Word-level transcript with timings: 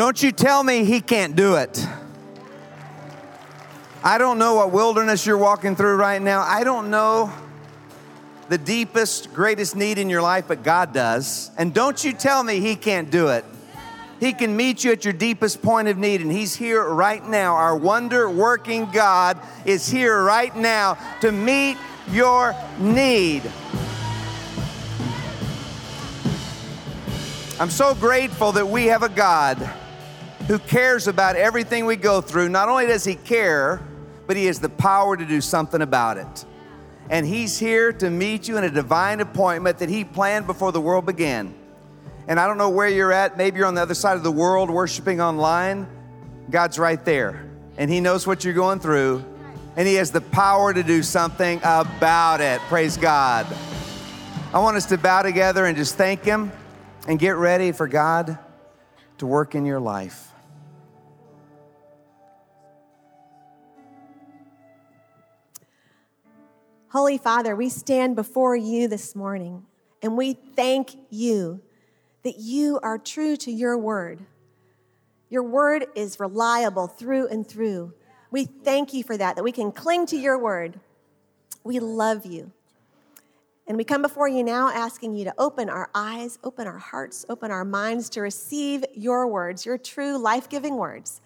Don't 0.00 0.22
you 0.22 0.32
tell 0.32 0.64
me 0.64 0.86
he 0.86 1.02
can't 1.02 1.36
do 1.36 1.56
it. 1.56 1.86
I 4.02 4.16
don't 4.16 4.38
know 4.38 4.54
what 4.54 4.72
wilderness 4.72 5.26
you're 5.26 5.36
walking 5.36 5.76
through 5.76 5.96
right 5.96 6.22
now. 6.22 6.40
I 6.40 6.64
don't 6.64 6.88
know 6.88 7.30
the 8.48 8.56
deepest, 8.56 9.34
greatest 9.34 9.76
need 9.76 9.98
in 9.98 10.08
your 10.08 10.22
life, 10.22 10.46
but 10.48 10.62
God 10.62 10.94
does. 10.94 11.50
And 11.58 11.74
don't 11.74 12.02
you 12.02 12.14
tell 12.14 12.42
me 12.42 12.60
he 12.60 12.76
can't 12.76 13.10
do 13.10 13.28
it. 13.28 13.44
He 14.20 14.32
can 14.32 14.56
meet 14.56 14.84
you 14.84 14.92
at 14.92 15.04
your 15.04 15.12
deepest 15.12 15.60
point 15.60 15.86
of 15.86 15.98
need, 15.98 16.22
and 16.22 16.32
He's 16.32 16.56
here 16.56 16.82
right 16.82 17.22
now. 17.22 17.56
Our 17.56 17.76
wonder 17.76 18.30
working 18.30 18.90
God 18.92 19.38
is 19.66 19.86
here 19.86 20.24
right 20.24 20.56
now 20.56 20.96
to 21.20 21.30
meet 21.30 21.76
your 22.10 22.54
need. 22.78 23.42
I'm 27.60 27.68
so 27.68 27.94
grateful 27.94 28.52
that 28.52 28.66
we 28.66 28.86
have 28.86 29.02
a 29.02 29.10
God 29.10 29.70
who 30.50 30.58
cares 30.58 31.06
about 31.06 31.36
everything 31.36 31.86
we 31.86 31.94
go 31.94 32.20
through. 32.20 32.48
Not 32.48 32.68
only 32.68 32.84
does 32.84 33.04
He 33.04 33.14
care, 33.14 33.80
but 34.26 34.36
He 34.36 34.46
has 34.46 34.58
the 34.58 34.68
power 34.68 35.16
to 35.16 35.24
do 35.24 35.40
something 35.40 35.80
about 35.80 36.16
it. 36.16 36.44
And 37.08 37.24
He's 37.24 37.56
here 37.56 37.92
to 37.92 38.10
meet 38.10 38.48
you 38.48 38.58
in 38.58 38.64
a 38.64 38.70
divine 38.70 39.20
appointment 39.20 39.78
that 39.78 39.88
He 39.88 40.02
planned 40.02 40.48
before 40.48 40.72
the 40.72 40.80
world 40.80 41.06
began. 41.06 41.54
And 42.26 42.40
I 42.40 42.48
don't 42.48 42.58
know 42.58 42.68
where 42.68 42.88
you're 42.88 43.12
at. 43.12 43.36
Maybe 43.36 43.58
you're 43.58 43.68
on 43.68 43.76
the 43.76 43.82
other 43.82 43.94
side 43.94 44.16
of 44.16 44.24
the 44.24 44.32
world 44.32 44.70
worshiping 44.70 45.20
online. 45.20 45.86
God's 46.50 46.80
right 46.80 47.04
there. 47.04 47.48
And 47.78 47.88
He 47.88 48.00
knows 48.00 48.26
what 48.26 48.44
you're 48.44 48.52
going 48.52 48.80
through. 48.80 49.24
And 49.76 49.86
He 49.86 49.94
has 49.94 50.10
the 50.10 50.20
power 50.20 50.74
to 50.74 50.82
do 50.82 51.04
something 51.04 51.60
about 51.62 52.40
it. 52.40 52.60
Praise 52.62 52.96
God. 52.96 53.46
I 54.52 54.58
want 54.58 54.76
us 54.76 54.86
to 54.86 54.98
bow 54.98 55.22
together 55.22 55.64
and 55.64 55.76
just 55.76 55.94
thank 55.94 56.24
Him 56.24 56.50
and 57.06 57.20
get 57.20 57.36
ready 57.36 57.70
for 57.70 57.86
God 57.86 58.36
to 59.18 59.26
work 59.26 59.54
in 59.54 59.64
your 59.64 59.78
life. 59.78 60.26
Holy 66.90 67.18
Father, 67.18 67.54
we 67.54 67.68
stand 67.68 68.16
before 68.16 68.56
you 68.56 68.88
this 68.88 69.14
morning 69.14 69.64
and 70.02 70.16
we 70.16 70.32
thank 70.32 70.96
you 71.08 71.60
that 72.24 72.38
you 72.38 72.80
are 72.82 72.98
true 72.98 73.36
to 73.36 73.52
your 73.52 73.78
word. 73.78 74.26
Your 75.28 75.44
word 75.44 75.86
is 75.94 76.18
reliable 76.18 76.88
through 76.88 77.28
and 77.28 77.46
through. 77.46 77.94
We 78.32 78.44
thank 78.44 78.92
you 78.92 79.04
for 79.04 79.16
that, 79.16 79.36
that 79.36 79.44
we 79.44 79.52
can 79.52 79.70
cling 79.70 80.06
to 80.06 80.16
your 80.16 80.36
word. 80.36 80.80
We 81.62 81.78
love 81.78 82.26
you. 82.26 82.50
And 83.68 83.76
we 83.76 83.84
come 83.84 84.02
before 84.02 84.26
you 84.26 84.42
now 84.42 84.68
asking 84.68 85.14
you 85.14 85.24
to 85.26 85.34
open 85.38 85.70
our 85.70 85.90
eyes, 85.94 86.40
open 86.42 86.66
our 86.66 86.78
hearts, 86.78 87.24
open 87.28 87.52
our 87.52 87.64
minds 87.64 88.10
to 88.10 88.20
receive 88.20 88.84
your 88.94 89.28
words, 89.28 89.64
your 89.64 89.78
true 89.78 90.18
life 90.18 90.48
giving 90.48 90.74
words. 90.74 91.20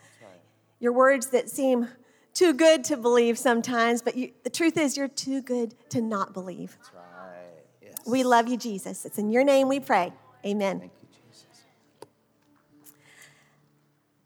Your 0.78 0.92
words 0.92 1.28
that 1.28 1.48
seem 1.48 1.88
too 2.34 2.52
good 2.52 2.84
to 2.84 2.96
believe 2.96 3.38
sometimes, 3.38 4.02
but 4.02 4.16
you, 4.16 4.32
the 4.42 4.50
truth 4.50 4.76
is, 4.76 4.96
you're 4.96 5.08
too 5.08 5.40
good 5.40 5.74
to 5.90 6.00
not 6.00 6.34
believe. 6.34 6.76
That's 6.76 6.90
Right. 6.92 7.02
Yes. 7.80 7.94
We 8.06 8.24
love 8.24 8.48
you, 8.48 8.56
Jesus. 8.56 9.06
It's 9.06 9.18
in 9.18 9.30
your 9.30 9.44
name 9.44 9.68
we 9.68 9.80
pray. 9.80 10.12
Amen. 10.44 10.80
Thank 10.80 10.92
you, 11.00 11.08
Jesus. 11.30 11.46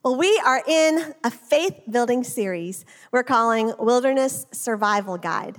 Well, 0.03 0.17
we 0.17 0.41
are 0.45 0.63
in 0.67 1.15
a 1.23 1.31
faith 1.31 1.81
building 1.91 2.25
series 2.25 2.85
we're 3.13 3.23
calling 3.23 3.73
Wilderness 3.79 4.47
Survival 4.53 5.19
Guide. 5.19 5.59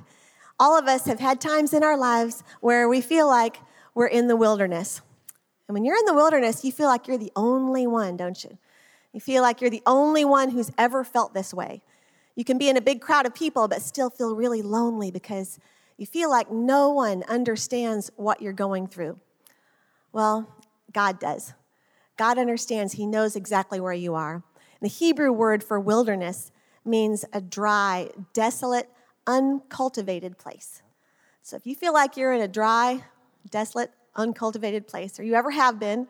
All 0.60 0.78
of 0.78 0.88
us 0.88 1.06
have 1.06 1.20
had 1.20 1.40
times 1.40 1.74
in 1.74 1.84
our 1.84 1.98
lives 1.98 2.44
where 2.60 2.90
we 2.90 3.00
feel 3.00 3.28
like 3.28 3.58
we're 3.94 4.08
in 4.08 4.28
the 4.28 4.36
wilderness. 4.36 5.02
And 5.68 5.74
when 5.74 5.86
you're 5.86 5.98
in 5.98 6.06
the 6.06 6.16
wilderness, 6.16 6.66
you 6.66 6.72
feel 6.72 6.88
like 6.88 7.08
you're 7.08 7.18
the 7.18 7.32
only 7.36 7.86
one, 7.86 8.18
don't 8.18 8.44
you? 8.44 8.58
You 9.14 9.20
feel 9.20 9.42
like 9.42 9.62
you're 9.62 9.70
the 9.70 9.84
only 9.86 10.26
one 10.26 10.50
who's 10.50 10.72
ever 10.78 11.04
felt 11.04 11.34
this 11.34 11.54
way. 11.54 11.82
You 12.40 12.46
can 12.46 12.58
be 12.58 12.70
in 12.70 12.78
a 12.78 12.82
big 12.82 13.02
crowd 13.02 13.26
of 13.26 13.36
people, 13.36 13.68
but 13.68 13.82
still 13.82 14.10
feel 14.10 14.34
really 14.34 14.62
lonely 14.62 15.12
because 15.12 15.60
you 15.98 16.06
feel 16.06 16.30
like 16.30 16.50
no 16.50 16.90
one 16.90 17.22
understands 17.28 18.10
what 18.16 18.42
you're 18.42 18.54
going 18.54 18.88
through. 18.88 19.20
Well, 20.14 20.50
God 20.94 21.20
does. 21.20 21.52
God 22.16 22.38
understands, 22.38 22.94
He 22.94 23.06
knows 23.06 23.36
exactly 23.36 23.82
where 23.82 23.92
you 23.92 24.16
are. 24.16 24.42
The 24.82 24.88
Hebrew 24.88 25.34
word 25.34 25.66
for 25.66 25.82
wilderness 25.82 26.54
means 26.86 27.26
a 27.34 27.42
dry, 27.42 28.10
desolate, 28.32 28.90
uncultivated 29.28 30.38
place. 30.38 30.82
So 31.42 31.58
if 31.58 31.68
you 31.68 31.76
feel 31.76 31.92
like 31.92 32.16
you're 32.16 32.32
in 32.32 32.40
a 32.42 32.48
dry, 32.48 33.04
desolate, 33.50 33.92
uncultivated 34.16 34.88
place, 34.88 35.20
or 35.20 35.24
you 35.24 35.34
ever 35.34 35.52
have 35.52 35.78
been, 35.78 36.08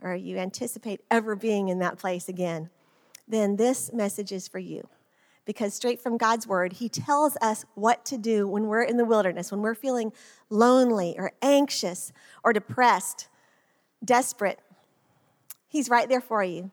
or 0.00 0.14
you 0.14 0.38
anticipate 0.38 1.02
ever 1.10 1.36
being 1.36 1.68
in 1.68 1.80
that 1.80 1.98
place 1.98 2.30
again, 2.30 2.70
then 3.28 3.56
this 3.56 3.92
message 3.92 4.32
is 4.32 4.48
for 4.48 4.58
you. 4.58 4.88
Because 5.46 5.72
straight 5.72 6.02
from 6.02 6.18
God's 6.18 6.46
word, 6.46 6.74
He 6.74 6.90
tells 6.90 7.38
us 7.40 7.64
what 7.74 8.04
to 8.06 8.18
do 8.18 8.46
when 8.46 8.66
we're 8.66 8.82
in 8.82 8.98
the 8.98 9.04
wilderness, 9.06 9.50
when 9.50 9.62
we're 9.62 9.74
feeling 9.74 10.12
lonely 10.50 11.14
or 11.16 11.32
anxious 11.40 12.12
or 12.44 12.52
depressed 12.52 13.28
desperate. 14.04 14.58
He's 15.68 15.88
right 15.88 16.08
there 16.08 16.20
for 16.20 16.42
you. 16.42 16.70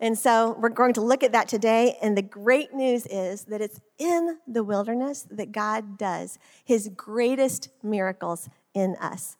And 0.00 0.16
so 0.16 0.56
we're 0.60 0.68
going 0.68 0.94
to 0.94 1.00
look 1.00 1.24
at 1.24 1.32
that 1.32 1.48
today. 1.48 1.98
And 2.00 2.16
the 2.16 2.22
great 2.22 2.72
news 2.72 3.06
is 3.06 3.44
that 3.44 3.60
it's 3.60 3.80
in 3.98 4.38
the 4.46 4.62
wilderness 4.62 5.26
that 5.30 5.50
God 5.50 5.98
does 5.98 6.38
his 6.64 6.88
greatest 6.96 7.68
miracles 7.82 8.48
in 8.74 8.94
us. 9.00 9.36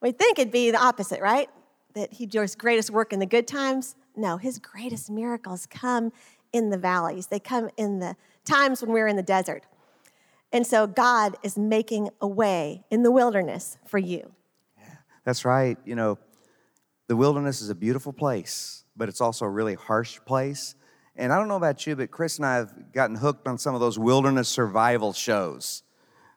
We 0.00 0.10
think 0.12 0.38
it'd 0.38 0.52
be 0.52 0.70
the 0.70 0.82
opposite, 0.82 1.20
right? 1.20 1.48
That 1.94 2.12
he 2.12 2.26
does 2.26 2.54
greatest 2.56 2.90
work 2.90 3.12
in 3.12 3.20
the 3.20 3.26
good 3.26 3.46
times. 3.46 3.94
No, 4.16 4.36
his 4.36 4.58
greatest 4.58 5.10
miracles 5.10 5.66
come 5.66 6.12
in 6.52 6.70
the 6.70 6.78
valleys, 6.78 7.28
they 7.28 7.40
come 7.40 7.70
in 7.76 7.98
the 7.98 8.16
times 8.44 8.82
when 8.82 8.92
we're 8.92 9.06
in 9.06 9.16
the 9.16 9.22
desert. 9.22 9.64
And 10.52 10.66
so 10.66 10.86
God 10.86 11.36
is 11.42 11.58
making 11.58 12.08
a 12.20 12.26
way 12.26 12.84
in 12.90 13.02
the 13.02 13.10
wilderness 13.10 13.76
for 13.86 13.98
you. 13.98 14.32
Yeah, 14.78 14.94
that's 15.24 15.44
right. 15.44 15.76
You 15.84 15.94
know, 15.94 16.18
the 17.06 17.16
wilderness 17.16 17.60
is 17.60 17.68
a 17.68 17.74
beautiful 17.74 18.12
place, 18.12 18.84
but 18.96 19.08
it's 19.08 19.20
also 19.20 19.44
a 19.44 19.50
really 19.50 19.74
harsh 19.74 20.18
place. 20.24 20.74
And 21.16 21.32
I 21.32 21.38
don't 21.38 21.48
know 21.48 21.56
about 21.56 21.86
you, 21.86 21.96
but 21.96 22.10
Chris 22.10 22.38
and 22.38 22.46
I 22.46 22.56
have 22.56 22.92
gotten 22.92 23.16
hooked 23.16 23.46
on 23.46 23.58
some 23.58 23.74
of 23.74 23.80
those 23.80 23.98
wilderness 23.98 24.48
survival 24.48 25.12
shows. 25.12 25.82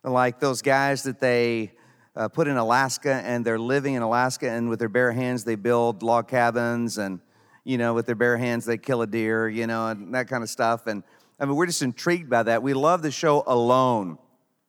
Like 0.04 0.40
those 0.40 0.62
guys 0.62 1.04
that 1.04 1.20
they 1.20 1.72
uh, 2.16 2.28
put 2.28 2.48
in 2.48 2.58
Alaska 2.58 3.22
and 3.24 3.46
they're 3.46 3.60
living 3.60 3.94
in 3.94 4.02
Alaska 4.02 4.50
and 4.50 4.68
with 4.68 4.80
their 4.80 4.90
bare 4.90 5.12
hands 5.12 5.44
they 5.44 5.56
build 5.56 6.04
log 6.04 6.28
cabins 6.28 6.98
and, 6.98 7.22
you 7.64 7.78
know, 7.78 7.94
with 7.94 8.06
their 8.06 8.16
bare 8.16 8.38
hands 8.38 8.66
they 8.66 8.78
kill 8.78 9.02
a 9.02 9.08
deer, 9.08 9.48
you 9.48 9.68
know, 9.68 9.88
and 9.88 10.14
that 10.16 10.28
kind 10.28 10.44
of 10.44 10.50
stuff. 10.50 10.88
And 10.88 11.04
I 11.40 11.46
mean, 11.46 11.56
we're 11.56 11.66
just 11.66 11.82
intrigued 11.82 12.30
by 12.30 12.44
that. 12.44 12.64
We 12.64 12.74
love 12.74 13.02
the 13.02 13.12
show 13.12 13.44
Alone. 13.48 14.18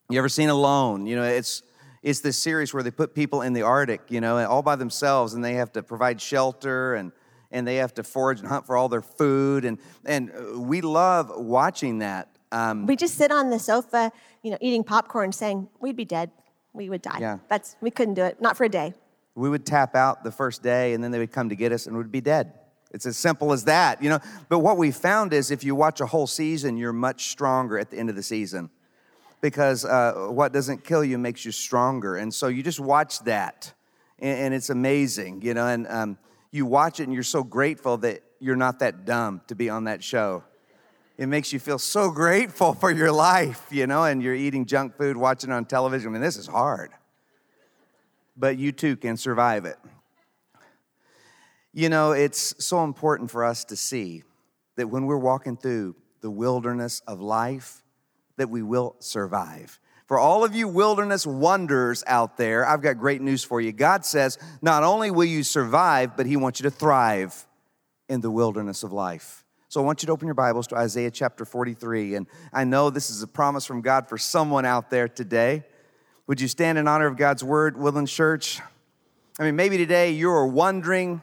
You 0.08 0.18
ever 0.18 0.28
seen 0.28 0.48
Alone? 0.48 1.06
You 1.06 1.16
know, 1.16 1.24
it's 1.24 1.62
it's 2.02 2.20
this 2.20 2.36
series 2.36 2.74
where 2.74 2.82
they 2.82 2.90
put 2.90 3.14
people 3.14 3.42
in 3.42 3.52
the 3.52 3.62
Arctic, 3.62 4.02
you 4.08 4.20
know, 4.20 4.44
all 4.46 4.62
by 4.62 4.76
themselves, 4.76 5.34
and 5.34 5.44
they 5.44 5.54
have 5.54 5.72
to 5.72 5.82
provide 5.82 6.20
shelter 6.20 6.94
and 6.94 7.12
and 7.52 7.66
they 7.66 7.76
have 7.76 7.94
to 7.94 8.02
forage 8.02 8.40
and 8.40 8.48
hunt 8.48 8.66
for 8.66 8.76
all 8.76 8.88
their 8.88 9.02
food, 9.02 9.64
and 9.64 9.78
and 10.04 10.30
uh, 10.30 10.58
we 10.58 10.80
love 10.80 11.30
watching 11.36 11.98
that. 11.98 12.28
Um, 12.50 12.86
we 12.86 12.96
just 12.96 13.14
sit 13.14 13.30
on 13.30 13.50
the 13.50 13.58
sofa, 13.58 14.10
you 14.42 14.50
know, 14.50 14.58
eating 14.60 14.84
popcorn, 14.84 15.32
saying 15.32 15.68
we'd 15.80 15.96
be 15.96 16.04
dead, 16.04 16.30
we 16.72 16.88
would 16.88 17.02
die. 17.02 17.18
Yeah. 17.20 17.38
That's 17.48 17.76
we 17.80 17.90
couldn't 17.90 18.14
do 18.14 18.24
it, 18.24 18.40
not 18.40 18.56
for 18.56 18.64
a 18.64 18.68
day. 18.68 18.94
We 19.34 19.48
would 19.48 19.64
tap 19.64 19.94
out 19.94 20.24
the 20.24 20.32
first 20.32 20.62
day, 20.62 20.92
and 20.94 21.02
then 21.02 21.10
they 21.10 21.18
would 21.18 21.32
come 21.32 21.48
to 21.48 21.56
get 21.56 21.72
us, 21.72 21.86
and 21.86 21.96
we'd 21.96 22.12
be 22.12 22.20
dead. 22.20 22.52
It's 22.92 23.06
as 23.06 23.16
simple 23.16 23.52
as 23.52 23.64
that, 23.64 24.02
you 24.02 24.10
know. 24.10 24.20
But 24.48 24.60
what 24.60 24.76
we 24.76 24.90
found 24.90 25.32
is, 25.32 25.50
if 25.50 25.64
you 25.64 25.74
watch 25.74 26.00
a 26.00 26.06
whole 26.06 26.26
season, 26.26 26.76
you're 26.76 26.92
much 26.92 27.28
stronger 27.28 27.78
at 27.78 27.90
the 27.90 27.98
end 27.98 28.10
of 28.10 28.16
the 28.16 28.22
season 28.22 28.70
because 29.40 29.84
uh, 29.84 30.28
what 30.30 30.52
doesn't 30.52 30.84
kill 30.84 31.04
you 31.04 31.18
makes 31.18 31.44
you 31.44 31.52
stronger. 31.52 32.16
And 32.16 32.32
so 32.32 32.48
you 32.48 32.62
just 32.62 32.80
watch 32.80 33.20
that, 33.20 33.72
and, 34.18 34.38
and 34.38 34.54
it's 34.54 34.70
amazing, 34.70 35.42
you 35.42 35.54
know. 35.54 35.66
And 35.66 35.86
um, 35.88 36.18
you 36.50 36.66
watch 36.66 37.00
it, 37.00 37.04
and 37.04 37.14
you're 37.14 37.22
so 37.22 37.42
grateful 37.42 37.96
that 37.98 38.22
you're 38.40 38.56
not 38.56 38.78
that 38.80 39.04
dumb 39.04 39.40
to 39.48 39.54
be 39.54 39.70
on 39.70 39.84
that 39.84 40.02
show. 40.04 40.44
It 41.18 41.26
makes 41.26 41.52
you 41.52 41.60
feel 41.60 41.78
so 41.78 42.10
grateful 42.10 42.74
for 42.74 42.90
your 42.90 43.12
life, 43.12 43.66
you 43.70 43.86
know, 43.86 44.04
and 44.04 44.22
you're 44.22 44.34
eating 44.34 44.66
junk 44.66 44.96
food, 44.96 45.16
watching 45.16 45.52
on 45.52 45.64
television. 45.66 46.08
I 46.08 46.12
mean, 46.12 46.22
this 46.22 46.36
is 46.36 46.46
hard. 46.46 46.90
But 48.36 48.58
you 48.58 48.72
too 48.72 48.96
can 48.96 49.16
survive 49.16 49.64
it. 49.64 49.78
You 51.74 51.88
know, 51.88 52.12
it's 52.12 52.54
so 52.64 52.84
important 52.84 53.30
for 53.30 53.44
us 53.44 53.64
to 53.66 53.76
see 53.76 54.24
that 54.76 54.88
when 54.88 55.06
we're 55.06 55.16
walking 55.16 55.56
through 55.56 55.96
the 56.20 56.30
wilderness 56.30 57.00
of 57.06 57.20
life, 57.20 57.82
that 58.36 58.50
we 58.50 58.62
will 58.62 58.96
survive. 58.98 59.80
For 60.06 60.18
all 60.18 60.44
of 60.44 60.54
you 60.54 60.68
wilderness 60.68 61.26
wonders 61.26 62.04
out 62.06 62.36
there, 62.36 62.66
I've 62.66 62.82
got 62.82 62.98
great 62.98 63.22
news 63.22 63.42
for 63.42 63.58
you. 63.58 63.72
God 63.72 64.04
says, 64.04 64.38
not 64.60 64.82
only 64.82 65.10
will 65.10 65.24
you 65.24 65.42
survive, 65.42 66.14
but 66.14 66.26
He 66.26 66.36
wants 66.36 66.60
you 66.60 66.64
to 66.64 66.70
thrive 66.70 67.46
in 68.08 68.20
the 68.20 68.30
wilderness 68.30 68.82
of 68.82 68.92
life. 68.92 69.42
So 69.68 69.80
I 69.80 69.84
want 69.84 70.02
you 70.02 70.06
to 70.08 70.12
open 70.12 70.26
your 70.26 70.34
Bibles 70.34 70.66
to 70.66 70.76
Isaiah 70.76 71.10
chapter 71.10 71.46
43. 71.46 72.16
And 72.16 72.26
I 72.52 72.64
know 72.64 72.90
this 72.90 73.08
is 73.08 73.22
a 73.22 73.26
promise 73.26 73.64
from 73.64 73.80
God 73.80 74.06
for 74.06 74.18
someone 74.18 74.66
out 74.66 74.90
there 74.90 75.08
today. 75.08 75.64
Would 76.26 76.38
you 76.38 76.48
stand 76.48 76.76
in 76.76 76.86
honor 76.86 77.06
of 77.06 77.16
God's 77.16 77.42
word, 77.42 77.78
Woodland 77.78 78.08
Church? 78.08 78.60
I 79.38 79.44
mean, 79.44 79.56
maybe 79.56 79.78
today 79.78 80.10
you're 80.10 80.46
wondering 80.46 81.22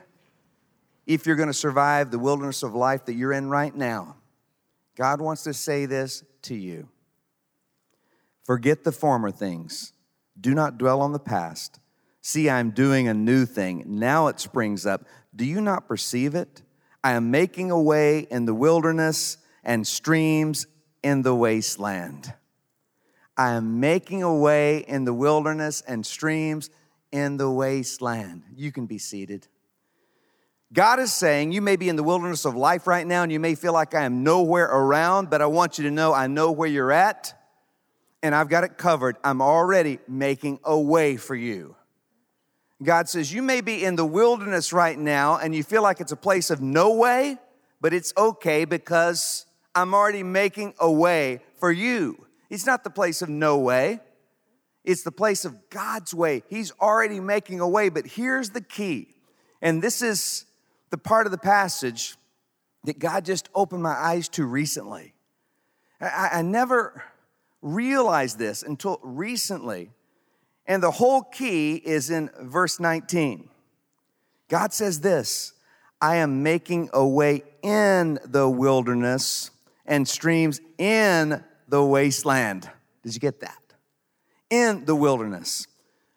if 1.10 1.26
you're 1.26 1.36
going 1.36 1.48
to 1.48 1.54
survive 1.54 2.12
the 2.12 2.20
wilderness 2.20 2.62
of 2.62 2.76
life 2.76 3.06
that 3.06 3.16
you're 3.16 3.34
in 3.34 3.50
right 3.50 3.76
now, 3.76 4.16
God 4.96 5.20
wants 5.20 5.44
to 5.46 5.56
say 5.56 5.88
this 5.88 6.24
to 6.44 6.56
you 6.56 6.88
Forget 8.46 8.84
the 8.84 8.92
former 8.92 9.32
things, 9.32 9.92
do 10.40 10.54
not 10.54 10.78
dwell 10.78 11.02
on 11.02 11.12
the 11.12 11.20
past. 11.20 11.80
See, 12.22 12.48
I'm 12.48 12.70
doing 12.72 13.08
a 13.08 13.14
new 13.14 13.46
thing. 13.48 13.86
Now 13.88 14.28
it 14.28 14.40
springs 14.40 14.86
up. 14.86 15.06
Do 15.36 15.46
you 15.46 15.62
not 15.62 15.88
perceive 15.88 16.36
it? 16.36 16.62
I 17.04 17.14
am 17.14 17.32
making 17.32 17.72
a 17.72 17.82
way 17.82 18.28
in 18.30 18.46
the 18.46 18.54
wilderness 18.54 19.38
and 19.64 19.88
streams 19.88 20.68
in 21.02 21.24
the 21.24 21.34
wasteland. 21.34 22.34
I 23.36 23.54
am 23.54 23.80
making 23.80 24.22
a 24.22 24.36
way 24.36 24.80
in 24.80 25.06
the 25.06 25.14
wilderness 25.14 25.82
and 25.88 26.06
streams 26.06 26.70
in 27.12 27.38
the 27.38 27.50
wasteland. 27.50 28.44
You 28.56 28.72
can 28.72 28.86
be 28.86 29.00
seated. 29.00 29.48
God 30.72 31.00
is 31.00 31.12
saying, 31.12 31.52
You 31.52 31.62
may 31.62 31.76
be 31.76 31.90
in 31.90 31.96
the 31.96 32.04
wilderness 32.04 32.46
of 32.46 32.56
life 32.56 32.86
right 32.86 33.06
now, 33.06 33.24
and 33.24 33.32
you 33.32 33.40
may 33.40 33.56
feel 33.56 33.74
like 33.74 33.96
I 33.96 34.04
am 34.04 34.24
nowhere 34.24 34.66
around, 34.66 35.30
but 35.30 35.42
I 35.42 35.48
want 35.48 35.78
you 35.78 35.86
to 35.86 35.92
know 35.92 36.14
I 36.14 36.28
know 36.28 36.52
where 36.52 36.70
you're 36.70 36.92
at, 36.92 37.34
and 38.22 38.36
I've 38.36 38.50
got 38.50 38.64
it 38.64 38.78
covered. 38.78 39.18
I'm 39.24 39.42
already 39.42 40.00
making 40.08 40.60
a 40.64 40.80
way 40.80 41.18
for 41.18 41.36
you. 41.36 41.76
God 42.84 43.10
says, 43.10 43.34
You 43.34 43.42
may 43.42 43.62
be 43.62 43.84
in 43.84 43.96
the 43.96 44.06
wilderness 44.06 44.72
right 44.72 44.98
now, 44.98 45.38
and 45.38 45.56
you 45.56 45.64
feel 45.64 45.82
like 45.82 46.02
it's 46.02 46.12
a 46.12 46.18
place 46.18 46.52
of 46.52 46.62
no 46.62 46.94
way, 46.94 47.38
but 47.82 47.92
it's 47.92 48.14
okay 48.16 48.66
because 48.66 49.48
I'm 49.74 49.96
already 49.96 50.24
making 50.24 50.76
a 50.80 50.92
way 50.92 51.42
for 51.60 51.72
you. 51.72 52.28
It's 52.52 52.66
not 52.66 52.84
the 52.84 52.90
place 52.92 53.24
of 53.24 53.30
no 53.30 53.58
way. 53.58 54.02
It's 54.84 55.04
the 55.04 55.12
place 55.12 55.46
of 55.46 55.70
God's 55.70 56.14
way. 56.14 56.44
He's 56.48 56.72
already 56.80 57.20
making 57.20 57.60
a 57.60 57.68
way, 57.68 57.90
but 57.90 58.06
here's 58.06 58.52
the 58.52 58.62
key. 58.62 59.16
And 59.62 59.82
this 59.82 60.02
is 60.02 60.46
the 60.90 60.98
part 60.98 61.26
of 61.26 61.32
the 61.32 61.38
passage 61.38 62.16
that 62.84 63.00
God 63.00 63.26
just 63.26 63.50
opened 63.54 63.84
my 63.84 63.94
eyes 63.94 64.30
to 64.30 64.46
recently. 64.46 65.14
I, 66.02 66.30
I 66.34 66.42
never 66.42 67.04
realized 67.62 68.40
this 68.40 68.64
until 68.64 69.00
recently. 69.04 69.92
And 70.66 70.82
the 70.82 70.92
whole 70.92 71.24
key 71.24 71.76
is 71.76 72.10
in 72.10 72.30
verse 72.40 72.80
19. 72.80 73.50
God 74.48 74.74
says 74.74 75.02
this 75.02 75.54
I 76.02 76.18
am 76.18 76.44
making 76.44 76.90
a 76.94 77.06
way 77.06 77.44
in 77.62 78.20
the 78.26 78.48
wilderness 78.48 79.52
and 79.86 80.08
streams 80.08 80.62
in 80.78 81.44
the 81.68 81.84
wasteland. 81.84 82.70
Did 83.04 83.14
you 83.14 83.20
get 83.20 83.42
that? 83.42 83.58
In 84.50 84.86
the 84.86 84.96
wilderness. 84.96 85.68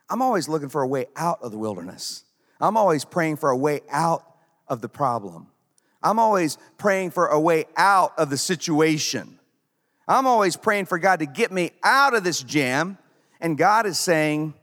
I'm 0.08 0.22
always 0.22 0.48
looking 0.48 0.68
for 0.68 0.82
a 0.82 0.86
way 0.86 1.06
out 1.16 1.38
of 1.42 1.52
the 1.52 1.58
wilderness. 1.58 2.24
I'm 2.60 2.76
always 2.76 3.04
praying 3.04 3.36
for 3.36 3.50
a 3.50 3.56
way 3.56 3.80
out 3.90 4.31
of 4.72 4.80
the 4.80 4.88
problem. 4.88 5.48
I'm 6.02 6.18
always 6.18 6.56
praying 6.78 7.10
for 7.10 7.26
a 7.26 7.38
way 7.38 7.66
out 7.76 8.18
of 8.18 8.30
the 8.30 8.38
situation. 8.38 9.38
I'm 10.08 10.26
always 10.26 10.56
praying 10.56 10.86
for 10.86 10.98
God 10.98 11.18
to 11.18 11.26
get 11.26 11.52
me 11.52 11.72
out 11.84 12.14
of 12.14 12.24
this 12.24 12.42
jam. 12.42 12.96
And 13.38 13.58
God 13.58 13.84
is 13.84 13.98
saying, 13.98 14.54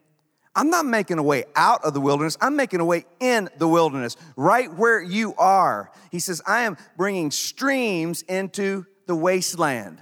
I'm 0.56 0.72
not 0.72 0.88
making 0.88 1.20
a 1.20 1.24
way 1.24 1.46
out 1.56 1.86
of 1.86 1.94
the 1.94 2.02
wilderness. 2.02 2.38
I'm 2.42 2.56
making 2.56 2.80
a 2.80 2.86
way 2.86 3.06
in 3.20 3.50
the 3.60 3.68
wilderness, 3.68 4.18
right 4.36 4.74
where 4.74 5.00
you 5.00 5.36
are. 5.36 5.92
He 6.12 6.20
says, 6.20 6.42
I 6.46 6.62
am 6.62 6.76
bringing 6.98 7.30
streams 7.30 8.24
into 8.24 8.88
the 9.06 9.16
wasteland. 9.16 10.02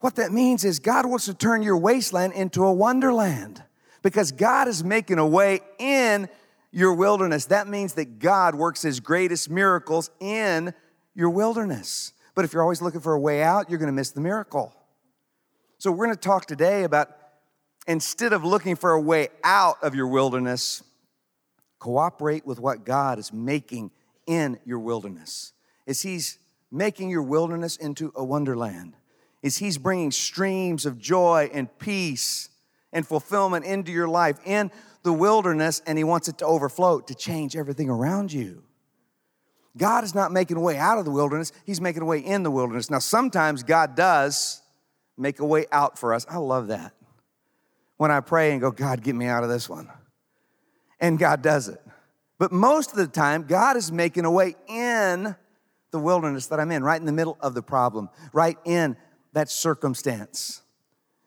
What 0.00 0.16
that 0.16 0.32
means 0.32 0.64
is 0.64 0.80
God 0.80 1.06
wants 1.06 1.26
to 1.26 1.34
turn 1.34 1.62
your 1.62 1.76
wasteland 1.76 2.32
into 2.32 2.64
a 2.64 2.72
wonderland 2.72 3.62
because 4.02 4.32
God 4.32 4.66
is 4.66 4.82
making 4.82 5.18
a 5.18 5.26
way 5.26 5.60
in 5.78 6.28
your 6.72 6.94
wilderness. 6.94 7.46
That 7.46 7.68
means 7.68 7.94
that 7.94 8.18
God 8.18 8.54
works 8.54 8.82
his 8.82 9.00
greatest 9.00 9.50
miracles 9.50 10.10
in 10.20 10.74
your 11.14 11.30
wilderness. 11.30 12.12
But 12.34 12.44
if 12.44 12.52
you're 12.52 12.62
always 12.62 12.82
looking 12.82 13.00
for 13.00 13.12
a 13.12 13.20
way 13.20 13.42
out, 13.42 13.68
you're 13.68 13.78
going 13.78 13.88
to 13.88 13.92
miss 13.92 14.10
the 14.10 14.20
miracle. 14.20 14.74
So 15.78 15.90
we're 15.90 16.06
going 16.06 16.16
to 16.16 16.20
talk 16.20 16.46
today 16.46 16.84
about 16.84 17.10
instead 17.86 18.32
of 18.32 18.44
looking 18.44 18.76
for 18.76 18.92
a 18.92 19.00
way 19.00 19.28
out 19.42 19.76
of 19.82 19.94
your 19.94 20.06
wilderness, 20.06 20.82
cooperate 21.78 22.46
with 22.46 22.60
what 22.60 22.84
God 22.84 23.18
is 23.18 23.32
making 23.32 23.90
in 24.26 24.58
your 24.64 24.78
wilderness. 24.78 25.52
As 25.86 26.02
he's 26.02 26.38
making 26.70 27.10
your 27.10 27.22
wilderness 27.22 27.76
into 27.76 28.12
a 28.14 28.24
wonderland 28.24 28.94
is 29.42 29.58
He's 29.58 29.78
bringing 29.78 30.10
streams 30.10 30.86
of 30.86 30.98
joy 30.98 31.50
and 31.52 31.66
peace 31.78 32.48
and 32.92 33.06
fulfillment 33.06 33.64
into 33.64 33.92
your 33.92 34.08
life 34.08 34.38
in 34.44 34.70
the 35.02 35.12
wilderness, 35.12 35.82
and 35.86 35.96
He 35.96 36.04
wants 36.04 36.28
it 36.28 36.38
to 36.38 36.46
overflow 36.46 37.00
to 37.00 37.14
change 37.14 37.56
everything 37.56 37.88
around 37.88 38.32
you. 38.32 38.62
God 39.76 40.04
is 40.04 40.14
not 40.14 40.32
making 40.32 40.56
a 40.56 40.60
way 40.60 40.76
out 40.76 40.98
of 40.98 41.04
the 41.04 41.10
wilderness, 41.10 41.52
He's 41.64 41.80
making 41.80 42.02
a 42.02 42.06
way 42.06 42.18
in 42.18 42.42
the 42.42 42.50
wilderness. 42.50 42.90
Now, 42.90 42.98
sometimes 42.98 43.62
God 43.62 43.94
does 43.94 44.62
make 45.16 45.38
a 45.38 45.46
way 45.46 45.66
out 45.70 45.98
for 45.98 46.14
us. 46.14 46.26
I 46.28 46.38
love 46.38 46.68
that. 46.68 46.92
When 47.96 48.10
I 48.10 48.20
pray 48.20 48.52
and 48.52 48.60
go, 48.60 48.70
God, 48.70 49.02
get 49.02 49.14
me 49.14 49.26
out 49.26 49.42
of 49.42 49.50
this 49.50 49.68
one. 49.68 49.88
And 50.98 51.18
God 51.18 51.42
does 51.42 51.68
it. 51.68 51.80
But 52.38 52.52
most 52.52 52.90
of 52.90 52.96
the 52.96 53.06
time, 53.06 53.44
God 53.44 53.76
is 53.76 53.92
making 53.92 54.24
a 54.24 54.30
way 54.30 54.56
in 54.66 55.36
the 55.90 55.98
wilderness 55.98 56.46
that 56.46 56.58
I'm 56.58 56.72
in, 56.72 56.82
right 56.82 56.98
in 56.98 57.06
the 57.06 57.12
middle 57.12 57.36
of 57.40 57.54
the 57.54 57.62
problem, 57.62 58.08
right 58.32 58.56
in 58.64 58.96
that 59.32 59.50
circumstance, 59.50 60.62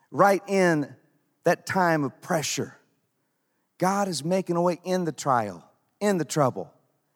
right 0.09 0.41
in 0.47 0.95
that 1.43 1.65
time 1.65 2.03
of 2.03 2.19
pressure. 2.21 2.77
God 3.77 4.07
is 4.07 4.23
making 4.23 4.55
a 4.55 4.61
way 4.61 4.79
in 4.83 5.05
the 5.05 5.11
trial, 5.11 5.63
in 5.99 6.17
the 6.17 6.25
trouble, 6.25 6.71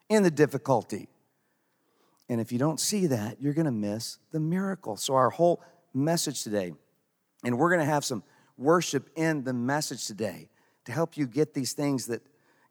in 0.10 0.24
the 0.24 0.32
difficulty. 0.32 1.08
And 2.30 2.42
if 2.42 2.52
you 2.52 2.60
don't 2.60 2.80
see 2.80 3.08
that, 3.08 3.42
you're 3.42 3.54
going 3.54 3.66
to 3.66 3.72
miss 3.72 4.18
the 4.32 4.40
miracle. 4.40 4.98
So, 4.98 5.16
our 5.16 5.30
whole 5.30 5.62
message 5.94 6.44
today, 6.44 6.74
and 7.44 7.58
we're 7.58 7.70
going 7.70 7.86
to 7.86 7.92
have 7.92 8.04
some 8.04 8.24
worship 8.58 9.10
in 9.16 9.44
the 9.44 9.54
message 9.54 10.08
today 10.08 10.50
to 10.86 10.92
help 10.92 11.16
you 11.16 11.28
get 11.28 11.54
these 11.54 11.74
things 11.74 12.08
that 12.08 12.22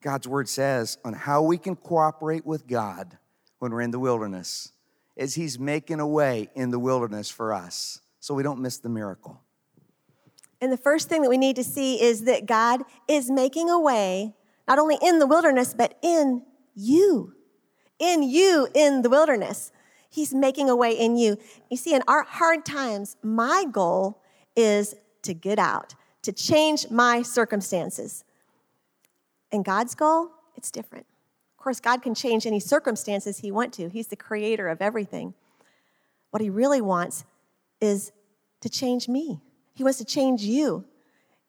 God's 0.03 0.29
word 0.29 0.49
says 0.49 0.99
on 1.05 1.15
how 1.15 1.43
we 1.43 1.59
can 1.59 1.77
cooperate 1.77 2.45
with 2.45 2.67
God 2.67 3.17
when 3.59 3.73
we're 3.73 3.81
in 3.81 3.91
the 3.91 3.99
wilderness, 3.99 4.73
as 5.17 5.35
He's 5.35 5.59
making 5.59 6.01
a 6.01 6.07
way 6.07 6.51
in 6.55 6.71
the 6.71 6.79
wilderness 6.79 7.31
for 7.31 7.53
us 7.53 8.01
so 8.21 8.35
we 8.35 8.43
don't 8.43 8.61
miss 8.61 8.79
the 8.79 8.89
miracle. 8.89 9.41
And 10.61 10.73
the 10.73 10.77
first 10.77 11.09
thing 11.09 11.23
that 11.23 11.29
we 11.29 11.37
need 11.37 11.57
to 11.57 11.65
see 11.65 12.01
is 12.03 12.25
that 12.25 12.47
God 12.47 12.83
is 13.09 13.31
making 13.31 13.69
a 13.69 13.79
way, 13.79 14.35
not 14.67 14.79
only 14.79 14.99
in 15.03 15.19
the 15.19 15.27
wilderness, 15.27 15.75
but 15.75 15.99
in 16.03 16.43
you. 16.75 17.35
In 17.99 18.23
you, 18.23 18.69
in 18.75 19.03
the 19.03 19.11
wilderness. 19.11 19.73
He's 20.09 20.33
making 20.33 20.71
a 20.71 20.77
way 20.77 20.93
in 20.93 21.17
you. 21.17 21.37
You 21.71 21.77
see, 21.77 21.95
in 21.95 22.03
our 22.09 22.23
hard 22.23 22.65
times, 22.65 23.17
my 23.23 23.65
goal 23.71 24.23
is 24.55 24.95
to 25.23 25.35
get 25.35 25.59
out, 25.59 25.95
to 26.23 26.33
change 26.33 26.91
my 26.91 27.23
circumstances. 27.23 28.25
And 29.53 29.65
God's 29.65 29.95
goal, 29.95 30.31
it's 30.57 30.71
different. 30.71 31.07
Of 31.59 31.63
course, 31.63 31.81
God 31.81 32.01
can 32.01 32.15
change 32.15 32.47
any 32.47 32.61
circumstances 32.61 33.39
He 33.39 33.51
wants 33.51 33.77
to. 33.77 33.89
He's 33.89 34.07
the 34.07 34.17
creator 34.17 34.69
of 34.69 34.81
everything. 34.81 35.35
What 36.31 36.41
He 36.41 36.49
really 36.49 36.81
wants 36.81 37.25
is 37.81 38.13
to 38.63 38.69
change 38.69 39.09
me. 39.09 39.41
He 39.77 39.85
wants 39.85 39.99
to 39.99 40.05
change 40.05 40.41
you. 40.41 40.85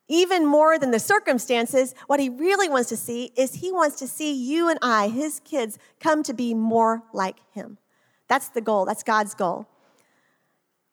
Even 0.06 0.46
more 0.46 0.78
than 0.78 0.90
the 0.90 0.98
circumstances, 1.00 1.94
what 2.06 2.20
he 2.20 2.28
really 2.28 2.68
wants 2.68 2.90
to 2.90 2.96
see 2.96 3.32
is 3.36 3.54
he 3.54 3.72
wants 3.72 3.96
to 3.96 4.06
see 4.06 4.32
you 4.32 4.68
and 4.68 4.78
I, 4.80 5.08
his 5.08 5.40
kids, 5.40 5.78
come 5.98 6.22
to 6.22 6.34
be 6.34 6.54
more 6.54 7.02
like 7.12 7.36
him. 7.52 7.78
That's 8.28 8.50
the 8.50 8.60
goal, 8.60 8.84
that's 8.84 9.02
God's 9.02 9.34
goal. 9.34 9.66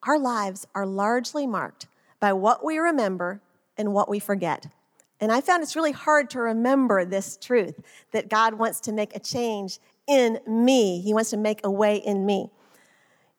Our 0.03 0.17
lives 0.17 0.65
are 0.73 0.85
largely 0.85 1.45
marked 1.45 1.87
by 2.19 2.31
what 2.33 2.63
we 2.63 2.77
remember 2.77 3.41
and 3.77 3.93
what 3.93 4.09
we 4.09 4.19
forget. 4.19 4.67
And 5.19 5.31
I 5.31 5.41
found 5.41 5.61
it's 5.61 5.75
really 5.75 5.91
hard 5.91 6.29
to 6.31 6.39
remember 6.39 7.03
this 7.03 7.37
truth 7.37 7.81
that 8.11 8.29
God 8.29 8.53
wants 8.53 8.79
to 8.81 8.93
make 8.93 9.15
a 9.15 9.19
change 9.19 9.79
in 10.07 10.39
me. 10.47 11.01
He 11.01 11.13
wants 11.13 11.31
to 11.31 11.37
make 11.37 11.61
a 11.65 11.71
way 11.71 11.97
in 11.97 12.25
me. 12.25 12.49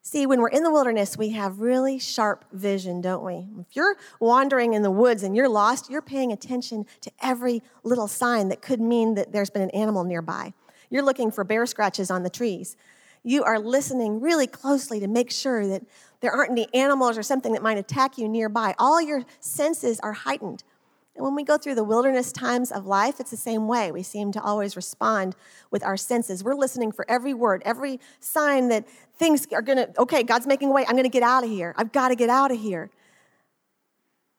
See, 0.08 0.24
when 0.24 0.40
we're 0.40 0.50
in 0.50 0.62
the 0.62 0.70
wilderness, 0.70 1.18
we 1.18 1.30
have 1.30 1.58
really 1.58 1.98
sharp 1.98 2.44
vision, 2.52 3.00
don't 3.00 3.24
we? 3.24 3.48
If 3.58 3.74
you're 3.74 3.96
wandering 4.20 4.74
in 4.74 4.82
the 4.82 4.90
woods 4.92 5.24
and 5.24 5.34
you're 5.34 5.48
lost, 5.48 5.90
you're 5.90 6.00
paying 6.00 6.30
attention 6.30 6.86
to 7.00 7.10
every 7.20 7.60
little 7.82 8.06
sign 8.06 8.48
that 8.50 8.62
could 8.62 8.80
mean 8.80 9.16
that 9.16 9.32
there's 9.32 9.50
been 9.50 9.62
an 9.62 9.70
animal 9.70 10.04
nearby. 10.04 10.52
You're 10.90 11.02
looking 11.02 11.32
for 11.32 11.42
bear 11.42 11.66
scratches 11.66 12.08
on 12.08 12.22
the 12.22 12.30
trees. 12.30 12.76
You 13.24 13.42
are 13.42 13.58
listening 13.58 14.20
really 14.20 14.46
closely 14.46 15.00
to 15.00 15.08
make 15.08 15.32
sure 15.32 15.66
that 15.66 15.82
there 16.20 16.30
aren't 16.30 16.52
any 16.52 16.72
animals 16.72 17.18
or 17.18 17.24
something 17.24 17.52
that 17.54 17.62
might 17.64 17.76
attack 17.76 18.16
you 18.16 18.28
nearby. 18.28 18.76
All 18.78 19.02
your 19.02 19.24
senses 19.40 19.98
are 19.98 20.12
heightened. 20.12 20.62
And 21.16 21.24
when 21.24 21.34
we 21.34 21.42
go 21.42 21.56
through 21.58 21.74
the 21.74 21.84
wilderness 21.84 22.30
times 22.30 22.70
of 22.70 22.86
life, 22.86 23.18
it's 23.18 23.30
the 23.30 23.36
same 23.36 23.66
way. 23.66 23.90
We 23.90 24.02
seem 24.02 24.32
to 24.32 24.42
always 24.42 24.76
respond 24.76 25.34
with 25.70 25.82
our 25.82 25.96
senses. 25.96 26.44
We're 26.44 26.54
listening 26.54 26.92
for 26.92 27.04
every 27.08 27.34
word, 27.34 27.62
every 27.64 27.98
sign 28.20 28.68
that 28.68 28.86
things 29.18 29.46
are 29.52 29.62
going 29.62 29.78
to, 29.78 30.00
okay, 30.00 30.22
God's 30.22 30.46
making 30.46 30.68
a 30.68 30.72
way. 30.72 30.84
I'm 30.86 30.94
going 30.94 31.04
to 31.04 31.08
get 31.08 31.22
out 31.22 31.42
of 31.42 31.50
here. 31.50 31.74
I've 31.76 31.92
got 31.92 32.08
to 32.08 32.16
get 32.16 32.28
out 32.28 32.52
of 32.52 32.60
here. 32.60 32.90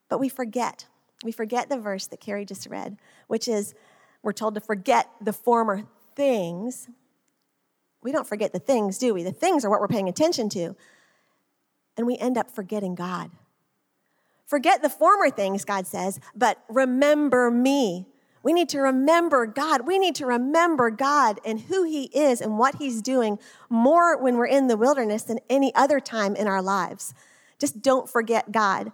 But 0.09 0.19
we 0.19 0.29
forget. 0.29 0.85
We 1.23 1.31
forget 1.31 1.67
the 1.69 1.77
verse 1.77 2.07
that 2.07 2.21
Carrie 2.21 2.45
just 2.45 2.67
read, 2.67 2.97
which 3.27 3.47
is 3.47 3.73
we're 4.21 4.33
told 4.33 4.55
to 4.55 4.61
forget 4.61 5.09
the 5.19 5.33
former 5.33 5.83
things 6.15 6.87
we 8.07 8.11
don't 8.11 8.27
forget 8.27 8.53
the 8.53 8.59
things, 8.59 8.97
do 8.97 9.13
we? 9.13 9.23
The 9.23 9.31
things 9.31 9.65
are 9.65 9.69
what 9.69 9.81
we're 9.81 9.87
paying 9.87 10.09
attention 10.09 10.49
to. 10.49 10.75
And 11.97 12.05
we 12.05 12.15
end 12.17 12.37
up 12.37 12.51
forgetting 12.51 12.95
God. 12.95 13.31
Forget 14.47 14.81
the 14.81 14.89
former 14.89 15.29
things, 15.29 15.65
God 15.65 15.85
says, 15.85 16.19
but 16.33 16.63
remember 16.69 17.51
me. 17.51 18.07
We 18.43 18.53
need 18.53 18.69
to 18.69 18.79
remember 18.79 19.45
God. 19.45 19.85
We 19.85 19.99
need 19.99 20.15
to 20.15 20.25
remember 20.25 20.89
God 20.89 21.41
and 21.43 21.59
who 21.59 21.83
He 21.83 22.05
is 22.05 22.39
and 22.39 22.57
what 22.57 22.75
He's 22.75 23.01
doing 23.01 23.39
more 23.69 24.17
when 24.17 24.37
we're 24.37 24.47
in 24.47 24.67
the 24.67 24.77
wilderness 24.77 25.23
than 25.23 25.39
any 25.49 25.75
other 25.75 25.99
time 25.99 26.33
in 26.33 26.47
our 26.47 26.61
lives. 26.61 27.13
Just 27.59 27.81
don't 27.81 28.09
forget 28.09 28.53
God. 28.53 28.93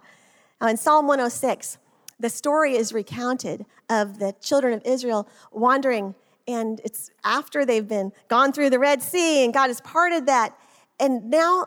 Now, 0.60 0.66
in 0.66 0.76
Psalm 0.76 1.06
106, 1.06 1.78
the 2.18 2.30
story 2.30 2.74
is 2.74 2.92
recounted 2.92 3.64
of 3.88 4.18
the 4.18 4.34
children 4.40 4.74
of 4.74 4.82
Israel 4.84 5.28
wandering, 5.52 6.16
and 6.48 6.80
it's 6.84 7.12
after 7.22 7.64
they've 7.64 7.86
been 7.86 8.10
gone 8.26 8.52
through 8.52 8.70
the 8.70 8.80
Red 8.80 9.02
Sea 9.02 9.44
and 9.44 9.54
God 9.54 9.68
has 9.68 9.80
parted 9.82 10.26
that. 10.26 10.56
And 10.98 11.30
now 11.30 11.66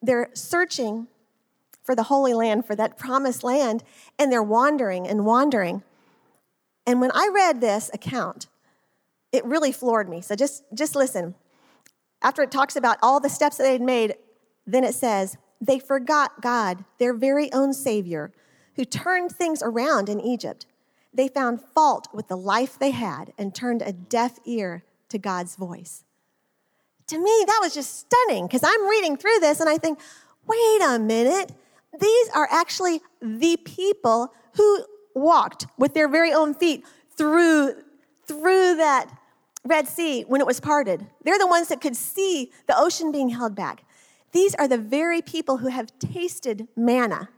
they're 0.00 0.30
searching 0.32 1.08
for 1.88 1.94
the 1.94 2.02
Holy 2.02 2.34
Land, 2.34 2.66
for 2.66 2.76
that 2.76 2.98
promised 2.98 3.42
land, 3.42 3.82
and 4.18 4.30
they're 4.30 4.42
wandering 4.42 5.08
and 5.08 5.24
wandering. 5.24 5.82
And 6.86 7.00
when 7.00 7.10
I 7.14 7.30
read 7.32 7.62
this 7.62 7.90
account, 7.94 8.46
it 9.32 9.42
really 9.46 9.72
floored 9.72 10.06
me. 10.06 10.20
So 10.20 10.34
just, 10.34 10.64
just 10.74 10.94
listen. 10.94 11.34
After 12.20 12.42
it 12.42 12.50
talks 12.50 12.76
about 12.76 12.98
all 13.02 13.20
the 13.20 13.30
steps 13.30 13.56
that 13.56 13.62
they'd 13.62 13.80
made, 13.80 14.16
then 14.66 14.84
it 14.84 14.94
says, 14.94 15.38
they 15.62 15.78
forgot 15.78 16.42
God, 16.42 16.84
their 16.98 17.14
very 17.14 17.50
own 17.54 17.72
Savior, 17.72 18.32
who 18.76 18.84
turned 18.84 19.32
things 19.32 19.62
around 19.62 20.10
in 20.10 20.20
Egypt. 20.20 20.66
They 21.14 21.28
found 21.28 21.62
fault 21.74 22.08
with 22.12 22.28
the 22.28 22.36
life 22.36 22.78
they 22.78 22.90
had 22.90 23.32
and 23.38 23.54
turned 23.54 23.80
a 23.80 23.94
deaf 23.94 24.38
ear 24.44 24.84
to 25.08 25.16
God's 25.16 25.56
voice. 25.56 26.04
To 27.06 27.16
me, 27.16 27.44
that 27.46 27.60
was 27.62 27.72
just 27.72 27.98
stunning 27.98 28.46
because 28.46 28.62
I'm 28.62 28.86
reading 28.86 29.16
through 29.16 29.38
this 29.40 29.60
and 29.60 29.70
I 29.70 29.78
think, 29.78 29.98
wait 30.46 30.82
a 30.82 30.98
minute, 30.98 31.52
these 31.98 32.28
are 32.34 32.48
actually 32.50 33.00
the 33.20 33.56
people 33.64 34.32
who 34.54 34.84
walked 35.14 35.66
with 35.78 35.94
their 35.94 36.08
very 36.08 36.32
own 36.32 36.54
feet 36.54 36.84
through, 37.16 37.74
through 38.26 38.76
that 38.76 39.10
Red 39.64 39.88
Sea 39.88 40.22
when 40.22 40.40
it 40.40 40.46
was 40.46 40.60
parted. 40.60 41.06
They're 41.24 41.38
the 41.38 41.46
ones 41.46 41.68
that 41.68 41.80
could 41.80 41.96
see 41.96 42.52
the 42.66 42.78
ocean 42.78 43.12
being 43.12 43.30
held 43.30 43.54
back. 43.54 43.84
These 44.32 44.54
are 44.54 44.68
the 44.68 44.78
very 44.78 45.22
people 45.22 45.58
who 45.58 45.68
have 45.68 45.90
tasted 45.98 46.68
manna. 46.76 47.30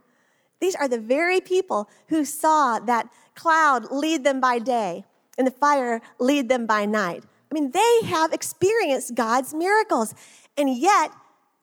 These 0.60 0.74
are 0.74 0.88
the 0.88 1.00
very 1.00 1.40
people 1.40 1.88
who 2.08 2.24
saw 2.24 2.78
that 2.80 3.08
cloud 3.34 3.90
lead 3.90 4.24
them 4.24 4.40
by 4.40 4.58
day 4.58 5.04
and 5.38 5.46
the 5.46 5.52
fire 5.52 6.02
lead 6.18 6.48
them 6.48 6.66
by 6.66 6.84
night. 6.84 7.24
I 7.50 7.54
mean, 7.54 7.70
they 7.70 8.00
have 8.06 8.32
experienced 8.32 9.14
God's 9.14 9.54
miracles, 9.54 10.14
and 10.56 10.76
yet 10.76 11.12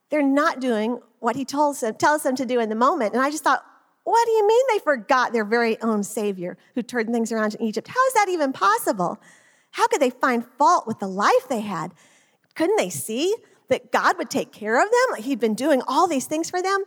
they're 0.10 0.22
not 0.24 0.60
doing 0.60 1.00
what 1.20 1.36
He 1.36 1.46
tells 1.46 1.82
them, 1.82 1.96
tells 1.96 2.24
them 2.24 2.36
to 2.36 2.46
do 2.46 2.60
in 2.60 2.70
the 2.70 2.76
moment. 2.76 3.14
And 3.14 3.22
I 3.22 3.32
just 3.32 3.44
thought, 3.44 3.64
what 4.04 4.26
do 4.26 4.32
you 4.32 4.48
mean 4.48 4.66
they 4.70 4.80
forgot 4.80 5.34
their 5.34 5.44
very 5.44 5.80
own 5.82 6.04
Savior 6.04 6.58
who 6.76 6.82
turned 6.82 7.10
things 7.10 7.32
around 7.32 7.56
in 7.56 7.64
Egypt? 7.64 7.90
How 7.90 8.06
is 8.08 8.14
that 8.14 8.30
even 8.30 8.54
possible? 8.54 9.20
How 9.72 9.88
could 9.88 10.02
they 10.02 10.10
find 10.10 10.46
fault 10.58 10.88
with 10.88 11.00
the 11.00 11.08
life 11.08 11.50
they 11.50 11.60
had? 11.62 11.94
Couldn't 12.56 12.78
they 12.78 12.90
see 12.90 13.36
that 13.68 13.92
God 13.92 14.18
would 14.18 14.30
take 14.30 14.52
care 14.52 14.82
of 14.82 14.90
them? 14.90 15.24
He'd 15.24 15.40
been 15.40 15.56
doing 15.56 15.82
all 15.88 16.08
these 16.08 16.26
things 16.26 16.50
for 16.50 16.62
them. 16.62 16.86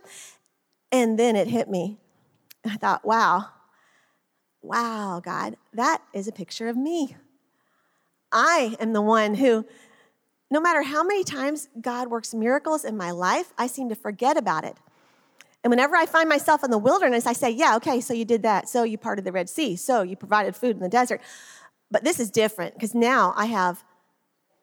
And 0.91 1.17
then 1.17 1.35
it 1.35 1.47
hit 1.47 1.69
me. 1.69 1.99
I 2.65 2.75
thought, 2.75 3.05
wow, 3.05 3.49
wow, 4.61 5.21
God, 5.23 5.57
that 5.73 6.01
is 6.13 6.27
a 6.27 6.31
picture 6.31 6.67
of 6.67 6.75
me. 6.75 7.15
I 8.31 8.75
am 8.79 8.93
the 8.93 9.01
one 9.01 9.35
who, 9.35 9.65
no 10.51 10.59
matter 10.59 10.83
how 10.83 11.03
many 11.03 11.23
times 11.23 11.69
God 11.79 12.09
works 12.09 12.33
miracles 12.33 12.83
in 12.83 12.97
my 12.97 13.11
life, 13.11 13.53
I 13.57 13.67
seem 13.67 13.89
to 13.89 13.95
forget 13.95 14.37
about 14.37 14.65
it. 14.65 14.77
And 15.63 15.71
whenever 15.71 15.95
I 15.95 16.05
find 16.05 16.27
myself 16.27 16.63
in 16.63 16.71
the 16.71 16.77
wilderness, 16.77 17.25
I 17.25 17.33
say, 17.33 17.49
yeah, 17.51 17.75
okay, 17.77 18.01
so 18.01 18.13
you 18.13 18.25
did 18.25 18.43
that. 18.43 18.67
So 18.67 18.83
you 18.83 18.97
parted 18.97 19.25
the 19.25 19.31
Red 19.31 19.49
Sea. 19.49 19.75
So 19.75 20.01
you 20.01 20.15
provided 20.15 20.55
food 20.55 20.75
in 20.75 20.81
the 20.81 20.89
desert. 20.89 21.21
But 21.89 22.03
this 22.03 22.19
is 22.19 22.29
different 22.29 22.73
because 22.73 22.93
now 22.93 23.33
I 23.37 23.45
have 23.45 23.83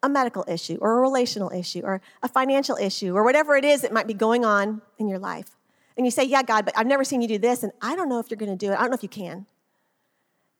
a 0.03 0.09
medical 0.09 0.45
issue 0.47 0.77
or 0.81 0.99
a 0.99 1.01
relational 1.01 1.51
issue 1.51 1.81
or 1.83 2.01
a 2.23 2.29
financial 2.29 2.77
issue 2.77 3.15
or 3.15 3.25
whatever 3.25 3.57
it 3.57 3.65
is 3.65 3.81
that 3.81 3.93
might 3.93 4.07
be 4.07 4.15
going 4.15 4.45
on 4.45 4.83
in 4.99 5.09
your 5.09 5.19
life. 5.19 5.57
And 5.97 6.07
you 6.07 6.11
say, 6.11 6.25
yeah, 6.25 6.43
God, 6.43 6.65
but 6.65 6.77
I've 6.77 6.87
never 6.87 7.03
seen 7.03 7.21
you 7.21 7.27
do 7.27 7.39
this, 7.39 7.65
and 7.65 7.73
I 7.83 7.97
don't 7.97 8.09
know 8.09 8.21
if 8.21 8.31
you're 8.31 8.39
going 8.39 8.57
to 8.57 8.67
do 8.67 8.71
it. 8.71 8.77
I 8.77 8.83
don't 8.83 8.91
know 8.91 8.95
if 8.95 9.03
you 9.03 9.09
can. 9.09 9.47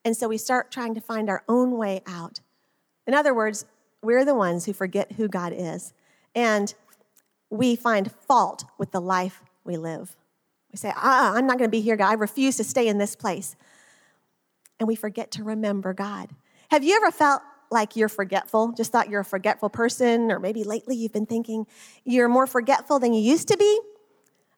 And 0.05 0.17
so 0.17 0.27
we 0.27 0.37
start 0.37 0.73
trying 0.73 0.95
to 0.97 1.01
find 1.01 1.31
our 1.31 1.45
own 1.49 1.77
way 1.77 2.03
out. 2.07 2.41
In 3.07 3.15
other 3.15 3.33
words, 3.33 3.65
we're 4.03 4.25
the 4.25 4.35
ones 4.35 4.65
who 4.67 4.73
forget 4.73 5.13
who 5.13 5.29
God 5.29 5.53
is. 5.57 5.93
And 6.35 6.73
we 7.51 7.77
find 7.77 8.11
fault 8.13 8.65
with 8.79 8.91
the 8.93 9.01
life 9.01 9.43
we 9.65 9.77
live. 9.77 10.17
We 10.73 10.77
say, 10.77 10.93
ah, 10.95 11.35
I'm 11.35 11.47
not 11.47 11.59
going 11.59 11.69
to 11.69 11.77
be 11.77 11.81
here, 11.81 11.97
God. 11.97 12.11
I 12.11 12.15
refuse 12.15 12.57
to 12.59 12.65
stay 12.65 12.89
in 12.89 12.99
this 12.99 13.17
place. 13.17 13.57
And 14.79 14.87
we 14.87 14.95
forget 14.95 15.31
to 15.33 15.45
remember 15.45 15.93
God. 15.93 16.31
Have 16.71 16.85
you 16.85 16.97
ever 16.97 17.11
felt 17.11 17.43
like 17.71 17.97
you're 17.97 18.09
forgetful? 18.09 18.73
Just 18.73 18.93
thought 18.93 19.09
you're 19.09 19.23
a 19.23 19.25
forgetful 19.25 19.71
person, 19.71 20.31
or 20.31 20.39
maybe 20.39 20.65
lately 20.65 20.95
you've 20.97 21.13
been 21.13 21.27
thinking 21.27 21.67
you're 22.05 22.29
more 22.29 22.47
forgetful 22.47 22.99
than 22.99 23.13
you 23.13 23.21
used 23.21 23.49
to 23.49 23.57
be? 23.57 23.81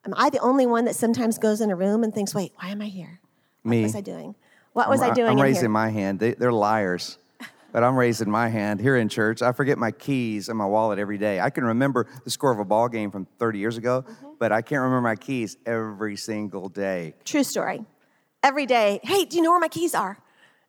Am 0.05 0.13
I 0.15 0.29
the 0.29 0.39
only 0.39 0.65
one 0.65 0.85
that 0.85 0.95
sometimes 0.95 1.37
goes 1.37 1.61
in 1.61 1.71
a 1.71 1.75
room 1.75 2.03
and 2.03 2.13
thinks, 2.13 2.35
wait, 2.35 2.53
why 2.59 2.69
am 2.69 2.81
I 2.81 2.87
here? 2.87 3.19
What 3.63 3.71
Me. 3.71 3.83
was 3.83 3.95
I 3.95 4.01
doing? 4.01 4.35
What 4.73 4.89
was 4.89 5.01
I'm, 5.01 5.11
I 5.11 5.13
doing? 5.13 5.29
I'm 5.29 5.37
in 5.37 5.43
raising 5.43 5.63
here? 5.63 5.69
my 5.69 5.89
hand. 5.89 6.19
They, 6.19 6.33
they're 6.33 6.51
liars. 6.51 7.17
But 7.71 7.83
I'm 7.83 7.95
raising 7.95 8.29
my 8.29 8.49
hand 8.49 8.81
here 8.81 8.97
in 8.97 9.07
church. 9.07 9.41
I 9.41 9.51
forget 9.53 9.77
my 9.77 9.91
keys 9.91 10.49
and 10.49 10.57
my 10.57 10.65
wallet 10.65 10.99
every 10.99 11.17
day. 11.17 11.39
I 11.39 11.49
can 11.49 11.63
remember 11.63 12.05
the 12.25 12.29
score 12.29 12.51
of 12.51 12.59
a 12.59 12.65
ball 12.65 12.89
game 12.89 13.11
from 13.11 13.25
30 13.39 13.59
years 13.59 13.77
ago, 13.77 14.03
Mm-hmm. 14.07 14.27
but 14.39 14.51
I 14.51 14.61
can't 14.61 14.81
remember 14.81 15.01
my 15.01 15.15
keys 15.15 15.57
every 15.65 16.17
single 16.17 16.67
day. 16.69 17.13
True 17.23 17.43
story. 17.43 17.85
Every 18.43 18.65
day, 18.65 18.99
hey, 19.03 19.23
do 19.25 19.37
you 19.37 19.43
know 19.43 19.51
where 19.51 19.59
my 19.59 19.67
keys 19.69 19.93
are? 19.95 20.17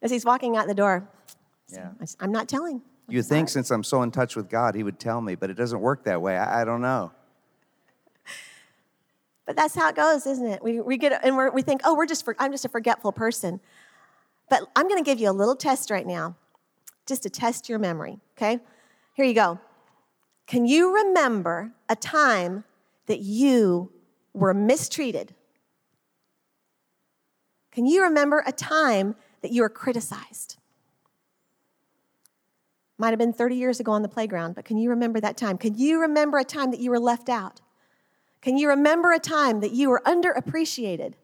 As 0.01 0.11
he's 0.11 0.25
walking 0.25 0.57
out 0.57 0.67
the 0.69 0.75
door. 0.75 1.09
Yeah. 1.73 1.91
I'm 2.21 2.31
not 2.33 2.49
telling. 2.49 2.83
You 3.09 3.19
would 3.19 3.27
think 3.27 3.49
since 3.49 3.71
I'm 3.71 3.83
so 3.83 4.03
in 4.03 4.11
touch 4.11 4.37
with 4.37 4.49
God, 4.49 4.75
He 4.75 4.83
would 4.83 4.99
tell 5.01 5.21
me, 5.21 5.35
but 5.35 5.51
it 5.51 5.55
doesn't 5.55 5.81
work 5.81 6.05
that 6.05 6.21
way. 6.23 6.37
I, 6.37 6.63
I 6.63 6.65
don't 6.65 6.81
know. 6.83 7.13
But 9.45 9.57
that's 9.57 9.75
how 9.75 9.89
it 9.89 9.97
goes, 9.97 10.25
isn't 10.27 10.47
it? 10.47 10.63
We, 10.63 10.81
we 10.81 10.97
get 10.97 11.21
and 11.25 11.37
we're, 11.37 11.51
we 11.51 11.63
think, 11.63 11.81
oh, 11.85 11.97
we're 11.97 12.07
just 12.07 12.25
for, 12.25 12.37
I'm 12.39 12.53
just 12.53 12.65
a 12.65 12.69
forgetful 12.69 13.11
person. 13.13 13.59
But 14.49 14.63
I'm 14.77 14.87
going 14.89 15.03
to 15.03 15.05
give 15.09 15.19
you 15.19 15.29
a 15.31 15.33
little 15.33 15.57
test 15.57 15.91
right 15.91 16.07
now, 16.07 16.37
just 17.07 17.23
to 17.25 17.31
test 17.31 17.69
your 17.69 17.79
memory. 17.79 18.19
Okay, 18.37 18.61
here 19.15 19.25
you 19.25 19.35
go. 19.35 19.59
Can 20.47 20.67
you 20.67 20.95
remember 20.95 21.73
a 21.89 21.97
time 21.97 22.65
that 23.07 23.21
you 23.21 23.93
were 24.33 24.55
mistreated? 24.55 25.35
Can 27.71 27.87
you 27.87 28.03
remember 28.03 28.43
a 28.47 28.53
time 28.53 29.17
that 29.41 29.51
you 29.51 29.63
were 29.63 29.69
criticized? 29.69 30.59
Might 32.99 33.11
have 33.11 33.19
been 33.19 33.33
30 33.33 33.57
years 33.57 33.81
ago 33.81 33.93
on 33.93 34.03
the 34.03 34.09
playground, 34.09 34.55
but 34.55 34.65
can 34.65 34.77
you 34.77 34.91
remember 34.91 35.21
that 35.21 35.37
time? 35.37 35.59
Can 35.59 35.77
you 35.77 36.01
remember 36.01 36.39
a 36.39 36.45
time 36.45 36.71
that 36.71 36.81
you 36.81 36.91
were 36.91 37.01
left 37.01 37.29
out? 37.29 37.61
Can 38.43 38.59
you 38.59 38.69
remember 38.69 39.13
a 39.13 39.19
time 39.19 39.61
that 39.61 39.73
you 39.73 39.89
were 39.89 40.03
underappreciated? 40.05 41.15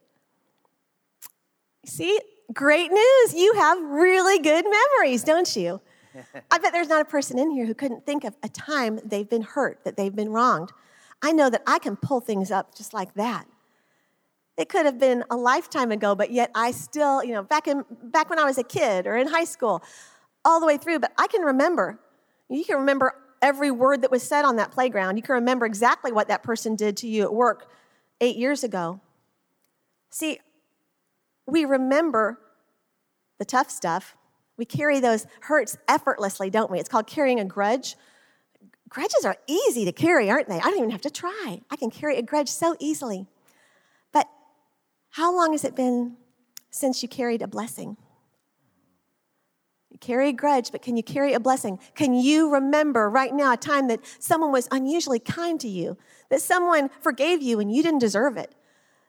See, 1.85 2.19
great 2.53 2.91
news. 2.91 3.35
You 3.35 3.55
have 3.55 3.81
really 3.81 4.39
good 4.39 4.65
memories, 4.65 5.25
don't 5.25 5.55
you? 5.57 5.81
I 6.51 6.59
bet 6.59 6.73
there's 6.73 6.89
not 6.89 7.01
a 7.01 7.05
person 7.05 7.39
in 7.39 7.51
here 7.51 7.67
who 7.67 7.75
couldn't 7.75 8.07
think 8.07 8.25
of 8.25 8.37
a 8.43 8.49
time 8.49 9.01
they've 9.05 9.29
been 9.29 9.43
hurt, 9.43 9.85
that 9.85 9.97
they've 9.97 10.15
been 10.15 10.31
wronged. 10.31 10.73
I 11.23 11.33
know 11.33 11.51
that 11.51 11.63
I 11.67 11.79
can 11.79 11.97
pull 11.97 12.21
things 12.21 12.51
up 12.51 12.75
just 12.75 12.95
like 12.95 13.15
that. 13.15 13.47
It 14.57 14.69
could 14.69 14.87
have 14.87 14.99
been 14.99 15.25
a 15.31 15.37
lifetime 15.37 15.93
ago, 15.93 16.15
but 16.15 16.33
yet 16.33 16.51
I 16.55 16.73
still, 16.73 17.23
you 17.23 17.33
know, 17.33 17.43
back 17.43 17.69
in 17.69 17.85
back 18.03 18.29
when 18.29 18.41
I 18.41 18.45
was 18.45 18.59
a 18.59 18.65
kid 18.65 19.07
or 19.07 19.17
in 19.17 19.29
high 19.29 19.45
school, 19.45 19.83
all 20.45 20.59
the 20.59 20.67
way 20.67 20.77
through, 20.77 20.99
but 20.99 21.13
I 21.17 21.29
can 21.29 21.43
remember. 21.43 22.01
You 22.49 22.65
can 22.65 22.77
remember 22.79 23.15
every 23.41 23.71
word 23.71 24.03
that 24.03 24.11
was 24.11 24.23
said 24.23 24.45
on 24.45 24.57
that 24.57 24.73
playground. 24.73 25.17
You 25.17 25.23
can 25.23 25.37
remember 25.37 25.65
exactly 25.67 26.11
what 26.11 26.29
that 26.29 26.43
person 26.43 26.75
did 26.75 26.97
to 26.99 27.09
you 27.09 27.23
at 27.23 27.33
work 27.33 27.71
eight 28.21 28.37
years 28.37 28.65
ago. 28.65 29.01
See, 30.11 30.41
we 31.49 31.65
remember 31.65 32.39
the 33.39 33.45
tough 33.45 33.71
stuff. 33.71 34.17
We 34.57 34.65
carry 34.65 35.01
those 35.01 35.27
hurts 35.41 35.77
effortlessly, 35.89 36.51
don't 36.51 36.71
we? 36.71 36.79
It's 36.79 36.89
called 36.89 37.07
carrying 37.07 37.41
a 37.41 37.45
grudge. 37.45 37.97
Grudges 38.89 39.25
are 39.25 39.37
easy 39.47 39.85
to 39.85 39.93
carry, 39.93 40.31
aren't 40.31 40.49
they? 40.49 40.57
I 40.57 40.61
don't 40.61 40.79
even 40.79 40.91
have 40.91 41.01
to 41.03 41.11
try. 41.11 41.61
I 41.71 41.77
can 41.77 41.91
carry 41.91 42.19
a 42.19 42.23
grudge 42.23 42.49
so 42.49 42.77
easily. 42.79 43.27
But 44.13 44.29
how 45.11 45.35
long 45.35 45.53
has 45.53 45.65
it 45.65 45.75
been 45.75 46.17
since 46.71 47.03
you 47.03 47.09
carried 47.09 47.41
a 47.41 47.47
blessing? 47.47 47.97
You 49.91 49.99
carry 49.99 50.29
a 50.29 50.33
grudge, 50.33 50.71
but 50.71 50.83
can 50.83 50.97
you 50.97 51.03
carry 51.03 51.33
a 51.33 51.41
blessing? 51.41 51.79
Can 51.95 52.15
you 52.15 52.53
remember 52.53 53.09
right 53.09 53.33
now 53.33 53.53
a 53.53 53.57
time 53.57 53.89
that 53.89 54.01
someone 54.19 54.53
was 54.53 54.69
unusually 54.71 55.19
kind 55.19 55.59
to 55.61 55.69
you, 55.69 55.97
that 56.31 56.43
someone 56.43 56.91
forgave 57.01 57.43
you 57.43 57.59
and 57.61 57.75
you 57.75 57.83
didn't 57.83 58.01
deserve 58.01 58.37
it? 58.37 58.55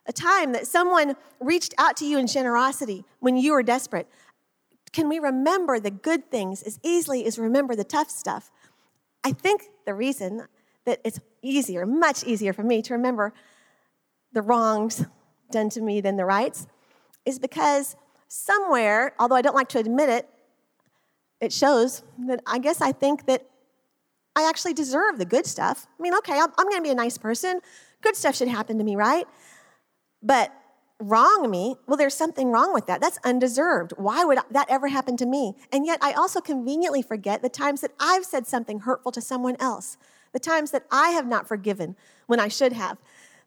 A 0.09 0.11
time 0.11 0.53
that 0.53 0.65
someone 0.65 1.15
reached 1.39 1.75
out 1.77 1.95
to 1.97 2.05
you 2.05 2.17
in 2.17 2.25
generosity 2.25 3.05
when 3.19 3.37
you 3.37 3.51
were 3.51 3.61
desperate. 3.61 4.09
Can 4.91 5.07
we 5.07 5.19
remember 5.19 5.79
the 5.79 5.91
good 5.91 6.31
things 6.31 6.63
as 6.63 6.79
easily 6.83 7.25
as 7.25 7.37
remember 7.37 7.75
the 7.75 7.83
tough 7.83 8.09
stuff? 8.09 8.49
I 9.23 9.33
think 9.33 9.65
the 9.85 9.93
reason 9.93 10.47
that 10.85 10.99
it's 11.05 11.19
easier, 11.43 11.85
much 11.85 12.23
easier 12.23 12.53
for 12.53 12.63
me 12.63 12.81
to 12.81 12.95
remember 12.95 13.33
the 14.33 14.41
wrongs 14.41 15.05
done 15.51 15.69
to 15.69 15.81
me 15.81 16.01
than 16.01 16.17
the 16.17 16.25
rights 16.25 16.65
is 17.23 17.37
because 17.37 17.95
somewhere, 18.27 19.13
although 19.19 19.35
I 19.35 19.43
don't 19.43 19.55
like 19.55 19.69
to 19.69 19.77
admit 19.77 20.09
it, 20.09 20.27
it 21.39 21.53
shows 21.53 22.01
that 22.25 22.41
I 22.47 22.57
guess 22.57 22.81
I 22.81 22.93
think 22.93 23.27
that 23.27 23.45
I 24.35 24.49
actually 24.49 24.73
deserve 24.73 25.19
the 25.19 25.25
good 25.25 25.45
stuff. 25.45 25.85
I 25.99 26.01
mean, 26.01 26.15
okay, 26.15 26.33
I'm, 26.33 26.49
I'm 26.57 26.65
going 26.65 26.77
to 26.77 26.83
be 26.83 26.89
a 26.89 26.95
nice 26.95 27.19
person. 27.19 27.59
Good 28.01 28.15
stuff 28.15 28.35
should 28.35 28.47
happen 28.47 28.79
to 28.79 28.83
me, 28.83 28.95
right? 28.95 29.27
But 30.21 30.53
wrong 30.99 31.49
me, 31.49 31.75
well, 31.87 31.97
there's 31.97 32.13
something 32.13 32.51
wrong 32.51 32.73
with 32.73 32.85
that. 32.87 32.99
That's 33.01 33.19
undeserved. 33.23 33.93
Why 33.97 34.25
would 34.25 34.39
that 34.51 34.69
ever 34.69 34.89
happen 34.89 35.15
to 35.17 35.25
me? 35.25 35.55
And 35.71 35.85
yet, 35.85 35.99
I 36.01 36.13
also 36.13 36.41
conveniently 36.41 37.01
forget 37.01 37.41
the 37.41 37.49
times 37.49 37.81
that 37.81 37.93
I've 37.99 38.25
said 38.25 38.45
something 38.47 38.81
hurtful 38.81 39.11
to 39.13 39.21
someone 39.21 39.55
else, 39.59 39.97
the 40.33 40.39
times 40.39 40.71
that 40.71 40.85
I 40.91 41.09
have 41.09 41.25
not 41.25 41.47
forgiven 41.47 41.95
when 42.27 42.39
I 42.39 42.49
should 42.49 42.73
have, 42.73 42.97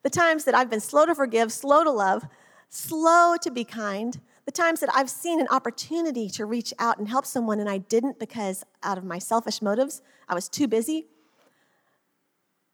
the 0.02 0.11
times 0.11 0.45
that 0.45 0.55
I've 0.55 0.71
been 0.71 0.81
slow 0.81 1.07
to 1.07 1.14
forgive, 1.14 1.52
slow 1.52 1.85
to 1.85 1.91
love, 1.91 2.26
slow 2.71 3.37
to 3.43 3.50
be 3.50 3.64
kind, 3.64 4.19
the 4.45 4.50
times 4.50 4.81
that 4.81 4.91
I've 4.93 5.11
seen 5.11 5.41
an 5.41 5.47
opportunity 5.50 6.29
to 6.31 6.47
reach 6.47 6.75
out 6.79 6.99
and 6.99 7.09
help 7.09 7.26
someone 7.26 7.61
and 7.61 7.69
I 7.69 7.79
didn't 7.79 8.19
because 8.19 8.64
out 8.83 8.99
of 8.99 9.05
my 9.05 9.19
selfish 9.19 9.62
motives, 9.62 10.02
I 10.29 10.35
was 10.35 10.49
too 10.49 10.67
busy. 10.67 11.07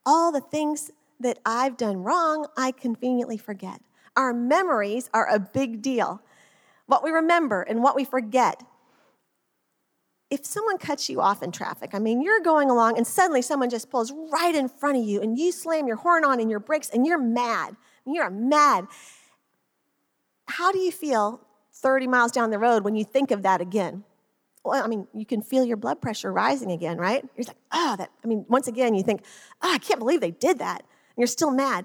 All 0.07 0.33
the 0.33 0.41
things 0.41 0.91
that 1.21 1.39
I've 1.45 1.77
done 1.77 1.99
wrong, 1.99 2.47
I 2.57 2.71
conveniently 2.71 3.37
forget. 3.37 3.83
Our 4.19 4.35
memories 4.35 5.09
are 5.15 5.29
a 5.33 5.39
big 5.39 5.81
deal. 5.81 6.21
What 6.87 7.05
we 7.05 7.11
remember 7.11 7.63
and 7.63 7.85
what 7.85 7.95
we 7.95 8.05
forget. 8.05 8.65
If 10.29 10.45
someone 10.45 10.77
cuts 10.77 11.09
you 11.09 11.21
off 11.21 11.41
in 11.41 11.53
traffic, 11.53 11.91
I 11.95 12.01
mean, 12.01 12.21
you're 12.21 12.41
going 12.41 12.69
along 12.69 12.97
and 12.97 13.07
suddenly 13.07 13.43
someone 13.43 13.71
just 13.71 13.91
pulls 13.91 14.13
right 14.13 14.55
in 14.57 14.69
front 14.69 14.99
of 14.99 15.05
you 15.05 15.23
and 15.23 15.39
you 15.39 15.53
slam 15.53 15.87
your 15.87 15.97
horn 15.97 16.25
on 16.25 16.41
and 16.41 16.51
your 16.51 16.59
brakes 16.59 16.91
and 16.91 17.07
you're 17.07 17.21
mad. 17.21 17.77
You're 18.05 18.29
mad. 18.29 18.89
How 20.49 20.73
do 20.73 20.81
you 20.81 20.91
feel 20.91 21.41
30 21.75 22.09
miles 22.09 22.33
down 22.33 22.51
the 22.51 22.59
road 22.59 22.83
when 22.83 22.97
you 22.97 23.05
think 23.05 23.31
of 23.31 23.43
that 23.43 23.61
again? 23.61 24.03
Well, 24.65 24.83
I 24.83 24.89
mean, 24.89 25.07
you 25.15 25.27
can 25.27 25.43
feel 25.43 25.65
your 25.65 25.77
blood 25.77 26.01
pressure 26.01 26.33
rising 26.33 26.73
again, 26.73 26.99
right? 26.99 27.25
You're 27.37 27.47
like, 27.47 27.57
oh, 27.71 27.95
that, 27.97 28.11
I 28.25 28.27
mean, 28.27 28.45
once 28.49 28.67
again, 28.67 28.97
you 28.97 29.05
think, 29.05 29.23
oh, 29.63 29.73
I 29.73 29.79
can't 29.79 30.01
believe 30.01 30.21
they 30.21 30.33
did 30.33 30.59
that. 30.59 30.81
And 30.81 31.19
you're 31.19 31.29
still 31.29 31.53
mad. 31.53 31.85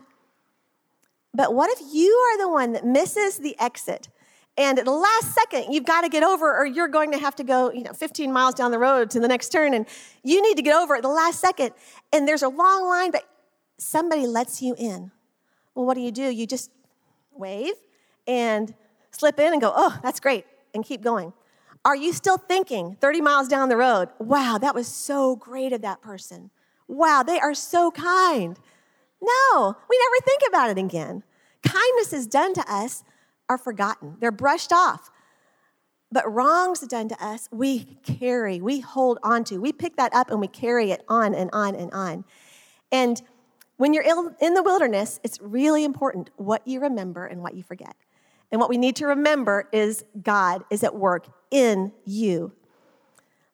But 1.34 1.54
what 1.54 1.70
if 1.72 1.94
you 1.94 2.12
are 2.12 2.38
the 2.38 2.50
one 2.50 2.74
that 2.74 2.86
misses 2.86 3.38
the 3.38 3.60
exit? 3.60 4.10
And 4.56 4.78
at 4.78 4.86
the 4.86 4.92
last 4.92 5.34
second, 5.34 5.74
you've 5.74 5.86
got 5.86 6.02
to 6.02 6.10
get 6.10 6.24
over, 6.24 6.56
or 6.56 6.66
you're 6.66 6.88
going 6.88 7.12
to 7.12 7.18
have 7.18 7.36
to 7.38 7.44
go, 7.44 7.72
you 7.72 7.84
know, 7.84 7.94
15 7.94 8.32
miles 8.32 8.54
down 8.54 8.70
the 8.70 8.78
road 8.78 9.10
to 9.12 9.20
the 9.20 9.28
next 9.28 9.50
turn, 9.50 9.74
and 9.74 9.88
you 10.24 10.44
need 10.44 10.56
to 10.58 10.62
get 10.62 10.76
over 10.76 10.96
at 10.96 11.02
the 11.02 11.10
last 11.10 11.40
second. 11.40 11.72
And 12.12 12.28
there's 12.28 12.44
a 12.44 12.50
long 12.50 12.88
line, 12.88 13.10
but 13.10 13.28
somebody 13.78 14.28
lets 14.28 14.62
you 14.62 14.76
in. 14.78 15.12
Well, 15.74 15.86
what 15.86 15.96
do 15.96 16.02
you 16.02 16.12
do? 16.12 16.30
You 16.30 16.46
just 16.46 16.70
wave 17.32 17.74
and 18.28 18.76
slip 19.10 19.40
in 19.40 19.54
and 19.54 19.62
go, 19.62 19.74
oh, 19.76 19.98
that's 20.04 20.20
great, 20.20 20.46
and 20.76 20.86
keep 20.86 21.02
going. 21.02 21.34
Are 21.84 21.96
you 21.96 22.14
still 22.14 22.38
thinking 22.38 22.96
30 23.02 23.22
miles 23.22 23.48
down 23.48 23.70
the 23.70 23.76
road, 23.76 24.10
wow, 24.20 24.58
that 24.62 24.76
was 24.76 24.88
so 24.88 25.36
great 25.36 25.74
of 25.74 25.82
that 25.82 26.02
person? 26.02 26.52
Wow, 26.88 27.24
they 27.24 27.40
are 27.40 27.56
so 27.56 27.92
kind. 27.92 28.58
No, 29.24 29.78
we 29.90 29.98
never 29.98 30.26
think 30.26 30.42
about 30.48 30.70
it 30.70 30.78
again. 30.78 31.24
Kindnesses 31.64 32.28
done 32.28 32.54
to 32.56 32.72
us 32.72 33.04
are 33.48 33.58
forgotten, 33.58 34.18
they're 34.20 34.32
brushed 34.32 34.74
off. 34.74 35.10
But 36.12 36.32
wrongs 36.32 36.82
done 36.82 37.10
to 37.10 37.26
us, 37.26 37.50
we 37.52 37.98
carry, 38.04 38.62
we 38.62 38.82
hold 38.82 39.18
on 39.24 39.44
to. 39.46 39.58
We 39.58 39.72
pick 39.72 39.96
that 39.96 40.14
up 40.14 40.30
and 40.30 40.40
we 40.40 40.48
carry 40.48 40.92
it 40.92 41.04
on 41.10 41.34
and 41.34 41.50
on 41.54 41.74
and 41.74 41.92
on. 41.92 42.24
And 42.92 43.20
when 43.78 43.94
you're 43.94 44.04
in 44.04 44.54
the 44.54 44.62
wilderness, 44.62 45.20
it's 45.24 45.42
really 45.42 45.84
important 45.84 46.30
what 46.36 46.68
you 46.68 46.82
remember 46.82 47.26
and 47.26 47.42
what 47.42 47.56
you 47.56 47.64
forget. 47.64 47.96
And 48.52 48.62
what 48.62 48.70
we 48.70 48.78
need 48.78 48.96
to 48.98 49.08
remember 49.08 49.68
is 49.72 50.06
God 50.22 50.64
is 50.70 50.84
at 50.84 50.94
work 50.94 51.26
in 51.50 51.92
you. 52.06 52.52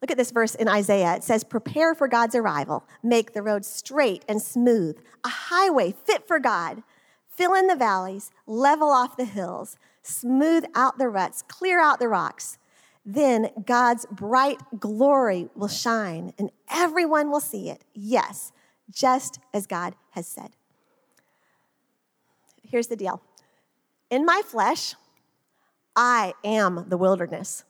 Look 0.01 0.11
at 0.11 0.17
this 0.17 0.31
verse 0.31 0.55
in 0.55 0.67
Isaiah. 0.67 1.15
It 1.15 1.23
says, 1.23 1.43
Prepare 1.43 1.93
for 1.93 2.07
God's 2.07 2.35
arrival, 2.35 2.85
make 3.03 3.33
the 3.33 3.41
road 3.41 3.65
straight 3.65 4.23
and 4.29 4.41
smooth, 4.41 4.97
a 5.23 5.29
highway 5.29 5.93
fit 6.05 6.27
for 6.27 6.39
God. 6.39 6.83
Fill 7.27 7.53
in 7.53 7.67
the 7.67 7.75
valleys, 7.75 8.31
level 8.45 8.89
off 8.89 9.17
the 9.17 9.25
hills, 9.25 9.77
smooth 10.03 10.65
out 10.75 10.97
the 10.97 11.09
ruts, 11.09 11.41
clear 11.41 11.81
out 11.81 11.99
the 11.99 12.07
rocks. 12.07 12.57
Then 13.05 13.49
God's 13.65 14.05
bright 14.11 14.59
glory 14.79 15.49
will 15.55 15.67
shine, 15.67 16.33
and 16.37 16.51
everyone 16.69 17.31
will 17.31 17.39
see 17.39 17.69
it. 17.69 17.83
Yes, 17.93 18.51
just 18.91 19.39
as 19.53 19.67
God 19.67 19.95
has 20.11 20.27
said. 20.27 20.51
Here's 22.61 22.87
the 22.87 22.95
deal 22.95 23.21
in 24.09 24.25
my 24.25 24.41
flesh, 24.45 24.95
I 25.95 26.33
am 26.43 26.85
the 26.87 26.97
wilderness. 26.97 27.63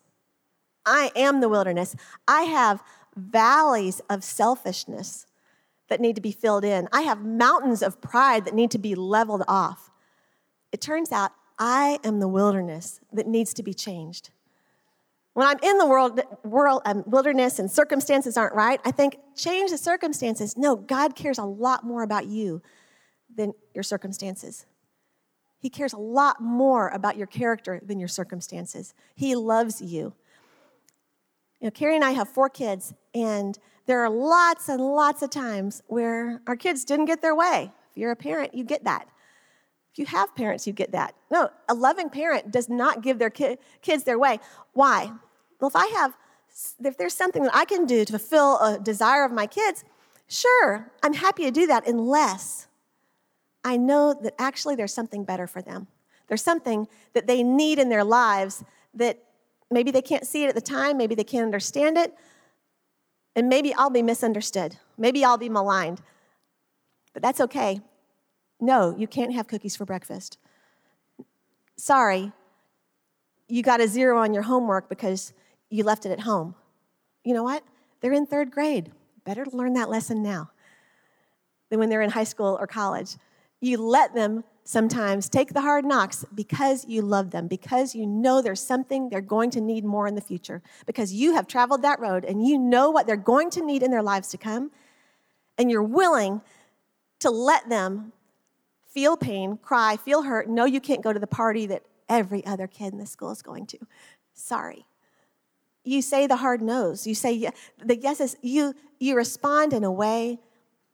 I 0.89 1.11
am 1.15 1.39
the 1.39 1.47
wilderness. 1.47 1.95
I 2.27 2.41
have 2.41 2.83
valleys 3.15 4.01
of 4.09 4.23
selfishness 4.23 5.27
that 5.87 6.01
need 6.01 6.15
to 6.15 6.21
be 6.21 6.31
filled 6.31 6.65
in. 6.65 6.87
I 6.91 7.01
have 7.01 7.23
mountains 7.23 7.83
of 7.83 8.01
pride 8.01 8.45
that 8.45 8.55
need 8.55 8.71
to 8.71 8.79
be 8.79 8.95
leveled 8.95 9.43
off. 9.47 9.91
It 10.71 10.81
turns 10.81 11.11
out 11.11 11.31
I 11.59 11.99
am 12.03 12.19
the 12.19 12.27
wilderness 12.27 13.01
that 13.13 13.27
needs 13.27 13.53
to 13.55 13.63
be 13.63 13.73
changed. 13.73 14.31
When 15.33 15.47
I'm 15.47 15.59
in 15.61 15.77
the 15.77 15.85
world, 15.85 16.19
world 16.43 16.81
um, 16.85 17.03
wilderness 17.05 17.59
and 17.59 17.69
circumstances 17.69 18.35
aren't 18.35 18.55
right, 18.55 18.81
I 18.83 18.91
think, 18.91 19.17
change 19.35 19.71
the 19.71 19.77
circumstances. 19.77 20.57
No, 20.57 20.75
God 20.75 21.15
cares 21.15 21.37
a 21.37 21.43
lot 21.43 21.83
more 21.83 22.03
about 22.03 22.25
you 22.25 22.61
than 23.35 23.53
your 23.73 23.83
circumstances. 23.83 24.65
He 25.59 25.69
cares 25.69 25.93
a 25.93 25.97
lot 25.97 26.41
more 26.41 26.89
about 26.89 27.15
your 27.15 27.27
character 27.27 27.79
than 27.85 27.99
your 27.99 28.07
circumstances. 28.07 28.93
He 29.15 29.35
loves 29.35 29.81
you. 29.81 30.13
You 31.59 31.67
know, 31.67 31.71
Carrie 31.71 31.95
and 31.95 32.05
I 32.05 32.11
have 32.11 32.29
four 32.29 32.49
kids, 32.49 32.93
and 33.13 33.57
there 33.85 34.01
are 34.01 34.09
lots 34.09 34.69
and 34.69 34.81
lots 34.81 35.21
of 35.21 35.29
times 35.29 35.83
where 35.87 36.41
our 36.47 36.55
kids 36.55 36.85
didn't 36.85 37.05
get 37.05 37.21
their 37.21 37.35
way. 37.35 37.71
If 37.91 37.97
you're 37.97 38.11
a 38.11 38.15
parent, 38.15 38.53
you 38.53 38.63
get 38.63 38.83
that. 38.85 39.07
If 39.91 39.99
you 39.99 40.05
have 40.05 40.35
parents, 40.35 40.67
you 40.67 40.73
get 40.73 40.91
that. 40.91 41.15
No, 41.31 41.49
a 41.67 41.73
loving 41.73 42.09
parent 42.09 42.51
does 42.51 42.69
not 42.69 43.01
give 43.01 43.19
their 43.19 43.29
ki- 43.29 43.57
kids 43.81 44.03
their 44.03 44.19
way. 44.19 44.39
Why? 44.73 45.11
Well, 45.59 45.67
if 45.67 45.75
I 45.75 45.87
have, 45.87 46.15
if 46.83 46.97
there's 46.97 47.15
something 47.15 47.43
that 47.43 47.55
I 47.55 47.65
can 47.65 47.85
do 47.85 48.05
to 48.05 48.11
fulfill 48.13 48.59
a 48.59 48.79
desire 48.79 49.25
of 49.25 49.31
my 49.31 49.47
kids, 49.47 49.83
sure, 50.27 50.91
I'm 51.03 51.13
happy 51.13 51.43
to 51.43 51.51
do 51.51 51.67
that 51.67 51.87
unless 51.87 52.67
I 53.65 53.75
know 53.75 54.13
that 54.13 54.35
actually 54.39 54.75
there's 54.75 54.93
something 54.93 55.25
better 55.25 55.47
for 55.47 55.61
them. 55.61 55.87
There's 56.27 56.43
something 56.43 56.87
that 57.13 57.27
they 57.27 57.43
need 57.43 57.79
in 57.79 57.89
their 57.89 58.03
lives 58.03 58.63
that 58.93 59.23
maybe 59.71 59.91
they 59.91 60.01
can't 60.01 60.25
see 60.25 60.43
it 60.43 60.49
at 60.49 60.55
the 60.55 60.61
time, 60.61 60.97
maybe 60.97 61.15
they 61.15 61.23
can't 61.23 61.45
understand 61.45 61.97
it, 61.97 62.13
and 63.35 63.47
maybe 63.47 63.73
I'll 63.73 63.89
be 63.89 64.01
misunderstood. 64.01 64.77
Maybe 64.97 65.23
I'll 65.23 65.37
be 65.37 65.49
maligned. 65.49 66.01
But 67.13 67.21
that's 67.21 67.39
okay. 67.41 67.81
No, 68.59 68.95
you 68.97 69.07
can't 69.07 69.33
have 69.33 69.47
cookies 69.47 69.75
for 69.75 69.85
breakfast. 69.85 70.37
Sorry, 71.77 72.31
you 73.47 73.63
got 73.63 73.81
a 73.81 73.87
zero 73.87 74.19
on 74.19 74.33
your 74.33 74.43
homework 74.43 74.89
because 74.89 75.33
you 75.69 75.83
left 75.83 76.05
it 76.05 76.11
at 76.11 76.19
home. 76.21 76.55
You 77.23 77.33
know 77.33 77.43
what? 77.43 77.63
They're 78.01 78.13
in 78.13 78.25
third 78.25 78.51
grade. 78.51 78.91
Better 79.23 79.45
to 79.45 79.55
learn 79.55 79.73
that 79.73 79.89
lesson 79.89 80.23
now 80.23 80.51
than 81.69 81.79
when 81.79 81.89
they're 81.89 82.01
in 82.01 82.09
high 82.09 82.23
school 82.23 82.57
or 82.59 82.67
college. 82.67 83.15
You 83.61 83.77
let 83.77 84.13
them 84.13 84.43
sometimes 84.63 85.29
take 85.29 85.53
the 85.53 85.61
hard 85.61 85.85
knocks 85.85 86.25
because 86.33 86.85
you 86.87 87.01
love 87.01 87.31
them, 87.31 87.47
because 87.47 87.95
you 87.95 88.05
know 88.05 88.41
there's 88.41 88.61
something 88.61 89.09
they're 89.09 89.21
going 89.21 89.49
to 89.51 89.61
need 89.61 89.83
more 89.83 90.07
in 90.07 90.15
the 90.15 90.21
future, 90.21 90.61
because 90.85 91.13
you 91.13 91.33
have 91.33 91.47
traveled 91.47 91.81
that 91.81 91.99
road 91.99 92.23
and 92.23 92.47
you 92.47 92.57
know 92.57 92.91
what 92.91 93.07
they're 93.07 93.15
going 93.15 93.49
to 93.49 93.65
need 93.65 93.81
in 93.81 93.91
their 93.91 94.03
lives 94.03 94.29
to 94.29 94.37
come, 94.37 94.71
and 95.57 95.71
you're 95.71 95.81
willing 95.81 96.41
to 97.19 97.29
let 97.29 97.67
them 97.69 98.13
feel 98.87 99.17
pain, 99.17 99.57
cry, 99.57 99.97
feel 99.97 100.23
hurt, 100.23 100.49
know 100.49 100.65
you 100.65 100.81
can't 100.81 101.03
go 101.03 101.13
to 101.13 101.19
the 101.19 101.27
party 101.27 101.65
that 101.67 101.83
every 102.07 102.45
other 102.45 102.67
kid 102.67 102.93
in 102.93 102.99
the 102.99 103.05
school 103.05 103.31
is 103.31 103.41
going 103.41 103.65
to. 103.65 103.77
Sorry. 104.33 104.85
You 105.83 106.01
say 106.01 106.27
the 106.27 106.37
hard 106.37 106.61
no's. 106.61 107.05
You 107.05 107.15
say 107.15 107.49
the 107.83 107.95
yeses. 107.95 108.35
You, 108.41 108.73
you 108.99 109.15
respond 109.15 109.73
in 109.73 109.83
a 109.83 109.91
way 109.91 110.39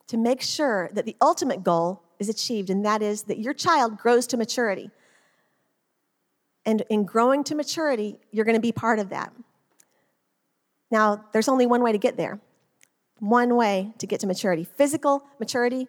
to 0.08 0.18
make 0.18 0.42
sure 0.42 0.90
that 0.94 1.06
the 1.06 1.16
ultimate 1.22 1.64
goal 1.64 2.04
is 2.20 2.30
achieved, 2.30 2.70
and 2.70 2.86
that 2.86 3.02
is 3.02 3.24
that 3.24 3.40
your 3.40 3.54
child 3.54 3.98
grows 3.98 4.28
to 4.28 4.38
maturity. 4.38 4.90
And 6.66 6.84
in 6.90 7.06
growing 7.06 7.44
to 7.46 7.56
maturity, 7.56 8.20
you're 8.32 8.46
going 8.46 8.56
to 8.56 8.62
be 8.62 8.72
part 8.72 9.00
of 9.00 9.10
that. 9.10 9.34
Now, 10.90 11.26
there's 11.32 11.48
only 11.48 11.68
one 11.68 11.84
way 11.84 11.92
to 11.92 11.98
get 11.98 12.18
there. 12.18 12.40
One 13.20 13.56
way 13.56 13.94
to 14.00 14.08
get 14.08 14.20
to 14.22 14.28
maturity 14.28 14.64
physical 14.64 15.24
maturity. 15.40 15.88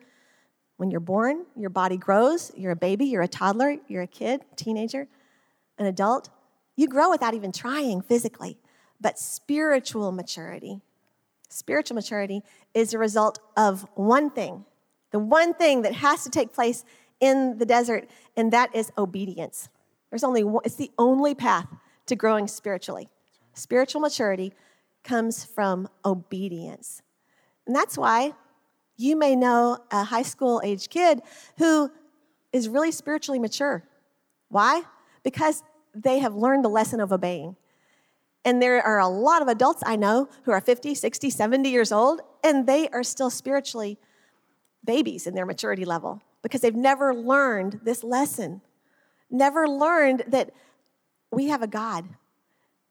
When 0.77 0.91
you're 0.91 1.01
born, 1.01 1.47
your 1.57 1.71
body 1.71 1.97
grows. 1.97 2.53
You're 2.57 2.73
a 2.73 2.77
baby, 2.77 3.07
you're 3.07 3.23
a 3.23 3.29
toddler, 3.29 3.77
you're 3.89 4.03
a 4.03 4.07
kid, 4.07 4.43
teenager, 4.57 5.09
an 5.79 5.87
adult. 5.87 6.29
You 6.77 6.89
grow 6.89 7.11
without 7.11 7.35
even 7.35 7.53
trying 7.53 8.03
physically. 8.03 8.59
But 9.01 9.19
spiritual 9.19 10.13
maturity 10.13 10.81
Spiritual 11.49 11.95
maturity 11.95 12.43
is 12.75 12.93
a 12.93 12.99
result 12.99 13.39
of 13.57 13.87
one 13.95 14.31
thing, 14.31 14.65
the 15.17 15.21
one 15.21 15.55
thing 15.55 15.81
that 15.81 15.95
has 15.95 16.25
to 16.25 16.31
take 16.31 16.53
place 16.53 16.85
in 17.21 17.57
the 17.57 17.65
desert, 17.65 18.07
and 18.37 18.53
that 18.53 18.77
is 18.77 18.93
obedience. 18.99 19.71
There's 20.11 20.23
only 20.23 20.45
one, 20.45 20.61
it's 20.63 20.75
the 20.75 20.91
only 20.99 21.35
path 21.35 21.67
to 22.05 22.15
growing 22.15 22.47
spiritually. 22.47 23.09
Spiritual 23.55 24.03
maturity 24.03 24.53
comes 25.05 25.43
from 25.43 25.89
obedience. 26.05 27.01
And 27.67 27.75
that's 27.75 27.97
why 27.97 28.35
you 28.99 29.17
may 29.17 29.35
know 29.35 29.79
a 29.91 30.05
high 30.05 30.21
school 30.21 30.61
age 30.63 30.91
kid 30.91 31.23
who 31.57 31.91
is 32.53 32.69
really 32.69 32.93
spiritually 32.93 33.39
mature. 33.39 33.85
Why? 34.51 34.83
Because 35.23 35.63
they 35.95 36.19
have 36.19 36.35
learned 36.35 36.63
the 36.63 36.69
lesson 36.69 37.01
of 37.01 37.11
obeying. 37.11 37.57
And 38.45 38.61
there 38.61 38.83
are 38.83 38.99
a 38.99 39.09
lot 39.09 39.41
of 39.41 39.49
adults 39.49 39.83
I 39.87 39.97
know 39.97 40.29
who 40.43 40.53
are 40.53 40.61
50, 40.61 40.95
60, 40.95 41.31
70 41.31 41.71
years 41.71 41.91
old, 41.91 42.21
and 42.45 42.67
they 42.67 42.91
are 42.91 43.03
still 43.03 43.31
spiritually 43.31 43.99
babies 44.87 45.27
in 45.27 45.35
their 45.35 45.47
maturity 45.47 45.85
level 45.85 46.23
because 46.43 46.61
they've 46.61 46.75
never 46.75 47.15
learned 47.15 47.81
this 47.83 48.03
lesson, 48.05 48.63
never 49.31 49.69
learned 49.69 50.25
that 50.29 50.53
we 51.31 51.49
have 51.49 51.63
a 51.63 51.67
God 51.67 52.05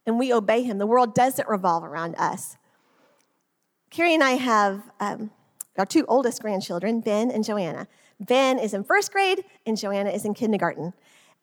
and 0.05 0.19
we 0.19 0.31
obey 0.33 0.61
Him. 0.63 0.77
The 0.77 0.85
world 0.85 1.15
doesn't 1.15 1.47
revolve 1.47 1.83
around 1.83 2.15
us. 2.15 2.57
Carrie 3.89 4.13
and 4.13 4.23
I 4.23 4.31
have 4.31 4.83
um, 4.99 5.31
our 5.77 5.85
two 5.85 6.05
oldest 6.07 6.41
grandchildren, 6.41 7.01
Ben 7.01 7.31
and 7.31 7.43
Joanna. 7.43 7.87
Ben 8.19 8.59
is 8.59 8.73
in 8.73 8.83
first 8.83 9.11
grade, 9.11 9.43
and 9.65 9.77
Joanna 9.77 10.09
is 10.09 10.25
in 10.25 10.33
kindergarten. 10.33 10.93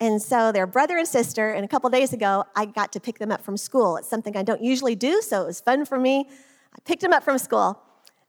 And 0.01 0.21
so 0.21 0.53
they're 0.53 0.67
brother 0.67 0.99
and 0.99 1.07
sister. 1.07 1.51
And 1.51 1.65
a 1.65 1.69
couple 1.69 1.89
days 1.91 2.13
ago, 2.13 2.45
I 2.57 2.65
got 2.67 2.93
to 2.93 3.01
pick 3.01 3.19
them 3.19 3.31
up 3.31 3.45
from 3.45 3.57
school. 3.57 3.97
It's 3.97 4.09
something 4.09 4.37
I 4.37 4.43
don't 4.43 4.63
usually 4.63 4.95
do, 4.95 5.23
so 5.23 5.43
it 5.43 5.47
was 5.47 5.61
fun 5.61 5.85
for 5.85 5.99
me. 5.99 6.29
I 6.75 6.79
picked 6.85 7.03
them 7.03 7.13
up 7.13 7.23
from 7.23 7.39
school. 7.39 7.81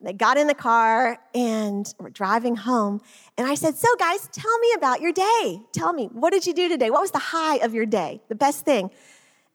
They 0.04 0.12
got 0.12 0.38
in 0.38 0.48
the 0.48 0.54
car 0.54 1.18
and 1.34 1.92
we're 1.98 2.10
driving 2.10 2.58
home. 2.58 3.02
And 3.38 3.48
I 3.48 3.56
said, 3.56 3.76
So, 3.76 3.88
guys, 3.98 4.28
tell 4.32 4.60
me 4.60 4.74
about 4.76 5.00
your 5.02 5.14
day. 5.14 5.62
Tell 5.72 5.94
me, 5.94 6.10
what 6.12 6.32
did 6.32 6.46
you 6.46 6.54
do 6.54 6.68
today? 6.68 6.90
What 6.90 7.02
was 7.02 7.12
the 7.12 7.20
high 7.20 7.58
of 7.58 7.74
your 7.74 7.86
day? 7.86 8.22
The 8.28 8.36
best 8.36 8.66
thing? 8.66 8.92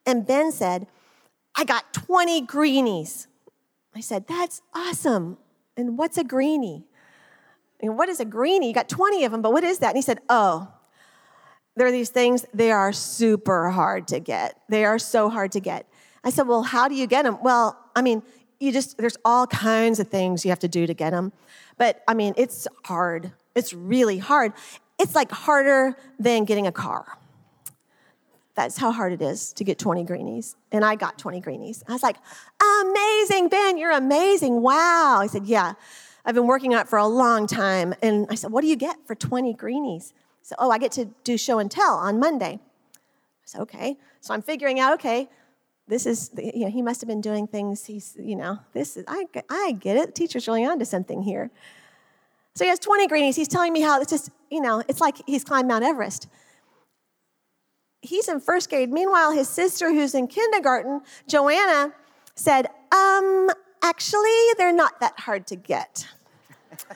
And 0.07 0.27
Ben 0.27 0.51
said, 0.51 0.87
I 1.55 1.65
got 1.65 1.93
20 1.93 2.43
greenies. 2.43 3.29
I 3.95 4.01
said, 4.01 4.27
That's 4.27 4.63
awesome. 4.75 5.37
And 5.77 5.99
what's 5.99 6.17
a 6.17 6.25
greenie? 6.25 6.87
And 7.81 7.97
what 7.97 8.09
is 8.09 8.19
a 8.19 8.25
greenie? 8.25 8.69
You 8.69 8.75
got 8.75 8.89
20 8.89 9.25
of 9.25 9.33
them, 9.33 9.43
but 9.43 9.53
what 9.53 9.63
is 9.65 9.81
that? 9.81 9.89
And 9.89 9.97
he 9.97 10.03
said, 10.03 10.21
Oh, 10.29 10.73
there 11.77 11.87
are 11.87 11.93
these 11.93 12.11
things, 12.11 12.45
they 12.55 12.73
are 12.73 12.93
super 12.93 13.71
hard 13.71 14.09
to 14.09 14.19
get. 14.19 14.61
They 14.69 14.85
are 14.85 14.99
so 14.99 15.29
hard 15.29 15.53
to 15.53 15.61
get. 15.61 15.87
I 16.25 16.31
said, 16.31 16.49
Well, 16.49 16.63
how 16.63 16.89
do 16.89 16.95
you 16.95 17.07
get 17.07 17.25
them? 17.25 17.39
Well, 17.43 17.79
I 17.95 18.03
mean, 18.03 18.23
you 18.61 18.73
just, 18.73 18.99
there's 18.99 19.17
all 19.25 19.47
kinds 19.47 20.01
of 20.01 20.09
things 20.09 20.45
you 20.45 20.51
have 20.51 20.59
to 20.61 20.69
do 20.69 20.87
to 20.87 20.95
get 20.95 21.11
them. 21.11 21.33
But 21.77 22.03
I 22.09 22.15
mean, 22.15 22.35
it's 22.37 22.67
hard. 22.85 23.33
It's 23.55 23.73
really 23.73 24.19
hard. 24.19 24.53
It's 24.99 25.15
like 25.15 25.31
harder 25.31 25.97
than 26.19 26.45
getting 26.45 26.67
a 26.67 26.73
car. 26.73 27.19
That's 28.55 28.77
how 28.77 28.91
hard 28.91 29.13
it 29.13 29.23
is 29.23 29.53
to 29.53 29.65
get 29.65 29.79
20 29.79 30.03
greenies. 30.03 30.57
And 30.73 30.85
I 30.85 30.97
got 30.97 31.17
20 31.17 31.41
greenies. 31.41 31.85
I 31.87 31.93
was 31.93 32.03
like, 32.03 32.17
amazing, 32.81 33.49
Ben, 33.49 33.79
you're 33.79 33.93
amazing. 33.93 34.63
Wow. 34.63 35.21
He 35.23 35.29
said, 35.29 35.47
yeah, 35.47 35.75
I've 36.25 36.35
been 36.35 36.49
working 36.49 36.75
on 36.75 36.81
it 36.81 36.89
for 36.89 36.99
a 36.99 37.07
long 37.07 37.47
time. 37.47 37.95
And 38.03 38.27
I 38.29 38.35
said, 38.35 38.51
what 38.51 38.63
do 38.63 38.67
you 38.67 38.75
get 38.75 38.97
for 39.07 39.15
20 39.15 39.55
greenies? 39.55 40.13
so 40.49 40.57
oh, 40.59 40.71
I 40.71 40.79
get 40.79 40.93
to 40.93 41.05
do 41.25 41.37
show 41.37 41.59
and 41.59 41.71
tell 41.71 41.97
on 41.97 42.19
Monday. 42.19 42.59
I 42.59 43.45
said, 43.45 43.61
okay. 43.61 43.99
So 44.23 44.33
I'm 44.33 44.41
figuring 44.41 44.81
out, 44.81 44.95
okay, 44.95 45.29
this 45.89 46.07
is, 46.07 46.31
you 46.37 46.67
know, 46.67 46.71
he 46.71 46.83
must 46.83 47.01
have 47.01 47.09
been 47.09 47.21
doing 47.21 47.47
things, 47.47 47.87
he's, 47.87 48.17
you 48.19 48.37
know, 48.37 48.59
this 48.73 48.97
is, 48.97 49.05
I, 49.09 49.27
I 49.49 49.73
get 49.73 49.97
it. 49.97 50.07
The 50.07 50.13
teacher's 50.13 50.47
really 50.47 50.65
onto 50.65 50.85
something 50.85 51.23
here. 51.23 51.51
So 52.55 52.65
he 52.65 52.69
has 52.69 52.79
20 52.79 53.07
greenies. 53.07 53.37
He's 53.37 53.49
telling 53.49 53.73
me 53.73 53.81
how 53.81 54.01
it's 54.01 54.11
just, 54.11 54.31
you 54.51 54.61
know, 54.61 54.83
it's 54.89 55.01
like 55.01 55.17
he's 55.27 55.45
climbed 55.45 55.69
Mount 55.69 55.85
Everest. 55.85 56.29
He's 58.03 58.29
in 58.29 58.41
first 58.41 58.69
grade. 58.69 58.91
Meanwhile, 58.91 59.33
his 59.33 59.49
sister, 59.49 59.93
who's 59.93 60.15
in 60.15 60.27
kindergarten, 60.27 61.01
Joanna, 61.27 61.93
said, 62.35 62.67
um, 62.93 63.51
actually, 63.83 64.31
they're 64.57 64.73
not 64.73 65.01
that 65.01 65.19
hard 65.21 65.47
to 65.49 65.57
get. 65.57 66.07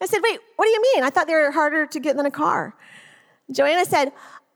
I 0.00 0.06
said, 0.06 0.20
wait, 0.22 0.40
what 0.56 0.66
do 0.66 0.70
you 0.70 0.82
mean? 0.94 1.04
I 1.04 1.10
thought 1.10 1.26
they 1.26 1.34
were 1.34 1.52
harder 1.52 1.86
to 1.86 2.00
get 2.00 2.16
than 2.16 2.26
a 2.26 2.30
car. 2.30 2.74
Joanna 3.50 3.84
said, 3.84 4.12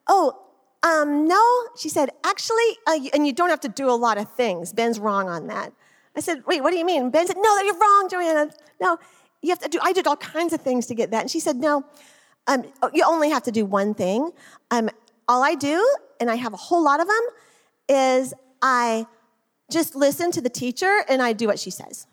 oh, 0.09 0.46
um, 0.87 1.27
no, 1.27 1.43
she 1.77 1.89
said, 1.89 2.11
actually, 2.23 2.79
uh, 2.87 2.99
and 3.13 3.27
you 3.27 3.33
don't 3.33 3.51
have 3.51 3.61
to 3.61 3.69
do 3.69 3.91
a 3.91 3.99
lot 3.99 4.19
of 4.19 4.31
things. 4.33 4.73
Ben's 4.73 5.01
wrong 5.01 5.29
on 5.29 5.49
that. 5.49 5.73
I 6.15 6.21
said, 6.21 6.45
wait, 6.47 6.63
what 6.63 6.71
do 6.71 6.79
you 6.79 6.85
mean? 6.85 7.11
Ben 7.11 7.27
said, 7.27 7.37
no, 7.43 7.61
you're 7.63 7.77
wrong, 7.77 8.09
Joanna. 8.09 8.51
No, 8.81 8.99
you 9.43 9.51
have 9.51 9.59
to 9.61 9.69
do, 9.69 9.81
I 9.83 9.93
did 9.93 10.07
all 10.07 10.17
kinds 10.17 10.53
of 10.53 10.61
things 10.61 10.87
to 10.87 10.95
get 10.95 11.11
that. 11.11 11.23
And 11.23 11.31
she 11.31 11.41
said, 11.41 11.57
no, 11.57 11.85
um, 12.47 12.65
oh, 12.83 12.91
you 12.95 13.03
only 13.05 13.31
have 13.31 13.43
to 13.45 13.53
do 13.53 13.65
one 13.67 13.95
thing. 13.95 14.31
Um, 14.71 14.89
all 15.27 15.43
I 15.43 15.57
do, 15.57 15.85
and 16.21 16.31
I 16.31 16.37
have 16.37 16.53
a 16.53 16.57
whole 16.57 16.85
lot 16.85 17.01
of 17.01 17.09
them, 17.09 17.27
is 17.89 18.33
I 18.63 19.07
just 19.71 19.97
listen 19.97 20.31
to 20.33 20.41
the 20.41 20.49
teacher 20.49 21.03
and 21.09 21.21
I 21.21 21.33
do 21.33 21.49
what 21.49 21.59
she 21.59 21.71
says. 21.71 22.07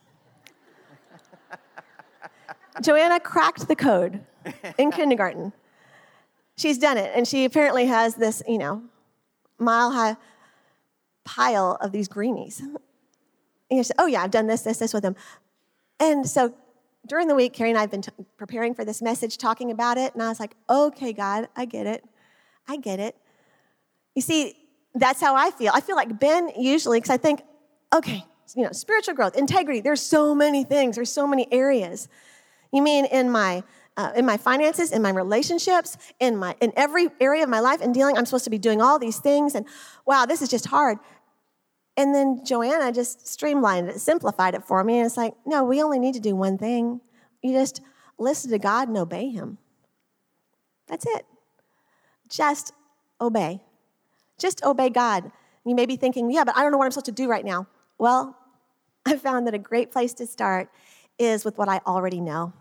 Joanna 2.82 3.20
cracked 3.20 3.68
the 3.68 3.76
code 3.76 4.22
in 4.80 4.92
kindergarten 4.92 5.54
she's 6.58 6.78
done 6.78 6.98
it. 6.98 7.12
And 7.16 7.28
she 7.28 7.46
apparently 7.46 7.86
has 7.86 8.16
this, 8.16 8.42
you 8.48 8.58
know, 8.58 8.84
mile 9.60 9.92
high 9.92 10.16
pile 11.26 11.78
of 11.80 11.92
these 11.92 12.08
greenies. 12.08 12.60
And 12.60 12.78
you 13.70 13.84
say, 13.84 13.94
oh, 13.98 14.08
yeah, 14.08 14.22
I've 14.22 14.32
done 14.32 14.48
this, 14.48 14.62
this, 14.62 14.78
this 14.78 14.94
with 14.94 15.04
them. 15.04 15.16
And 16.00 16.28
so 16.28 16.54
during 17.08 17.28
the 17.28 17.36
week, 17.36 17.54
Carrie 17.54 17.70
and 17.70 17.78
I 17.78 17.82
have 17.82 17.92
been 17.92 18.02
t- 18.02 18.12
preparing 18.38 18.74
for 18.74 18.86
this 18.86 19.02
message, 19.02 19.38
talking 19.38 19.72
about 19.72 19.98
it. 19.98 20.14
And 20.14 20.22
I 20.22 20.30
was 20.30 20.40
like, 20.40 20.56
okay, 20.70 21.14
God, 21.14 21.48
I 21.56 21.66
get 21.66 21.88
it. 21.88 22.04
I 22.68 22.78
get 22.78 23.00
it. 23.00 23.16
You 24.16 24.22
see, 24.22 24.56
that's 24.94 25.20
how 25.20 25.36
I 25.36 25.52
feel. 25.52 25.72
I 25.74 25.82
feel 25.82 25.96
like 25.96 26.20
Ben 26.20 26.52
usually, 26.58 27.00
because 27.00 27.10
I 27.10 27.18
think, 27.18 27.42
okay, 27.94 28.24
you 28.56 28.64
know, 28.64 28.72
spiritual 28.72 29.16
growth, 29.16 29.36
integrity, 29.36 29.82
there's 29.82 30.02
so 30.02 30.36
many 30.36 30.64
things, 30.64 30.96
there's 30.96 31.12
so 31.12 31.26
many 31.26 31.48
areas. 31.52 32.08
You 32.72 32.82
mean 32.82 33.06
in 33.06 33.32
my 33.32 33.64
uh, 33.96 34.12
in 34.16 34.26
my 34.26 34.38
finances, 34.38 34.92
in 34.92 35.02
my 35.02 35.10
relationships, 35.10 35.98
in 36.20 36.38
my 36.38 36.56
in 36.62 36.74
every 36.76 37.10
area 37.20 37.44
of 37.44 37.50
my 37.50 37.60
life 37.60 37.82
and 37.82 37.94
dealing. 37.94 38.18
I'm 38.18 38.26
supposed 38.26 38.44
to 38.46 38.50
be 38.50 38.58
doing 38.58 38.82
all 38.82 39.00
these 39.00 39.20
things, 39.20 39.56
and 39.56 39.66
wow, 40.06 40.26
this 40.26 40.42
is 40.42 40.50
just 40.50 40.68
hard. 40.68 40.98
And 41.96 42.14
then 42.14 42.44
Joanna 42.44 42.92
just 42.92 43.28
streamlined 43.28 43.90
it, 43.90 44.00
simplified 44.00 44.56
it 44.56 44.64
for 44.64 44.84
me, 44.84 44.98
and 44.98 45.06
it's 45.06 45.18
like, 45.18 45.36
no, 45.46 45.64
we 45.64 45.82
only 45.82 46.00
need 46.00 46.16
to 46.16 46.20
do 46.20 46.36
one 46.36 46.58
thing. 46.58 47.02
You 47.44 47.54
just 47.54 47.82
listen 48.18 48.50
to 48.52 48.60
God 48.60 48.88
and 48.88 48.98
obey 48.98 49.30
Him. 49.30 49.60
That's 50.88 51.06
it. 51.06 51.26
Just 52.30 52.74
obey. 53.22 53.62
Just 54.40 54.64
obey 54.64 54.90
God. 54.90 55.32
You 55.66 55.76
may 55.76 55.86
be 55.86 55.96
thinking, 55.96 56.32
yeah, 56.32 56.44
but 56.44 56.58
I 56.58 56.64
don't 56.64 56.72
know 56.72 56.78
what 56.78 56.86
I'm 56.86 56.92
supposed 56.92 57.06
to 57.06 57.12
do 57.12 57.30
right 57.30 57.46
now. 57.46 57.68
Well, 57.98 58.38
I 59.06 59.18
found 59.18 59.48
that 59.48 59.54
a 59.54 59.60
great 59.60 59.92
place 59.92 60.14
to 60.16 60.26
start 60.26 60.70
is 61.20 61.46
with 61.46 61.58
what 61.58 61.70
I 61.70 61.80
already 61.86 62.20
know. 62.20 62.54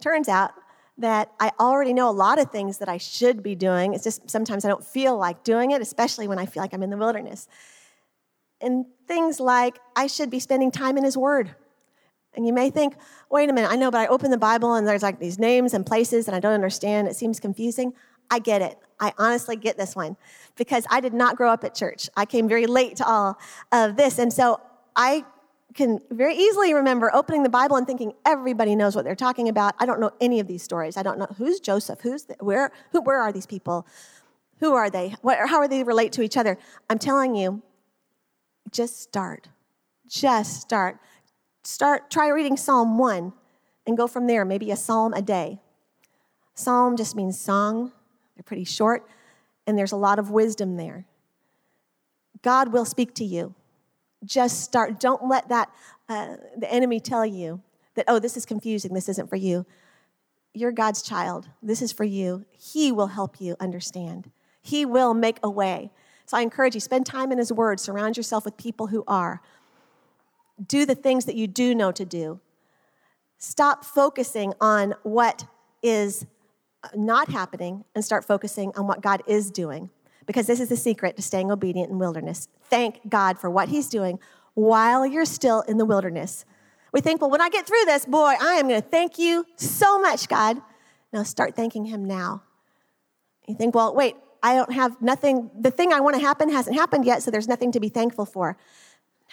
Turns 0.00 0.28
out 0.28 0.52
that 1.00 1.32
I 1.40 1.50
already 1.58 1.92
know 1.92 2.08
a 2.08 2.12
lot 2.12 2.38
of 2.38 2.50
things 2.50 2.78
that 2.78 2.88
I 2.88 2.98
should 2.98 3.42
be 3.42 3.54
doing. 3.54 3.94
It's 3.94 4.04
just 4.04 4.30
sometimes 4.30 4.64
I 4.64 4.68
don't 4.68 4.84
feel 4.84 5.16
like 5.16 5.44
doing 5.44 5.70
it, 5.72 5.80
especially 5.80 6.28
when 6.28 6.38
I 6.38 6.46
feel 6.46 6.62
like 6.62 6.72
I'm 6.72 6.82
in 6.82 6.90
the 6.90 6.96
wilderness. 6.96 7.48
And 8.60 8.84
things 9.08 9.40
like 9.40 9.78
I 9.96 10.06
should 10.06 10.30
be 10.30 10.38
spending 10.38 10.70
time 10.70 10.98
in 10.98 11.04
His 11.04 11.16
Word. 11.16 11.54
And 12.34 12.46
you 12.46 12.52
may 12.52 12.70
think, 12.70 12.94
wait 13.30 13.48
a 13.48 13.52
minute, 13.52 13.70
I 13.70 13.76
know, 13.76 13.90
but 13.90 13.98
I 13.98 14.06
open 14.06 14.30
the 14.30 14.38
Bible 14.38 14.74
and 14.74 14.86
there's 14.86 15.02
like 15.02 15.18
these 15.18 15.38
names 15.38 15.74
and 15.74 15.84
places 15.84 16.28
and 16.28 16.36
I 16.36 16.40
don't 16.40 16.52
understand. 16.52 17.08
It 17.08 17.16
seems 17.16 17.40
confusing. 17.40 17.92
I 18.30 18.38
get 18.38 18.62
it. 18.62 18.78
I 19.00 19.12
honestly 19.18 19.56
get 19.56 19.76
this 19.76 19.96
one 19.96 20.16
because 20.56 20.84
I 20.90 21.00
did 21.00 21.14
not 21.14 21.36
grow 21.36 21.50
up 21.50 21.64
at 21.64 21.74
church. 21.74 22.08
I 22.16 22.26
came 22.26 22.46
very 22.48 22.66
late 22.66 22.96
to 22.96 23.06
all 23.06 23.38
of 23.72 23.96
this. 23.96 24.18
And 24.18 24.32
so 24.32 24.60
I 24.94 25.24
can 25.74 26.00
very 26.10 26.36
easily 26.36 26.74
remember 26.74 27.14
opening 27.14 27.42
the 27.42 27.48
Bible 27.48 27.76
and 27.76 27.86
thinking 27.86 28.12
everybody 28.26 28.74
knows 28.74 28.96
what 28.96 29.04
they're 29.04 29.14
talking 29.14 29.48
about. 29.48 29.74
I 29.78 29.86
don't 29.86 30.00
know 30.00 30.10
any 30.20 30.40
of 30.40 30.46
these 30.46 30.62
stories. 30.62 30.96
I 30.96 31.02
don't 31.02 31.18
know 31.18 31.28
who's 31.38 31.60
Joseph, 31.60 32.00
who's 32.00 32.24
the, 32.24 32.36
where, 32.40 32.72
who, 32.92 33.00
where 33.02 33.20
are 33.20 33.32
these 33.32 33.46
people, 33.46 33.86
who 34.58 34.74
are 34.74 34.90
they, 34.90 35.14
what, 35.22 35.38
how 35.48 35.58
are 35.58 35.68
they 35.68 35.84
relate 35.84 36.12
to 36.12 36.22
each 36.22 36.36
other. 36.36 36.58
I'm 36.88 36.98
telling 36.98 37.34
you, 37.36 37.62
just 38.72 39.00
start, 39.00 39.48
just 40.08 40.60
start, 40.60 40.98
start. 41.64 42.10
Try 42.10 42.28
reading 42.28 42.56
Psalm 42.56 42.98
one, 42.98 43.32
and 43.86 43.96
go 43.96 44.06
from 44.06 44.26
there. 44.26 44.44
Maybe 44.44 44.70
a 44.70 44.76
psalm 44.76 45.14
a 45.14 45.22
day. 45.22 45.60
Psalm 46.54 46.96
just 46.96 47.16
means 47.16 47.40
song. 47.40 47.92
They're 48.36 48.42
pretty 48.42 48.64
short, 48.64 49.08
and 49.66 49.78
there's 49.78 49.92
a 49.92 49.96
lot 49.96 50.18
of 50.18 50.30
wisdom 50.30 50.76
there. 50.76 51.06
God 52.42 52.72
will 52.72 52.84
speak 52.84 53.14
to 53.14 53.24
you 53.24 53.54
just 54.24 54.62
start. 54.62 55.00
Don't 55.00 55.28
let 55.28 55.48
that, 55.48 55.70
uh, 56.08 56.36
the 56.56 56.72
enemy 56.72 57.00
tell 57.00 57.24
you 57.24 57.62
that, 57.94 58.04
oh, 58.08 58.18
this 58.18 58.36
is 58.36 58.46
confusing, 58.46 58.94
this 58.94 59.08
isn't 59.08 59.28
for 59.28 59.36
you. 59.36 59.66
You're 60.54 60.72
God's 60.72 61.02
child. 61.02 61.48
This 61.62 61.80
is 61.82 61.92
for 61.92 62.04
you. 62.04 62.44
He 62.50 62.92
will 62.92 63.08
help 63.08 63.40
you 63.40 63.56
understand, 63.60 64.30
He 64.60 64.84
will 64.84 65.14
make 65.14 65.38
a 65.42 65.50
way. 65.50 65.90
So 66.26 66.36
I 66.36 66.42
encourage 66.42 66.74
you, 66.74 66.80
spend 66.80 67.06
time 67.06 67.32
in 67.32 67.38
His 67.38 67.52
Word, 67.52 67.80
surround 67.80 68.16
yourself 68.16 68.44
with 68.44 68.56
people 68.56 68.88
who 68.88 69.04
are. 69.06 69.40
do 70.66 70.84
the 70.84 70.94
things 70.94 71.24
that 71.24 71.34
you 71.34 71.46
do 71.46 71.74
know 71.74 71.92
to 71.92 72.04
do. 72.04 72.40
Stop 73.38 73.84
focusing 73.84 74.52
on 74.60 74.94
what 75.02 75.46
is 75.82 76.26
not 76.94 77.30
happening 77.30 77.84
and 77.94 78.04
start 78.04 78.24
focusing 78.24 78.72
on 78.76 78.86
what 78.86 79.00
God 79.00 79.22
is 79.26 79.50
doing. 79.50 79.90
Because 80.30 80.46
this 80.46 80.60
is 80.60 80.68
the 80.68 80.76
secret 80.76 81.16
to 81.16 81.22
staying 81.22 81.50
obedient 81.50 81.90
in 81.90 81.98
wilderness. 81.98 82.46
Thank 82.62 83.00
God 83.08 83.36
for 83.36 83.50
what 83.50 83.68
He's 83.68 83.88
doing 83.88 84.20
while 84.54 85.04
you're 85.04 85.24
still 85.24 85.62
in 85.62 85.76
the 85.76 85.84
wilderness. 85.84 86.44
We 86.92 87.00
think, 87.00 87.20
well, 87.20 87.30
when 87.30 87.40
I 87.40 87.48
get 87.48 87.66
through 87.66 87.84
this, 87.86 88.06
boy, 88.06 88.34
I 88.40 88.52
am 88.54 88.68
going 88.68 88.80
to 88.80 88.88
thank 88.88 89.18
you 89.18 89.44
so 89.56 89.98
much, 89.98 90.28
God. 90.28 90.62
Now 91.12 91.24
start 91.24 91.56
thanking 91.56 91.86
Him 91.86 92.04
now. 92.04 92.44
You 93.48 93.56
think, 93.56 93.74
well, 93.74 93.92
wait, 93.92 94.14
I 94.40 94.54
don't 94.54 94.72
have 94.72 95.02
nothing, 95.02 95.50
the 95.58 95.72
thing 95.72 95.92
I 95.92 95.98
want 95.98 96.14
to 96.14 96.22
happen 96.22 96.48
hasn't 96.48 96.76
happened 96.76 97.06
yet, 97.06 97.24
so 97.24 97.32
there's 97.32 97.48
nothing 97.48 97.72
to 97.72 97.80
be 97.80 97.88
thankful 97.88 98.24
for. 98.24 98.56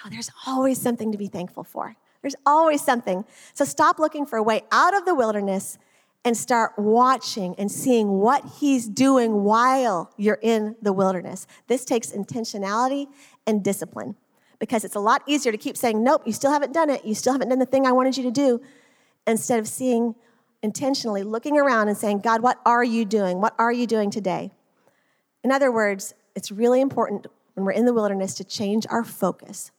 No, 0.04 0.10
there's 0.10 0.32
always 0.48 0.82
something 0.82 1.12
to 1.12 1.18
be 1.20 1.28
thankful 1.28 1.64
for. 1.64 1.96
There's 2.24 2.36
always 2.44 2.84
something. 2.84 3.24
So 3.54 3.66
stop 3.66 4.00
looking 4.00 4.26
for 4.26 4.38
a 4.38 4.44
way 4.44 4.64
out 4.72 4.98
of 4.98 5.06
the 5.06 5.14
wilderness 5.14 5.78
and 6.26 6.36
start 6.36 6.74
watching 6.78 7.56
and 7.58 7.72
seeing 7.72 8.10
what 8.20 8.44
he's 8.60 8.88
doing 8.88 9.44
while 9.44 10.12
you're 10.18 10.40
in 10.42 10.76
the 10.82 10.92
wilderness. 10.92 11.48
This 11.68 11.86
takes 11.86 12.12
intentionality 12.12 13.08
and 13.46 13.64
discipline 13.64 14.16
because 14.60 14.84
it's 14.84 14.96
a 14.96 15.00
lot 15.00 15.22
easier 15.26 15.52
to 15.52 15.58
keep 15.58 15.78
saying, 15.78 16.04
Nope, 16.04 16.24
you 16.26 16.34
still 16.34 16.52
haven't 16.52 16.74
done 16.74 16.90
it. 16.90 17.06
You 17.06 17.16
still 17.16 17.34
haven't 17.34 17.50
done 17.50 17.60
the 17.60 17.66
thing 17.66 17.86
I 17.86 17.92
wanted 17.92 18.18
you 18.18 18.24
to 18.24 18.32
do, 18.32 18.62
instead 19.26 19.60
of 19.60 19.68
seeing 19.68 20.16
intentionally, 20.64 21.24
looking 21.24 21.58
around 21.58 21.88
and 21.88 21.98
saying, 21.98 22.20
God, 22.20 22.42
what 22.42 22.60
are 22.66 22.84
you 22.84 23.06
doing? 23.06 23.40
What 23.40 23.54
are 23.60 23.72
you 23.72 23.86
doing 23.86 24.10
today? 24.10 24.52
In 25.44 25.52
other 25.52 25.72
words, 25.72 26.14
it's 26.36 26.52
really 26.52 26.82
important 26.82 27.28
when 27.54 27.66
we're 27.66 27.72
in 27.72 27.86
the 27.86 27.94
wilderness 27.94 28.34
to 28.36 28.44
change 28.44 28.86
our 28.90 29.04
focus. 29.04 29.72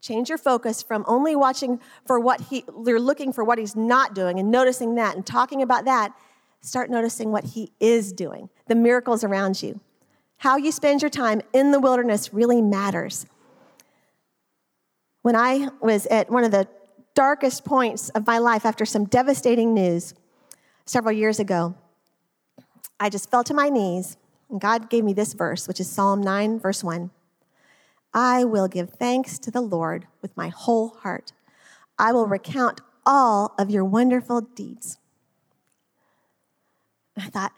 Change 0.00 0.28
your 0.30 0.38
focus 0.38 0.82
from 0.82 1.04
only 1.06 1.36
watching 1.36 1.78
for 2.06 2.18
what 2.18 2.40
he, 2.42 2.64
you're 2.86 3.00
looking 3.00 3.32
for 3.32 3.44
what 3.44 3.58
he's 3.58 3.76
not 3.76 4.14
doing 4.14 4.38
and 4.38 4.50
noticing 4.50 4.94
that 4.94 5.14
and 5.14 5.26
talking 5.26 5.60
about 5.60 5.84
that. 5.84 6.14
Start 6.62 6.90
noticing 6.90 7.32
what 7.32 7.44
he 7.44 7.72
is 7.80 8.12
doing, 8.12 8.48
the 8.66 8.74
miracles 8.74 9.24
around 9.24 9.62
you. 9.62 9.80
How 10.38 10.56
you 10.56 10.72
spend 10.72 11.02
your 11.02 11.10
time 11.10 11.42
in 11.52 11.70
the 11.70 11.80
wilderness 11.80 12.32
really 12.32 12.62
matters. 12.62 13.26
When 15.22 15.36
I 15.36 15.68
was 15.82 16.06
at 16.06 16.30
one 16.30 16.44
of 16.44 16.50
the 16.50 16.66
darkest 17.14 17.64
points 17.64 18.08
of 18.10 18.26
my 18.26 18.38
life 18.38 18.64
after 18.64 18.86
some 18.86 19.04
devastating 19.04 19.74
news 19.74 20.14
several 20.86 21.12
years 21.12 21.38
ago, 21.38 21.74
I 22.98 23.10
just 23.10 23.30
fell 23.30 23.44
to 23.44 23.54
my 23.54 23.68
knees 23.68 24.16
and 24.48 24.60
God 24.60 24.88
gave 24.88 25.04
me 25.04 25.12
this 25.12 25.34
verse, 25.34 25.68
which 25.68 25.78
is 25.78 25.90
Psalm 25.90 26.22
9, 26.22 26.58
verse 26.58 26.82
1. 26.82 27.10
I 28.12 28.44
will 28.44 28.68
give 28.68 28.90
thanks 28.90 29.38
to 29.40 29.50
the 29.50 29.60
Lord 29.60 30.06
with 30.20 30.36
my 30.36 30.48
whole 30.48 30.88
heart. 30.88 31.32
I 31.98 32.12
will 32.12 32.26
recount 32.26 32.80
all 33.06 33.54
of 33.58 33.70
your 33.70 33.84
wonderful 33.84 34.40
deeds. 34.40 34.98
And 37.14 37.24
I 37.24 37.28
thought, 37.28 37.52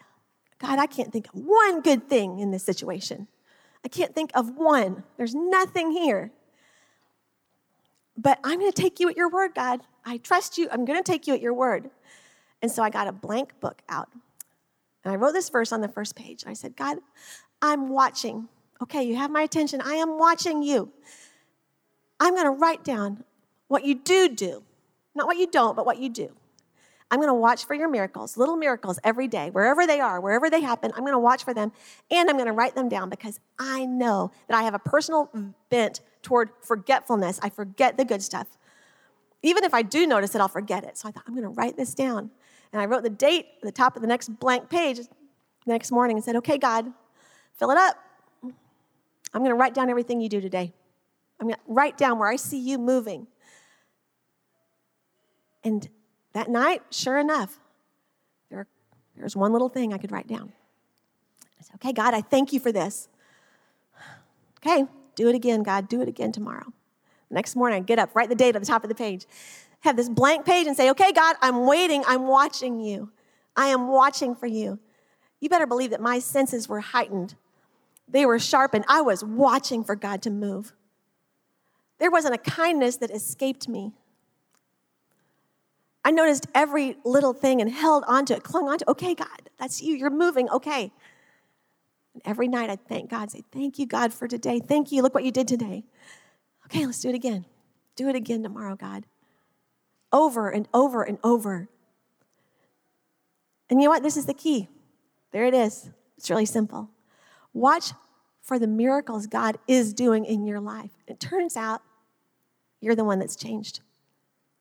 God, 0.59 0.79
I 0.79 0.85
can't 0.85 1.11
think 1.11 1.27
of 1.27 1.33
one 1.33 1.81
good 1.81 2.07
thing 2.07 2.39
in 2.39 2.51
this 2.51 2.63
situation. 2.63 3.27
I 3.83 3.87
can't 3.87 4.15
think 4.15 4.31
of 4.33 4.55
one. 4.55 5.03
There's 5.17 5.35
nothing 5.35 5.91
here. 5.91 6.31
But 8.15 8.39
I'm 8.43 8.59
going 8.59 8.71
to 8.71 8.81
take 8.81 8.99
you 8.99 9.09
at 9.09 9.17
your 9.17 9.29
word, 9.29 9.55
God. 9.55 9.81
I 10.05 10.17
trust 10.17 10.57
you. 10.57 10.67
I'm 10.71 10.85
going 10.85 11.01
to 11.01 11.11
take 11.11 11.27
you 11.27 11.33
at 11.33 11.41
your 11.41 11.53
word. 11.53 11.89
And 12.61 12.71
so 12.71 12.83
I 12.83 12.89
got 12.89 13.07
a 13.07 13.11
blank 13.11 13.59
book 13.59 13.81
out. 13.89 14.09
And 15.03 15.11
I 15.11 15.17
wrote 15.17 15.33
this 15.33 15.49
verse 15.49 15.71
on 15.71 15.81
the 15.81 15.87
first 15.87 16.15
page. 16.15 16.43
I 16.47 16.53
said, 16.53 16.75
God, 16.75 16.99
I'm 17.61 17.89
watching. 17.89 18.47
Okay, 18.81 19.03
you 19.03 19.15
have 19.15 19.31
my 19.31 19.41
attention. 19.41 19.81
I 19.81 19.95
am 19.95 20.17
watching 20.17 20.63
you. 20.63 20.91
I'm 22.19 22.33
going 22.33 22.45
to 22.45 22.51
write 22.51 22.83
down 22.83 23.23
what 23.67 23.85
you 23.85 23.95
do 23.95 24.29
do, 24.29 24.63
not 25.15 25.27
what 25.27 25.37
you 25.37 25.47
don't, 25.47 25.75
but 25.75 25.85
what 25.85 25.97
you 25.97 26.09
do. 26.09 26.31
I'm 27.11 27.19
going 27.19 27.29
to 27.29 27.33
watch 27.35 27.65
for 27.65 27.75
your 27.75 27.89
miracles, 27.89 28.37
little 28.37 28.55
miracles 28.55 28.99
every 29.03 29.27
day, 29.27 29.51
wherever 29.51 29.85
they 29.85 29.99
are, 29.99 30.19
wherever 30.19 30.49
they 30.49 30.61
happen. 30.61 30.91
I'm 30.95 31.01
going 31.01 31.13
to 31.13 31.19
watch 31.19 31.43
for 31.43 31.53
them 31.53 31.71
and 32.09 32.27
I'm 32.27 32.37
going 32.37 32.47
to 32.47 32.53
write 32.53 32.73
them 32.73 32.89
down 32.89 33.09
because 33.09 33.39
I 33.59 33.85
know 33.85 34.31
that 34.47 34.57
I 34.57 34.63
have 34.63 34.73
a 34.73 34.79
personal 34.79 35.29
bent 35.69 36.01
toward 36.23 36.49
forgetfulness. 36.61 37.39
I 37.43 37.49
forget 37.49 37.97
the 37.97 38.05
good 38.05 38.23
stuff. 38.23 38.47
Even 39.43 39.63
if 39.63 39.75
I 39.75 39.83
do 39.83 40.07
notice 40.07 40.33
it, 40.33 40.41
I'll 40.41 40.47
forget 40.47 40.83
it. 40.85 40.97
So 40.97 41.07
I 41.07 41.11
thought, 41.11 41.23
I'm 41.27 41.35
going 41.35 41.43
to 41.43 41.49
write 41.49 41.77
this 41.77 41.93
down. 41.93 42.31
And 42.71 42.81
I 42.81 42.85
wrote 42.85 43.03
the 43.03 43.11
date 43.11 43.45
at 43.57 43.61
the 43.61 43.71
top 43.71 43.95
of 43.95 44.01
the 44.01 44.07
next 44.07 44.29
blank 44.39 44.69
page 44.69 44.97
the 44.97 45.07
next 45.67 45.91
morning 45.91 46.17
and 46.17 46.23
said, 46.23 46.35
Okay, 46.37 46.57
God, 46.57 46.91
fill 47.59 47.69
it 47.69 47.77
up. 47.77 47.95
I'm 49.33 49.41
going 49.41 49.51
to 49.51 49.55
write 49.55 49.73
down 49.73 49.89
everything 49.89 50.21
you 50.21 50.29
do 50.29 50.41
today. 50.41 50.73
I'm 51.39 51.47
going 51.47 51.55
to 51.55 51.61
write 51.67 51.97
down 51.97 52.19
where 52.19 52.29
I 52.29 52.35
see 52.35 52.59
you 52.59 52.77
moving. 52.77 53.27
And 55.63 55.87
that 56.33 56.49
night, 56.49 56.83
sure 56.91 57.17
enough, 57.17 57.59
there, 58.49 58.67
there's 59.17 59.35
one 59.35 59.51
little 59.51 59.69
thing 59.69 59.93
I 59.93 59.97
could 59.97 60.11
write 60.11 60.27
down. 60.27 60.53
I 61.59 61.63
said, 61.63 61.75
Okay, 61.75 61.93
God, 61.93 62.13
I 62.13 62.21
thank 62.21 62.53
you 62.53 62.59
for 62.59 62.71
this. 62.71 63.07
Okay, 64.59 64.85
do 65.15 65.27
it 65.27 65.35
again, 65.35 65.63
God. 65.63 65.89
Do 65.89 66.01
it 66.01 66.07
again 66.07 66.31
tomorrow. 66.31 66.71
next 67.29 67.55
morning, 67.55 67.79
I 67.79 67.85
get 67.85 67.99
up, 67.99 68.15
write 68.15 68.29
the 68.29 68.35
date 68.35 68.55
at 68.55 68.61
the 68.61 68.67
top 68.67 68.83
of 68.83 68.89
the 68.89 68.95
page, 68.95 69.25
have 69.81 69.97
this 69.97 70.07
blank 70.09 70.45
page 70.45 70.67
and 70.67 70.77
say, 70.77 70.89
Okay, 70.91 71.11
God, 71.11 71.35
I'm 71.41 71.65
waiting. 71.65 72.03
I'm 72.07 72.27
watching 72.27 72.79
you. 72.79 73.11
I 73.55 73.67
am 73.67 73.87
watching 73.87 74.35
for 74.35 74.47
you. 74.47 74.79
You 75.39 75.49
better 75.49 75.67
believe 75.67 75.89
that 75.89 76.01
my 76.01 76.19
senses 76.19 76.69
were 76.69 76.79
heightened 76.79 77.35
they 78.07 78.25
were 78.25 78.39
sharp, 78.39 78.73
and 78.73 78.85
I 78.87 79.01
was 79.01 79.23
watching 79.23 79.83
for 79.83 79.95
God 79.95 80.21
to 80.23 80.29
move. 80.29 80.73
There 81.99 82.11
wasn't 82.11 82.35
a 82.35 82.37
kindness 82.37 82.97
that 82.97 83.11
escaped 83.11 83.67
me. 83.67 83.93
I 86.05 86.11
noticed 86.11 86.47
every 86.53 86.97
little 87.05 87.33
thing 87.33 87.61
and 87.61 87.71
held 87.71 88.03
onto 88.07 88.33
it, 88.33 88.43
clung 88.43 88.67
onto, 88.67 88.83
okay, 88.89 89.15
God, 89.15 89.49
that's 89.57 89.81
you. 89.81 89.95
You're 89.95 90.09
moving, 90.09 90.49
okay. 90.49 90.91
And 92.13 92.21
every 92.25 92.47
night 92.47 92.69
I'd 92.69 92.85
thank 92.87 93.09
God, 93.09 93.31
say, 93.31 93.43
Thank 93.51 93.79
you, 93.79 93.85
God, 93.85 94.13
for 94.13 94.27
today. 94.27 94.59
Thank 94.59 94.91
you. 94.91 95.01
Look 95.01 95.13
what 95.13 95.23
you 95.23 95.31
did 95.31 95.47
today. 95.47 95.85
Okay, 96.65 96.85
let's 96.85 96.99
do 96.99 97.09
it 97.09 97.15
again. 97.15 97.45
Do 97.95 98.09
it 98.09 98.15
again 98.15 98.43
tomorrow, 98.43 98.75
God. 98.75 99.05
Over 100.11 100.49
and 100.49 100.67
over 100.73 101.03
and 101.03 101.17
over. 101.23 101.69
And 103.69 103.81
you 103.81 103.87
know 103.87 103.91
what? 103.91 104.03
This 104.03 104.17
is 104.17 104.25
the 104.25 104.33
key. 104.33 104.67
There 105.31 105.45
it 105.45 105.53
is. 105.53 105.89
It's 106.17 106.29
really 106.29 106.45
simple. 106.45 106.89
Watch 107.53 107.91
for 108.41 108.59
the 108.59 108.67
miracles 108.67 109.27
God 109.27 109.57
is 109.67 109.93
doing 109.93 110.25
in 110.25 110.45
your 110.45 110.59
life. 110.59 110.91
It 111.07 111.19
turns 111.19 111.55
out 111.55 111.81
you're 112.81 112.95
the 112.95 113.05
one 113.05 113.19
that's 113.19 113.35
changed. 113.35 113.79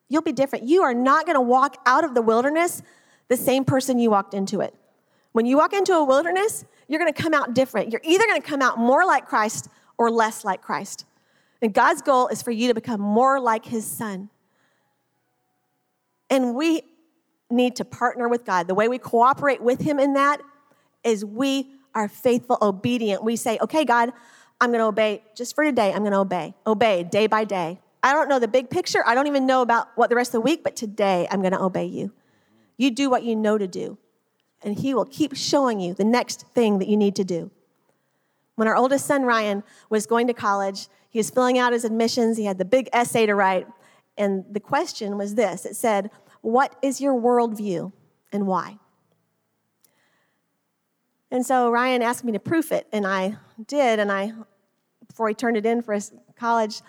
You'll 0.09 0.23
be 0.23 0.33
different. 0.33 0.67
You 0.67 0.83
are 0.83 0.95
not 0.95 1.27
going 1.27 1.35
to 1.37 1.41
walk 1.41 1.79
out 1.87 2.05
of 2.05 2.15
the 2.15 2.23
wilderness 2.23 2.83
the 3.29 3.37
same 3.37 3.65
person 3.65 3.99
you 3.99 4.11
walked 4.11 4.35
into 4.35 4.61
it. 4.61 4.75
When 5.33 5.47
you 5.47 5.57
walk 5.57 5.73
into 5.73 5.95
a 5.95 6.05
wilderness, 6.05 6.65
you're 6.87 7.01
going 7.01 7.13
to 7.13 7.23
come 7.23 7.33
out 7.33 7.55
different. 7.55 7.91
You're 7.91 8.03
either 8.05 8.27
going 8.27 8.41
to 8.41 8.47
come 8.47 8.61
out 8.61 8.79
more 8.79 9.07
like 9.07 9.27
Christ 9.27 9.69
or 9.97 10.11
less 10.11 10.45
like 10.45 10.61
Christ. 10.61 11.07
And 11.63 11.73
God's 11.73 12.03
goal 12.03 12.29
is 12.29 12.43
for 12.43 12.51
you 12.51 12.69
to 12.69 12.75
become 12.75 13.01
more 13.01 13.41
like 13.41 13.65
his 13.65 13.87
son. 13.87 14.29
And 16.29 16.55
we 16.55 16.83
need 17.51 17.77
to 17.77 17.85
partner 17.85 18.29
with 18.29 18.45
God. 18.45 18.67
The 18.69 18.75
way 18.75 18.89
we 18.89 18.99
cooperate 18.99 19.63
with 19.63 19.81
him 19.81 19.99
in 19.99 20.15
that 20.15 20.41
is 21.05 21.25
we 21.25 21.71
are 21.95 22.09
faithful, 22.09 22.59
obedient, 22.63 23.23
we 23.23 23.37
say, 23.37 23.59
okay, 23.61 23.85
God, 23.85 24.13
I'm 24.61 24.71
going 24.71 24.81
to 24.81 24.87
obey 24.87 25.23
just 25.35 25.55
for 25.55 25.65
today. 25.65 25.93
I'm 25.93 26.01
going 26.01 26.13
to 26.13 26.19
obey, 26.19 26.55
obey 26.67 27.03
day 27.05 27.27
by 27.27 27.45
day. 27.45 27.81
I 28.03 28.13
don't 28.13 28.29
know 28.29 28.39
the 28.39 28.49
big 28.49 28.71
picture. 28.71 29.03
I 29.07 29.15
don't 29.15 29.27
even 29.27 29.47
know 29.47 29.63
about 29.63 29.89
what 29.97 30.11
the 30.11 30.17
rest 30.17 30.31
of 30.31 30.33
the 30.35 30.41
week, 30.41 30.65
but 30.65 30.77
today 30.77 31.29
I'm 31.31 31.41
going 31.41 31.53
to 31.53 31.61
obey 31.61 31.87
you. 31.87 32.13
You 32.77 32.91
do 32.91 33.11
what 33.11 33.23
you 33.23 33.37
know 33.37 33.59
to 33.59 33.67
do, 33.69 33.99
and 34.63 34.79
He 34.79 34.95
will 34.95 35.05
keep 35.05 35.37
showing 35.37 35.81
you 35.81 35.95
the 35.95 36.05
next 36.05 36.47
thing 36.49 36.79
that 36.79 36.89
you 36.89 36.97
need 36.97 37.15
to 37.17 37.25
do. 37.25 37.51
When 38.57 38.69
our 38.69 38.77
oldest 38.77 39.07
son, 39.07 39.23
Ryan, 39.23 39.63
was 39.89 40.07
going 40.07 40.27
to 40.27 40.35
college, 40.35 40.89
he 41.11 41.19
was 41.19 41.31
filling 41.31 41.59
out 41.59 41.73
his 41.73 41.85
admissions. 41.85 42.37
He 42.37 42.45
had 42.45 42.59
the 42.59 42.65
big 42.65 42.89
essay 42.93 43.27
to 43.27 43.35
write, 43.35 43.67
and 44.17 44.45
the 44.51 44.61
question 44.61 45.19
was 45.19 45.35
this 45.35 45.67
it 45.67 45.77
said, 45.77 46.11
What 46.41 46.77
is 46.83 47.01
your 47.01 47.15
worldview 47.15 47.93
and 48.33 48.47
why? 48.47 48.79
And 51.33 51.47
so 51.47 51.71
Ryan 51.71 52.03
asked 52.03 52.25
me 52.25 52.33
to 52.33 52.39
proof 52.39 52.71
it, 52.71 52.87
and 52.93 53.07
I 53.07 53.39
did. 53.67 53.99
And 53.99 54.13
I, 54.13 54.35
before 55.09 55.29
he 55.29 55.35
turned 55.35 55.57
it 55.57 55.65
in 55.65 55.81
for 55.81 55.95
his 55.95 56.13
college 56.37 56.83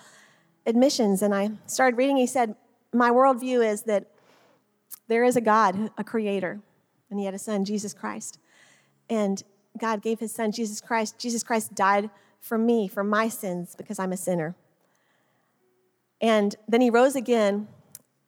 admissions, 0.65 1.21
and 1.21 1.33
I 1.33 1.51
started 1.65 1.95
reading, 1.95 2.17
he 2.17 2.27
said, 2.27 2.55
My 2.91 3.09
worldview 3.09 3.65
is 3.65 3.83
that 3.83 4.07
there 5.07 5.23
is 5.23 5.37
a 5.37 5.41
God, 5.41 5.91
a 5.97 6.03
creator, 6.03 6.59
and 7.09 7.19
he 7.19 7.25
had 7.25 7.33
a 7.33 7.39
son, 7.39 7.63
Jesus 7.63 7.93
Christ. 7.93 8.37
And 9.09 9.41
God 9.77 10.01
gave 10.01 10.19
his 10.19 10.35
son, 10.35 10.51
Jesus 10.51 10.81
Christ. 10.81 11.17
Jesus 11.17 11.41
Christ 11.41 11.73
died 11.73 12.09
for 12.41 12.57
me, 12.57 12.89
for 12.89 13.03
my 13.03 13.29
sins, 13.29 13.75
because 13.77 13.97
I'm 13.97 14.11
a 14.11 14.17
sinner. 14.17 14.55
And 16.19 16.53
then 16.67 16.81
he 16.81 16.89
rose 16.89 17.15
again, 17.15 17.69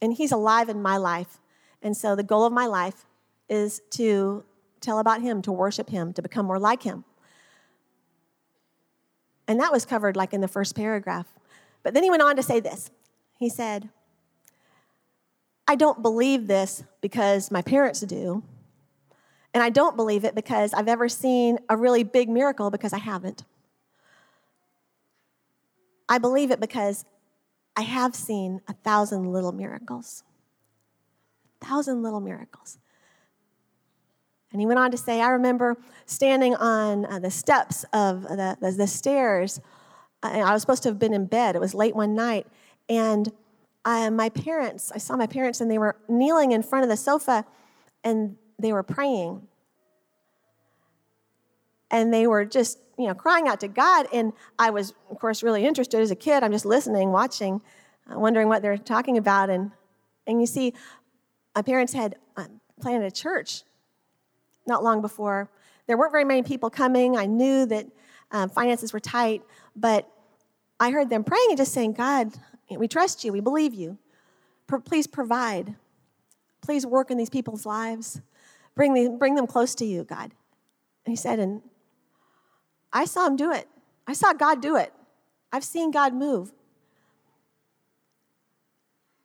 and 0.01 0.13
he's 0.13 0.31
alive 0.31 0.69
in 0.69 0.81
my 0.81 0.95
life. 0.95 1.41
And 1.81 1.95
so 1.95 2.15
the 2.15 2.23
goal 2.23 2.45
of 2.45 2.53
my 2.53 2.67
life 2.67 3.05
is 3.49 3.81
to 3.91 4.45
tell 4.85 4.99
about 4.99 5.21
him, 5.21 5.41
to 5.41 5.51
worship 5.51 5.89
him, 5.89 6.13
to 6.13 6.21
become 6.21 6.45
more 6.45 6.59
like 6.59 6.83
him. 6.83 7.03
And 9.47 9.59
that 9.59 9.71
was 9.71 9.85
covered 9.85 10.15
like 10.15 10.33
in 10.33 10.41
the 10.41 10.47
first 10.47 10.75
paragraph. 10.75 11.27
But 11.83 11.93
then 11.93 12.03
he 12.03 12.09
went 12.09 12.23
on 12.23 12.35
to 12.35 12.43
say 12.43 12.59
this. 12.59 12.89
He 13.37 13.49
said, 13.49 13.89
I 15.67 15.75
don't 15.75 16.01
believe 16.01 16.47
this 16.47 16.83
because 17.01 17.51
my 17.51 17.61
parents 17.61 18.01
do. 18.01 18.43
And 19.53 19.63
I 19.63 19.69
don't 19.69 19.95
believe 19.95 20.25
it 20.25 20.35
because 20.35 20.73
I've 20.73 20.87
ever 20.87 21.07
seen 21.07 21.59
a 21.69 21.77
really 21.77 22.03
big 22.03 22.29
miracle 22.29 22.69
because 22.69 22.93
I 22.93 22.97
haven't. 22.97 23.43
I 26.07 26.17
believe 26.17 26.51
it 26.51 26.59
because 26.59 27.05
I 27.75 27.81
have 27.81 28.15
seen 28.15 28.61
a 28.67 28.73
thousand 28.73 29.31
little 29.31 29.51
miracles. 29.51 30.23
A 31.61 31.65
thousand 31.65 32.03
little 32.03 32.19
miracles. 32.19 32.77
And 34.55 34.61
he 34.61 34.65
went 34.65 34.79
on 34.79 34.89
to 34.91 34.97
say, 34.97 35.19
I 35.19 35.31
remember 35.31 35.75
standing 36.05 36.55
on 36.55 37.05
uh, 37.07 37.19
the 37.19 37.29
steps 37.29 37.83
of 37.91 38.21
the, 38.21 38.55
the, 38.61 38.71
the 38.71 38.87
stairs. 38.87 39.59
Uh, 40.23 40.27
I 40.27 40.53
was 40.53 40.61
supposed 40.61 40.81
to 40.83 40.89
have 40.89 40.97
been 40.97 41.13
in 41.13 41.25
bed. 41.25 41.57
It 41.57 41.59
was 41.59 41.73
late 41.73 41.93
one 41.93 42.15
night. 42.15 42.47
And 42.87 43.33
I, 43.83 44.09
my 44.11 44.29
parents, 44.29 44.93
I 44.95 44.97
saw 44.99 45.17
my 45.17 45.27
parents, 45.27 45.59
and 45.59 45.69
they 45.69 45.77
were 45.77 45.97
kneeling 46.07 46.53
in 46.53 46.63
front 46.63 46.83
of 46.83 46.89
the 46.89 46.95
sofa 46.95 47.43
and 48.01 48.37
they 48.57 48.71
were 48.71 48.81
praying. 48.81 49.45
And 51.91 52.13
they 52.13 52.25
were 52.25 52.45
just, 52.45 52.79
you 52.97 53.07
know, 53.07 53.13
crying 53.13 53.49
out 53.49 53.59
to 53.59 53.67
God. 53.67 54.07
And 54.13 54.31
I 54.57 54.69
was, 54.69 54.93
of 55.11 55.19
course, 55.19 55.43
really 55.43 55.65
interested 55.65 55.99
as 55.99 56.11
a 56.11 56.15
kid. 56.15 56.43
I'm 56.43 56.53
just 56.53 56.65
listening, 56.65 57.11
watching, 57.11 57.59
uh, 58.09 58.17
wondering 58.17 58.47
what 58.47 58.61
they're 58.61 58.77
talking 58.77 59.17
about. 59.17 59.49
And, 59.49 59.71
and 60.25 60.39
you 60.39 60.47
see, 60.47 60.73
my 61.53 61.61
parents 61.61 61.91
had 61.91 62.15
uh, 62.37 62.45
planted 62.79 63.05
a 63.05 63.11
church 63.11 63.63
not 64.67 64.83
long 64.83 65.01
before. 65.01 65.49
There 65.87 65.97
weren't 65.97 66.11
very 66.11 66.23
many 66.23 66.43
people 66.43 66.69
coming. 66.69 67.15
I 67.15 67.25
knew 67.25 67.65
that 67.67 67.87
um, 68.31 68.49
finances 68.49 68.91
were 68.93 68.99
tight, 68.99 69.43
but 69.75 70.09
I 70.79 70.91
heard 70.91 71.09
them 71.09 71.23
praying 71.23 71.47
and 71.49 71.57
just 71.57 71.73
saying, 71.73 71.93
God, 71.93 72.33
we 72.69 72.87
trust 72.87 73.23
you. 73.23 73.31
We 73.31 73.39
believe 73.39 73.73
you. 73.73 73.97
Please 74.85 75.07
provide. 75.07 75.75
Please 76.61 76.85
work 76.85 77.11
in 77.11 77.17
these 77.17 77.29
people's 77.29 77.65
lives. 77.65 78.21
Bring, 78.73 78.93
the, 78.93 79.15
bring 79.17 79.35
them 79.35 79.47
close 79.47 79.75
to 79.75 79.85
you, 79.85 80.03
God. 80.03 80.31
And 81.05 81.11
he 81.11 81.15
said, 81.15 81.39
and 81.39 81.61
I 82.91 83.05
saw 83.05 83.27
him 83.27 83.35
do 83.35 83.51
it. 83.51 83.67
I 84.07 84.13
saw 84.13 84.33
God 84.33 84.61
do 84.61 84.75
it. 84.75 84.91
I've 85.51 85.63
seen 85.63 85.91
God 85.91 86.13
move. 86.13 86.51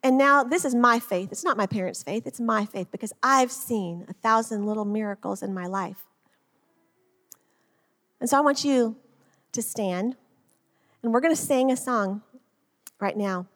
And 0.02 0.16
now 0.16 0.42
this 0.42 0.64
is 0.64 0.74
my 0.74 0.98
faith. 0.98 1.30
It's 1.30 1.44
not 1.44 1.56
my 1.56 1.66
parents' 1.66 2.02
faith, 2.02 2.26
it's 2.26 2.40
my 2.40 2.64
faith 2.64 2.88
because 2.90 3.12
I've 3.22 3.52
seen 3.52 4.06
a 4.08 4.14
thousand 4.14 4.66
little 4.66 4.84
miracles 4.84 5.42
in 5.42 5.52
my 5.52 5.66
life. 5.66 6.06
And 8.20 8.28
so 8.28 8.36
I 8.36 8.40
want 8.40 8.64
you 8.64 8.96
to 9.52 9.62
stand, 9.62 10.16
and 11.02 11.12
we're 11.12 11.20
going 11.20 11.34
to 11.34 11.40
sing 11.40 11.70
a 11.70 11.76
song 11.76 12.22
right 13.00 13.16
now. 13.16 13.46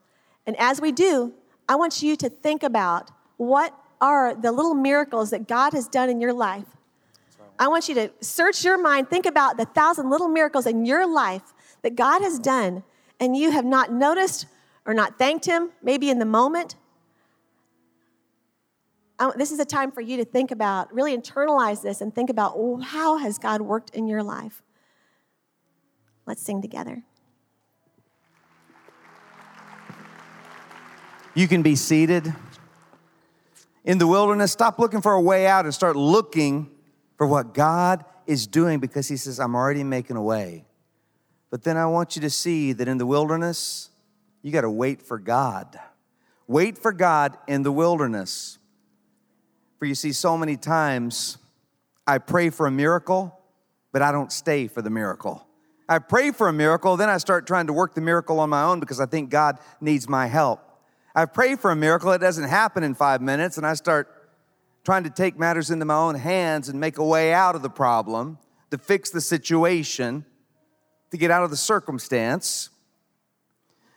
And 0.47 0.57
as 0.59 0.81
we 0.81 0.93
do, 0.93 1.35
I 1.69 1.77
want 1.77 2.03
you 2.03 2.17
to 2.17 2.29
think 2.29 2.63
about 2.63 3.11
what 3.37 3.75
are 4.01 4.35
the 4.35 4.53
little 4.53 4.75
miracles 4.75 5.31
that 5.31 5.49
God 5.49 5.73
has 5.73 5.89
done 5.89 6.11
in 6.11 6.21
your 6.21 6.33
life. 6.33 6.67
I 7.59 7.69
want 7.69 7.89
you 7.89 7.95
to 7.95 8.11
search 8.21 8.65
your 8.65 8.79
mind, 8.79 9.09
think 9.09 9.27
about 9.27 9.57
the 9.57 9.65
thousand 9.65 10.11
little 10.11 10.29
miracles 10.29 10.67
in 10.67 10.85
your 10.85 11.07
life 11.07 11.55
that 11.83 11.95
God 11.95 12.21
has 12.23 12.39
done, 12.39 12.83
and 13.21 13.37
you 13.37 13.51
have 13.51 13.65
not 13.65 13.93
noticed 13.93 14.47
or 14.87 14.95
not 14.95 15.19
thanked 15.19 15.47
Him, 15.47 15.71
maybe 15.83 16.11
in 16.11 16.19
the 16.19 16.25
moment. 16.25 16.77
This 19.37 19.53
is 19.53 19.59
a 19.59 19.65
time 19.65 19.91
for 19.91 20.03
you 20.03 20.19
to 20.19 20.25
think 20.25 20.51
about, 20.51 20.93
really 20.93 21.17
internalize 21.17 21.83
this 21.83 22.01
and 22.01 22.15
think 22.15 22.29
about 22.29 22.53
oh, 22.57 22.77
how 22.77 23.17
has 23.17 23.39
God 23.39 23.63
worked 23.63 23.91
in 23.95 24.07
your 24.07 24.23
life? 24.23 24.63
Let's 26.27 26.43
sing 26.43 26.61
together. 26.61 27.03
You 31.35 31.49
can 31.49 31.63
be 31.63 31.75
seated 31.75 32.35
in 33.85 33.99
the 33.99 34.07
wilderness. 34.07 34.53
Stop 34.53 34.79
looking 34.79 35.01
for 35.01 35.13
a 35.13 35.21
way 35.21 35.47
out 35.47 35.65
and 35.65 35.75
start 35.75 35.97
looking 35.97 36.71
for 37.17 37.27
what 37.27 37.55
God 37.55 38.05
is 38.27 38.47
doing 38.47 38.79
because 38.79 39.09
He 39.09 39.17
says, 39.17 39.41
I'm 39.41 39.55
already 39.55 39.85
making 39.85 40.17
a 40.17 40.23
way. 40.23 40.65
But 41.51 41.63
then 41.63 41.77
I 41.77 41.87
want 41.87 42.15
you 42.17 42.23
to 42.23 42.31
see 42.31 42.73
that 42.73 42.89
in 42.89 42.99
the 42.99 43.07
wilderness, 43.07 43.91
you 44.45 44.53
got 44.53 44.61
to 44.61 44.71
wait 44.71 45.01
for 45.01 45.19
God. 45.19 45.81
Wait 46.47 46.77
for 46.77 46.93
God 46.93 47.37
in 47.49 47.63
the 47.63 47.73
wilderness. 47.73 48.59
For 49.79 49.87
you 49.87 49.95
see, 49.95 50.13
so 50.13 50.37
many 50.37 50.59
times 50.59 51.39
I 52.07 52.19
pray 52.19 52.51
for 52.51 52.67
a 52.67 52.71
miracle, 52.71 53.41
but 53.91 54.03
I 54.03 54.13
don't 54.13 54.31
stay 54.31 54.69
for 54.69 54.83
the 54.83 54.91
miracle. 54.91 55.47
I 55.89 55.99
pray 55.99 56.31
for 56.31 56.49
a 56.49 56.53
miracle, 56.53 56.99
then 56.99 57.09
I 57.09 57.17
start 57.17 57.47
trying 57.47 57.69
to 57.69 57.73
work 57.73 57.95
the 57.95 58.03
miracle 58.03 58.39
on 58.39 58.51
my 58.51 58.65
own 58.65 58.81
because 58.81 59.01
I 59.01 59.07
think 59.07 59.31
God 59.31 59.59
needs 59.81 60.11
my 60.11 60.27
help. 60.27 60.61
I 61.15 61.25
pray 61.25 61.57
for 61.57 61.71
a 61.71 61.77
miracle, 61.77 62.13
it 62.13 62.19
doesn't 62.19 62.49
happen 62.49 62.83
in 62.83 62.95
five 62.95 63.23
minutes, 63.23 63.57
and 63.57 63.67
I 63.67 63.73
start 63.73 64.09
trying 64.85 65.05
to 65.05 65.11
take 65.11 65.39
matters 65.39 65.71
into 65.71 65.87
my 65.87 65.97
own 65.97 66.17
hands 66.17 66.69
and 66.69 66.79
make 66.79 66.99
a 66.99 67.05
way 67.05 67.33
out 67.33 67.55
of 67.55 67.63
the 67.63 67.71
problem, 67.71 68.39
to 68.71 68.77
fix 68.77 69.09
the 69.09 69.23
situation, 69.23 70.27
to 71.11 71.17
get 71.17 71.31
out 71.31 71.45
of 71.45 71.51
the 71.51 71.57
circumstance 71.57 72.69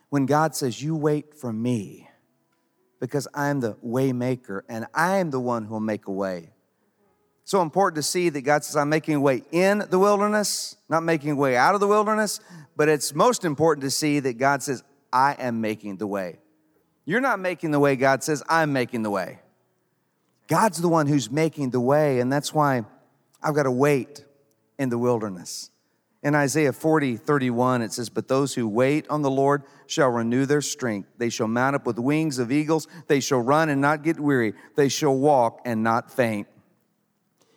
when 0.10 0.26
God 0.26 0.56
says, 0.56 0.82
You 0.82 0.96
wait 0.96 1.34
for 1.34 1.52
me 1.52 2.10
because 3.00 3.28
I'm 3.34 3.60
the 3.60 3.78
way 3.82 4.13
maker 4.13 4.65
and 4.70 4.88
I 4.93 5.17
am 5.17 5.32
the 5.32 5.39
one 5.39 5.65
who 5.65 5.74
will 5.74 5.80
make 5.80 6.08
a 6.08 6.12
way. 6.12 6.50
So 7.46 7.62
important 7.62 7.96
to 7.96 8.04
see 8.04 8.28
that 8.30 8.41
God 8.41 8.65
says, 8.65 8.76
I'm 8.76 8.89
making 8.89 9.15
a 9.15 9.22
way 9.22 9.41
in 9.52 9.84
the 9.89 10.00
wilderness, 10.00 10.76
not 10.89 11.04
making 11.04 11.32
a 11.32 11.36
way 11.36 11.56
out 11.56 11.76
of 11.76 11.80
the 11.80 11.88
wilderness, 11.88 12.41
but 12.76 12.89
it's 12.89 13.15
most 13.15 13.46
important 13.46 13.84
to 13.84 13.89
see 13.89 14.20
that 14.20 14.38
God 14.38 14.62
says, 14.62 14.84
I 15.13 15.34
am 15.39 15.62
making 15.62 15.96
the 15.98 16.08
way. 16.08 16.39
You're 17.06 17.22
not 17.22 17.39
making 17.39 17.72
the 17.72 17.80
way, 17.80 17.96
God 17.96 18.22
says, 18.22 18.43
I'm 18.50 18.74
making 18.74 19.04
the 19.04 19.10
way. 19.10 19.39
God's 20.48 20.82
the 20.82 20.89
one 20.89 21.08
who's 21.08 21.32
making 21.32 21.70
the 21.70 21.80
way, 21.80 22.20
and 22.20 22.32
that's 22.32 22.54
why 22.54 22.84
I've 23.41 23.56
got 23.56 23.63
to 23.63 23.72
wait 23.72 24.26
in 24.78 24.89
the 24.89 24.98
wilderness. 24.98 25.72
In 26.27 26.35
Isaiah 26.35 26.73
40, 26.73 27.15
31, 27.15 27.81
it 27.83 27.93
says, 27.93 28.09
But 28.09 28.27
those 28.27 28.53
who 28.53 28.67
wait 28.67 29.07
on 29.09 29.21
the 29.21 29.31
Lord 29.31 29.63
shall 29.85 30.09
renew 30.09 30.45
their 30.45 30.61
strength. 30.61 31.07
They 31.17 31.29
shall 31.29 31.47
mount 31.47 31.77
up 31.77 31.85
with 31.85 31.97
wings 31.97 32.37
of 32.37 32.51
eagles. 32.51 32.85
They 33.07 33.21
shall 33.21 33.39
run 33.39 33.69
and 33.69 33.79
not 33.79 34.03
get 34.03 34.19
weary. 34.19 34.53
They 34.75 34.89
shall 34.89 35.15
walk 35.15 35.61
and 35.63 35.83
not 35.83 36.11
faint. 36.11 36.49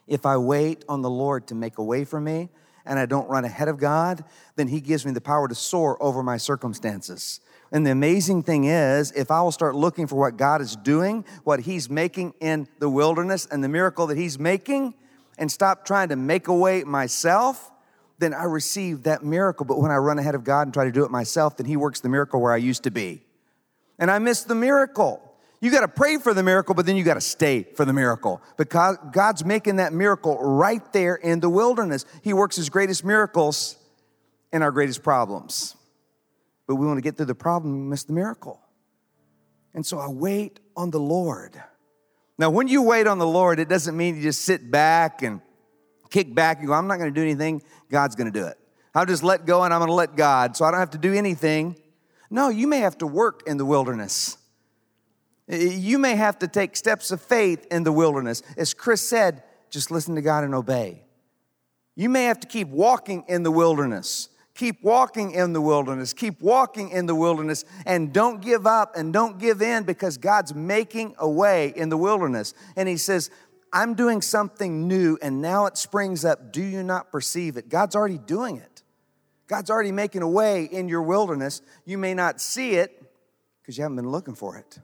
If 0.06 0.24
I 0.24 0.37
wait 0.37 0.85
on 0.88 1.02
the 1.02 1.11
Lord 1.11 1.48
to 1.48 1.56
make 1.56 1.78
a 1.78 1.83
way 1.83 2.04
for 2.04 2.20
me 2.20 2.48
and 2.87 2.96
I 2.96 3.06
don't 3.06 3.28
run 3.28 3.44
ahead 3.44 3.66
of 3.66 3.76
God, 3.76 4.22
then 4.54 4.68
He 4.68 4.80
gives 4.80 5.04
me 5.04 5.11
the 5.11 5.20
power 5.20 5.48
to 5.48 5.54
soar 5.56 6.00
over 6.00 6.22
my 6.22 6.37
circumstances. 6.37 7.40
And 7.72 7.85
the 7.85 7.90
amazing 7.90 8.44
thing 8.44 8.66
is, 8.66 9.11
if 9.16 9.33
I 9.33 9.42
will 9.42 9.50
start 9.50 9.74
looking 9.74 10.06
for 10.06 10.14
what 10.14 10.37
God 10.37 10.61
is 10.61 10.76
doing, 10.76 11.24
what 11.42 11.59
He's 11.59 11.90
making 11.90 12.35
in 12.38 12.68
the 12.78 12.88
wilderness, 12.88 13.46
and 13.50 13.64
the 13.64 13.68
miracle 13.68 14.06
that 14.06 14.16
He's 14.16 14.38
making, 14.38 14.94
and 15.38 15.50
stop 15.50 15.85
trying 15.85 16.11
to 16.11 16.16
make 16.16 16.46
a 16.46 16.54
way 16.54 16.85
myself, 16.85 17.72
then 18.20 18.35
I 18.35 18.44
receive 18.44 19.04
that 19.04 19.24
miracle. 19.24 19.66
But 19.66 19.78
when 19.78 19.90
I 19.90 19.96
run 19.96 20.18
ahead 20.18 20.35
of 20.35 20.44
God 20.44 20.62
and 20.66 20.74
try 20.74 20.85
to 20.85 20.92
do 20.92 21.04
it 21.04 21.11
myself, 21.11 21.56
then 21.56 21.66
He 21.66 21.76
works 21.76 22.00
the 22.00 22.09
miracle 22.09 22.40
where 22.40 22.52
I 22.52 22.59
used 22.59 22.85
to 22.85 22.90
be. 22.90 23.22
And 23.98 24.11
I 24.11 24.18
miss 24.18 24.44
the 24.44 24.54
miracle. 24.54 25.26
You 25.61 25.70
got 25.70 25.80
to 25.80 25.88
pray 25.88 26.16
for 26.16 26.33
the 26.33 26.42
miracle, 26.42 26.74
but 26.74 26.87
then 26.87 26.96
you 26.96 27.04
got 27.04 27.14
to 27.14 27.20
stay 27.20 27.64
for 27.74 27.85
the 27.85 27.92
miracle 27.92 28.40
because 28.56 28.96
God's 29.12 29.44
making 29.44 29.76
that 29.76 29.92
miracle 29.92 30.38
right 30.38 30.83
there 30.92 31.16
in 31.16 31.40
the 31.40 31.50
wilderness. 31.50 32.06
He 32.22 32.33
works 32.33 32.56
His 32.56 32.70
greatest 32.70 33.04
miracles 33.04 33.76
in 34.52 34.62
our 34.62 34.70
greatest 34.70 35.02
problems. 35.02 35.76
But 36.66 36.77
we 36.77 36.87
want 36.87 36.98
to 36.98 37.02
get 37.02 37.16
through 37.16 37.27
the 37.27 37.35
problem, 37.35 37.73
we 37.73 37.90
miss 37.90 38.04
the 38.04 38.12
miracle. 38.12 38.60
And 39.75 39.85
so 39.85 39.98
I 39.98 40.08
wait 40.08 40.60
on 40.77 40.90
the 40.90 41.00
Lord. 41.00 41.60
Now, 42.38 42.48
when 42.50 42.68
you 42.68 42.83
wait 42.83 43.06
on 43.06 43.18
the 43.18 43.27
Lord, 43.27 43.58
it 43.58 43.68
doesn't 43.68 43.96
mean 43.96 44.16
you 44.16 44.23
just 44.23 44.42
sit 44.42 44.71
back 44.71 45.23
and 45.23 45.42
kick 46.11 46.35
back 46.35 46.58
and 46.58 46.67
go, 46.67 46.73
I'm 46.73 46.87
not 46.87 46.98
going 46.98 47.13
to 47.13 47.19
do 47.19 47.23
anything. 47.23 47.63
God's 47.90 48.17
going 48.17 48.31
to 48.31 48.38
do 48.38 48.46
it. 48.46 48.58
I'll 48.94 49.06
just 49.06 49.23
let 49.23 49.46
go 49.46 49.63
and 49.63 49.73
I'm 49.73 49.81
going 49.81 49.88
to 49.88 49.94
let 49.94 50.17
God 50.17 50.56
so 50.56 50.65
I 50.65 50.71
don't 50.71 50.81
have 50.81 50.90
to 50.90 50.98
do 50.98 51.15
anything. 51.15 51.77
No, 52.29 52.48
you 52.48 52.67
may 52.67 52.79
have 52.79 52.98
to 52.98 53.06
work 53.06 53.42
in 53.46 53.56
the 53.56 53.65
wilderness. 53.65 54.37
You 55.48 55.98
may 55.98 56.15
have 56.15 56.38
to 56.40 56.48
take 56.48 56.77
steps 56.77 57.11
of 57.11 57.21
faith 57.21 57.67
in 57.71 57.83
the 57.83 57.92
wilderness. 57.92 58.42
As 58.56 58.73
Chris 58.73 59.06
said, 59.08 59.42
just 59.69 59.90
listen 59.90 60.15
to 60.15 60.23
God 60.23 60.44
and 60.44 60.54
obey. 60.54 61.02
You 61.96 62.08
may 62.08 62.25
have 62.25 62.40
to 62.40 62.46
keep 62.46 62.69
walking 62.69 63.25
in 63.29 63.42
the 63.42 63.50
wilderness. 63.50 64.29
Keep 64.54 64.83
walking 64.83 65.33
in 65.33 65.52
the 65.52 65.61
wilderness. 65.61 66.13
Keep 66.13 66.40
walking 66.40 66.90
in 66.90 67.06
the 67.06 67.15
wilderness 67.15 67.65
and 67.87 68.13
don't 68.13 68.40
give 68.40 68.67
up 68.67 68.96
and 68.96 69.13
don't 69.13 69.38
give 69.38 69.63
in 69.63 69.85
because 69.85 70.19
God's 70.19 70.54
making 70.54 71.15
a 71.19 71.29
way 71.29 71.73
in 71.75 71.88
the 71.88 71.96
wilderness. 71.96 72.54
And 72.77 72.88
He 72.88 72.96
says, 72.96 73.31
I'm 73.73 73.94
doing 73.94 74.21
something 74.23 74.88
new 74.88 75.18
and 75.23 75.40
now 75.40 75.66
it 75.66 75.77
springs 75.77 76.25
up. 76.25 76.52
Do 76.52 76.62
you 76.62 76.83
not 76.83 77.12
perceive 77.12 77.56
it? 77.56 77.68
God's 77.68 77.94
already 77.94 78.18
doing 78.18 78.56
it. 78.56 78.83
God's 79.46 79.71
already 79.71 79.92
making 79.92 80.23
a 80.23 80.29
way 80.29 80.64
in 80.64 80.88
your 80.88 81.02
wilderness. 81.02 81.62
You 81.85 81.98
may 81.98 82.14
not 82.14 82.40
see 82.40 82.73
it 82.73 83.02
because 83.60 83.77
you 83.77 83.83
haven't 83.83 83.96
been 83.96 84.10
looking 84.10 84.35
for 84.35 84.56
it. 84.56 84.79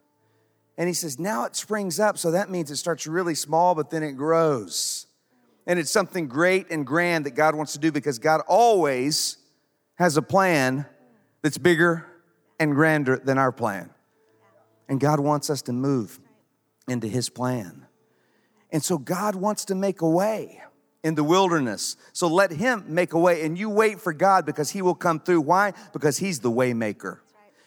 And 0.79 0.89
he 0.89 0.95
says, 0.95 1.19
now 1.19 1.45
it 1.45 1.57
springs 1.57 1.99
up. 1.99 2.19
So 2.19 2.33
that 2.33 2.51
means 2.51 2.71
it 2.71 2.77
starts 2.77 3.07
really 3.07 3.35
small, 3.35 3.75
but 3.75 3.91
then 3.91 4.03
it 4.03 4.13
grows. 4.13 5.07
And 5.67 5.79
it's 5.79 5.91
something 5.91 6.29
great 6.29 6.71
and 6.71 6.87
grand 6.87 7.27
that 7.27 7.35
God 7.35 7.55
wants 7.55 7.73
to 7.73 7.79
do 7.79 7.91
because 7.91 8.19
God 8.19 8.43
always 8.47 9.39
has 9.97 10.17
a 10.17 10.23
plan 10.23 10.87
that's 11.43 11.59
bigger 11.59 12.07
and 12.61 12.75
grander 12.75 13.17
than 13.17 13.39
our 13.39 13.53
plan. 13.53 13.91
And 14.89 15.01
God 15.01 15.19
wants 15.19 15.51
us 15.51 15.63
to 15.63 15.73
move 15.73 16.21
into 16.89 17.09
His 17.09 17.29
plan. 17.29 17.86
And 18.73 18.83
so 18.83 18.99
God 18.99 19.35
wants 19.35 19.65
to 19.67 19.75
make 19.75 20.01
a 20.01 20.09
way 20.09 20.63
in 21.03 21.15
the 21.15 21.25
wilderness. 21.25 21.97
So 22.13 22.27
let 22.27 22.51
Him 22.51 22.85
make 22.89 23.13
a 23.13 23.19
way. 23.19 23.45
And 23.45 23.57
you 23.57 23.71
wait 23.71 24.01
for 24.01 24.13
God 24.13 24.45
because 24.45 24.71
He 24.71 24.83
will 24.83 24.95
come 24.95 25.21
through. 25.21 25.43
Why? 25.43 25.73
Because 25.93 26.19
He's 26.19 26.41
the 26.41 26.51
waymaker. 26.51 27.19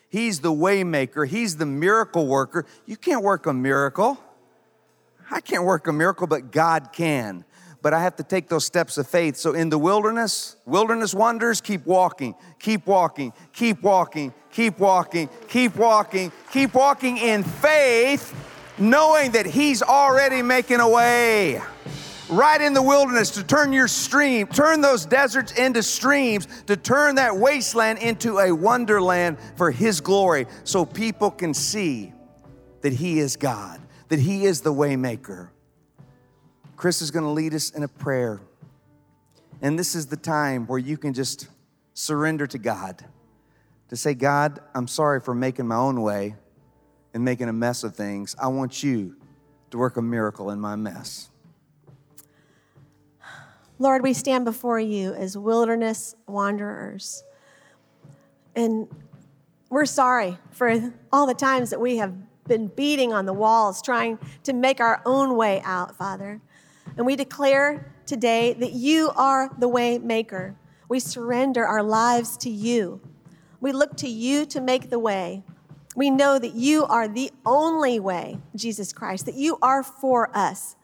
He's 0.09 0.39
the 0.39 0.51
waymaker. 0.51 1.27
He's 1.27 1.57
the 1.57 1.65
miracle 1.65 2.27
worker. 2.27 2.65
You 2.85 2.97
can't 2.97 3.23
work 3.23 3.45
a 3.45 3.53
miracle. 3.53 4.17
I 5.31 5.39
can't 5.39 5.63
work 5.63 5.87
a 5.87 5.93
miracle, 5.93 6.27
but 6.27 6.51
God 6.51 6.89
can. 6.91 7.45
But 7.81 7.93
I 7.93 8.01
have 8.01 8.15
to 8.17 8.23
take 8.23 8.49
those 8.49 8.65
steps 8.65 8.97
of 8.97 9.07
faith. 9.07 9.37
So 9.37 9.53
in 9.53 9.69
the 9.69 9.77
wilderness, 9.77 10.57
wilderness 10.65 11.13
wonders, 11.13 11.61
keep 11.61 11.85
walking, 11.85 12.35
keep 12.59 12.85
walking, 12.87 13.31
keep 13.53 13.81
walking, 13.83 14.33
keep 14.51 14.79
walking, 14.79 15.29
keep 15.47 15.75
walking, 15.75 16.31
keep 16.51 16.73
walking 16.73 17.17
in 17.17 17.43
faith, 17.43 18.33
knowing 18.79 19.31
that 19.31 19.45
He's 19.45 19.81
already 19.81 20.41
making 20.41 20.79
a 20.79 20.89
way 20.89 21.61
right 22.29 22.61
in 22.61 22.73
the 22.73 22.81
wilderness 22.81 23.31
to 23.31 23.43
turn 23.43 23.73
your 23.73 23.87
stream, 23.87 24.47
turn 24.47 24.81
those 24.81 25.05
deserts 25.05 25.51
into 25.53 25.81
streams, 25.81 26.47
to 26.67 26.77
turn 26.77 27.15
that 27.15 27.35
wasteland 27.35 27.99
into 27.99 28.37
a 28.39 28.51
wonderland 28.51 29.37
for 29.55 29.71
His 29.71 29.99
glory 30.01 30.45
so 30.63 30.85
people 30.85 31.31
can 31.31 31.53
see 31.53 32.13
that 32.81 32.93
He 32.93 33.19
is 33.19 33.35
God, 33.35 33.81
that 34.09 34.19
He 34.19 34.45
is 34.45 34.61
the 34.61 34.73
waymaker. 34.73 35.49
Chris 36.75 37.01
is 37.01 37.11
going 37.11 37.25
to 37.25 37.31
lead 37.31 37.53
us 37.53 37.71
in 37.71 37.83
a 37.83 37.87
prayer. 37.87 38.39
And 39.61 39.77
this 39.77 39.95
is 39.95 40.07
the 40.07 40.15
time 40.15 40.65
where 40.67 40.79
you 40.79 40.97
can 40.97 41.13
just 41.13 41.47
surrender 41.93 42.47
to 42.47 42.57
God. 42.57 43.03
To 43.89 43.97
say, 43.97 44.13
God, 44.13 44.61
I'm 44.73 44.87
sorry 44.87 45.19
for 45.19 45.33
making 45.33 45.67
my 45.67 45.75
own 45.75 46.01
way 46.01 46.35
and 47.13 47.23
making 47.23 47.49
a 47.49 47.53
mess 47.53 47.83
of 47.83 47.95
things. 47.95 48.35
I 48.39 48.47
want 48.47 48.83
you 48.83 49.15
to 49.71 49.77
work 49.77 49.97
a 49.97 50.01
miracle 50.01 50.49
in 50.51 50.59
my 50.59 50.75
mess. 50.75 51.29
Lord, 53.77 54.03
we 54.03 54.13
stand 54.13 54.43
before 54.43 54.79
you 54.79 55.13
as 55.13 55.37
wilderness 55.37 56.15
wanderers. 56.27 57.23
And 58.55 58.87
we're 59.69 59.85
sorry 59.85 60.37
for 60.51 60.91
all 61.13 61.25
the 61.25 61.33
times 61.33 61.69
that 61.69 61.79
we 61.79 61.97
have 61.97 62.13
been 62.47 62.67
beating 62.67 63.13
on 63.13 63.25
the 63.25 63.33
walls 63.33 63.81
trying 63.81 64.19
to 64.43 64.51
make 64.51 64.81
our 64.81 65.01
own 65.05 65.37
way 65.37 65.61
out, 65.63 65.95
Father. 65.95 66.41
And 66.97 67.05
we 67.05 67.15
declare 67.15 67.93
today 68.05 68.53
that 68.53 68.73
you 68.73 69.11
are 69.15 69.49
the 69.57 69.67
way 69.67 69.97
maker. 69.99 70.55
We 70.89 70.99
surrender 70.99 71.65
our 71.65 71.83
lives 71.83 72.35
to 72.37 72.49
you. 72.49 72.99
We 73.61 73.71
look 73.71 73.95
to 73.97 74.09
you 74.09 74.45
to 74.47 74.59
make 74.59 74.89
the 74.89 74.99
way. 74.99 75.43
We 75.95 76.09
know 76.09 76.37
that 76.39 76.53
you 76.53 76.85
are 76.85 77.07
the 77.07 77.31
only 77.45 77.99
way, 77.99 78.39
Jesus 78.55 78.93
Christ, 78.93 79.25
that 79.25 79.35
you 79.35 79.57
are 79.61 79.83
for 79.83 80.35
us 80.35 80.75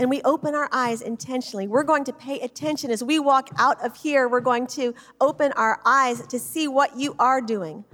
and 0.00 0.08
we 0.08 0.22
open 0.22 0.54
our 0.54 0.68
eyes 0.72 1.02
intentionally, 1.02 1.68
we're 1.68 1.82
going 1.82 2.04
to 2.04 2.12
pay 2.14 2.40
attention 2.40 2.90
as 2.90 3.04
we 3.04 3.18
walk 3.18 3.50
out 3.58 3.84
of 3.84 3.94
here. 3.96 4.28
We're 4.28 4.40
going 4.40 4.66
to 4.68 4.94
open 5.20 5.52
our 5.52 5.78
eyes 5.84 6.26
to 6.28 6.38
see 6.38 6.68
what 6.68 6.96
you 6.96 7.14
are 7.18 7.42
doing. 7.42 7.84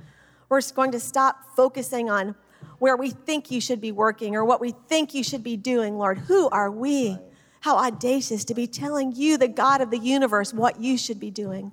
We're 0.49 0.61
going 0.73 0.93
to 0.93 1.01
stop 1.01 1.57
focusing 1.57 2.09
on 2.09 2.37
where 2.79 2.97
we 2.97 3.11
think 3.11 3.51
you 3.51 3.61
should 3.61 3.81
be 3.81 3.91
working 3.91 4.37
or 4.37 4.45
what 4.45 4.61
we 4.61 4.71
think 4.89 5.15
you 5.15 5.25
should 5.25 5.43
be 5.43 5.57
doing, 5.57 5.99
Lord. 5.99 6.19
Who 6.19 6.49
are 6.51 6.71
we? 6.71 7.19
How 7.63 7.77
audacious 7.77 8.45
to 8.45 8.55
be 8.55 8.69
telling 8.69 9.11
you, 9.11 9.37
the 9.37 9.49
God 9.49 9.81
of 9.81 9.91
the 9.91 9.99
universe, 9.99 10.55
what 10.55 10.81
you 10.81 10.97
should 10.97 11.19
be 11.19 11.33
doing. 11.33 11.73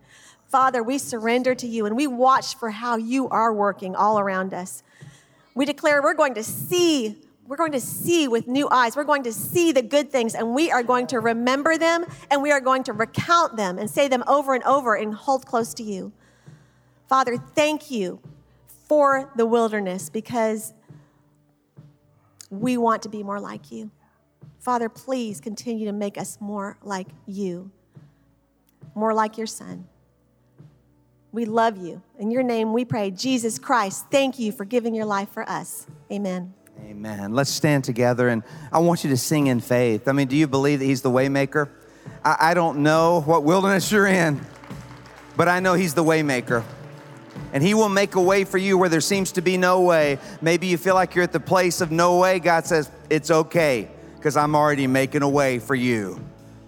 Father, 0.54 0.84
we 0.84 1.00
surrender 1.00 1.56
to 1.56 1.66
you 1.66 1.88
and 1.88 1.96
we 1.96 2.06
watch 2.06 2.58
for 2.58 2.70
how 2.70 2.96
you 2.96 3.28
are 3.30 3.52
working 3.52 3.96
all 3.96 4.20
around 4.20 4.54
us. 4.54 4.84
We 5.56 5.66
declare 5.66 6.00
we're 6.00 6.14
going 6.14 6.36
to 6.36 6.44
see 6.44 7.18
we're 7.48 7.58
going 7.58 7.72
to 7.72 7.82
see 7.82 8.28
with 8.28 8.48
new 8.48 8.70
eyes. 8.70 8.96
We're 8.96 9.04
going 9.04 9.24
to 9.24 9.34
see 9.34 9.72
the 9.72 9.82
good 9.82 10.12
things 10.12 10.36
and 10.36 10.54
we 10.54 10.70
are 10.70 10.84
going 10.84 11.08
to 11.08 11.20
remember 11.20 11.76
them 11.80 12.06
and 12.30 12.44
we 12.44 12.52
are 12.52 12.62
going 12.62 12.84
to 12.84 12.94
recount 12.94 13.58
them 13.58 13.80
and 13.80 13.90
say 13.90 14.08
them 14.08 14.24
over 14.28 14.54
and 14.54 14.64
over 14.64 14.94
and 14.94 15.16
hold 15.16 15.48
close 15.48 15.74
to 15.74 15.84
you. 15.84 16.14
Father, 17.10 17.36
thank 17.36 17.90
you 17.90 18.20
for 18.88 19.32
the 19.36 19.48
wilderness 19.48 20.12
because 20.12 20.76
we 22.52 22.78
want 22.78 23.02
to 23.02 23.10
be 23.10 23.24
more 23.24 23.40
like 23.40 23.72
you. 23.72 23.90
Father, 24.60 24.88
please 24.88 25.42
continue 25.42 25.88
to 25.88 25.94
make 25.94 26.16
us 26.16 26.38
more 26.40 26.78
like 26.84 27.08
you, 27.26 27.72
more 28.94 29.16
like 29.16 29.36
your 29.36 29.48
son. 29.48 29.88
We 31.34 31.46
love 31.46 31.78
you. 31.78 32.00
In 32.20 32.30
your 32.30 32.44
name 32.44 32.74
we 32.74 32.86
pray, 32.86 33.10
Jesus 33.10 33.58
Christ, 33.58 34.06
thank 34.12 34.38
you 34.38 34.52
for 34.52 34.66
giving 34.66 34.94
your 34.94 35.06
life 35.06 35.30
for 35.30 35.50
us. 35.50 35.88
Amen. 36.12 36.54
Amen. 36.80 37.34
Let's 37.34 37.50
stand 37.50 37.84
together 37.84 38.30
and 38.30 38.44
I 38.72 38.78
want 38.78 39.04
you 39.04 39.10
to 39.10 39.18
sing 39.18 39.48
in 39.48 39.60
faith. 39.60 40.08
I 40.08 40.12
mean, 40.12 40.28
do 40.28 40.36
you 40.36 40.46
believe 40.46 40.80
that 40.80 40.86
He's 40.86 41.02
the 41.02 41.10
waymaker? 41.10 41.70
I, 42.24 42.36
I 42.40 42.54
don't 42.54 42.84
know 42.84 43.22
what 43.22 43.44
wilderness 43.44 43.92
you're 43.92 44.06
in, 44.06 44.42
but 45.36 45.48
I 45.48 45.60
know 45.60 45.74
He's 45.74 45.96
the 45.96 46.04
waymaker. 46.04 46.64
And 47.52 47.64
He 47.64 47.74
will 47.74 47.90
make 47.90 48.14
a 48.14 48.22
way 48.22 48.44
for 48.44 48.60
you 48.60 48.78
where 48.78 48.90
there 48.90 49.02
seems 49.02 49.32
to 49.32 49.42
be 49.42 49.58
no 49.58 49.82
way. 49.82 50.20
Maybe 50.40 50.68
you 50.68 50.78
feel 50.78 50.94
like 50.94 51.16
you're 51.16 51.24
at 51.24 51.32
the 51.32 51.40
place 51.40 51.82
of 51.82 51.90
no 51.90 52.20
way. 52.20 52.38
God 52.38 52.68
says, 52.68 52.92
It's 53.10 53.32
okay, 53.32 53.90
because 54.18 54.38
I'm 54.38 54.56
already 54.56 54.86
making 54.86 55.24
a 55.24 55.30
way 55.30 55.58
for 55.58 55.74
you. 55.74 56.24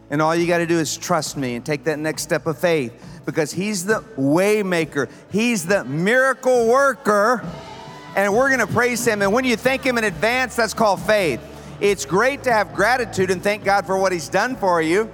And 0.09 0.21
all 0.21 0.35
you 0.35 0.47
got 0.47 0.59
to 0.59 0.67
do 0.67 0.79
is 0.79 0.95
trust 0.95 1.35
me 1.35 1.55
and 1.55 1.65
take 1.65 1.85
that 1.85 1.99
next 1.99 2.23
step 2.23 2.45
of 2.45 2.57
faith 2.57 2.93
because 3.25 3.51
He's 3.51 3.85
the 3.85 4.01
waymaker, 4.17 5.09
He's 5.31 5.65
the 5.65 5.83
miracle 5.85 6.67
worker 6.67 7.43
and 8.15 8.33
we're 8.33 8.47
going 8.47 8.65
to 8.65 8.73
praise 8.73 9.05
Him. 9.05 9.21
And 9.21 9.33
when 9.33 9.43
you 9.43 9.55
thank 9.55 9.83
Him 9.83 9.97
in 9.97 10.03
advance, 10.03 10.55
that's 10.55 10.73
called 10.73 11.01
faith. 11.01 11.41
It's 11.81 12.05
great 12.05 12.43
to 12.43 12.51
have 12.51 12.73
gratitude 12.73 13.29
and 13.29 13.43
thank 13.43 13.63
God 13.63 13.85
for 13.85 13.97
what 13.97 14.11
He's 14.11 14.29
done 14.29 14.55
for 14.55 14.81
you, 14.81 15.11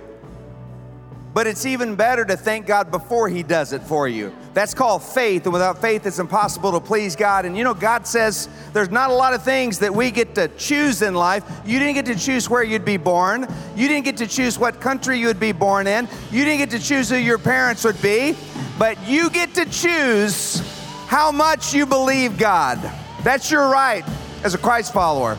but 1.33 1.47
it's 1.47 1.65
even 1.65 1.95
better 1.95 2.23
to 2.23 2.37
thank 2.37 2.67
God 2.67 2.91
before 2.91 3.29
He 3.29 3.41
does 3.43 3.73
it 3.73 3.81
for 3.81 4.07
you. 4.07 4.35
That's 4.53 4.73
called 4.73 5.01
faith, 5.01 5.45
and 5.45 5.53
without 5.53 5.79
faith, 5.79 6.05
it's 6.05 6.19
impossible 6.19 6.73
to 6.73 6.81
please 6.81 7.15
God. 7.15 7.45
And 7.45 7.57
you 7.57 7.63
know, 7.63 7.73
God 7.73 8.05
says 8.05 8.49
there's 8.73 8.89
not 8.89 9.09
a 9.09 9.13
lot 9.13 9.33
of 9.33 9.43
things 9.43 9.79
that 9.79 9.93
we 9.93 10.11
get 10.11 10.35
to 10.35 10.49
choose 10.49 11.01
in 11.01 11.15
life. 11.15 11.45
You 11.65 11.79
didn't 11.79 11.95
get 11.95 12.05
to 12.07 12.15
choose 12.15 12.49
where 12.49 12.61
you'd 12.61 12.83
be 12.83 12.97
born, 12.97 13.47
you 13.77 13.87
didn't 13.87 14.03
get 14.03 14.17
to 14.17 14.27
choose 14.27 14.59
what 14.59 14.81
country 14.81 15.17
you 15.17 15.27
would 15.27 15.39
be 15.39 15.53
born 15.53 15.87
in, 15.87 16.07
you 16.31 16.43
didn't 16.43 16.57
get 16.57 16.69
to 16.71 16.79
choose 16.79 17.09
who 17.09 17.15
your 17.15 17.37
parents 17.37 17.85
would 17.85 18.01
be, 18.01 18.35
but 18.77 19.01
you 19.07 19.29
get 19.29 19.53
to 19.53 19.65
choose 19.65 20.59
how 21.07 21.31
much 21.31 21.73
you 21.73 21.85
believe 21.85 22.37
God. 22.37 22.77
That's 23.23 23.49
your 23.51 23.69
right 23.69 24.03
as 24.43 24.53
a 24.53 24.57
Christ 24.57 24.91
follower. 24.91 25.37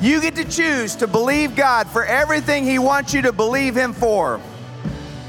You 0.00 0.20
get 0.20 0.36
to 0.36 0.44
choose 0.44 0.94
to 0.96 1.06
believe 1.06 1.56
God 1.56 1.88
for 1.88 2.04
everything 2.04 2.64
He 2.64 2.78
wants 2.78 3.14
you 3.14 3.22
to 3.22 3.32
believe 3.32 3.76
Him 3.76 3.92
for. 3.92 4.40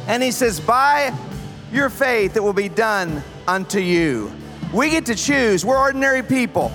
And 0.08 0.22
He 0.22 0.32
says, 0.32 0.60
by 0.60 1.16
your 1.74 1.90
faith, 1.90 2.36
it 2.38 2.44
will 2.44 2.54
be 2.54 2.70
done 2.70 3.24
unto 3.48 3.80
you. 3.80 4.32
We 4.74 4.90
get 4.90 5.06
to 5.08 5.16
choose. 5.16 5.66
We're 5.66 5.78
ordinary 5.78 6.24
people, 6.24 6.72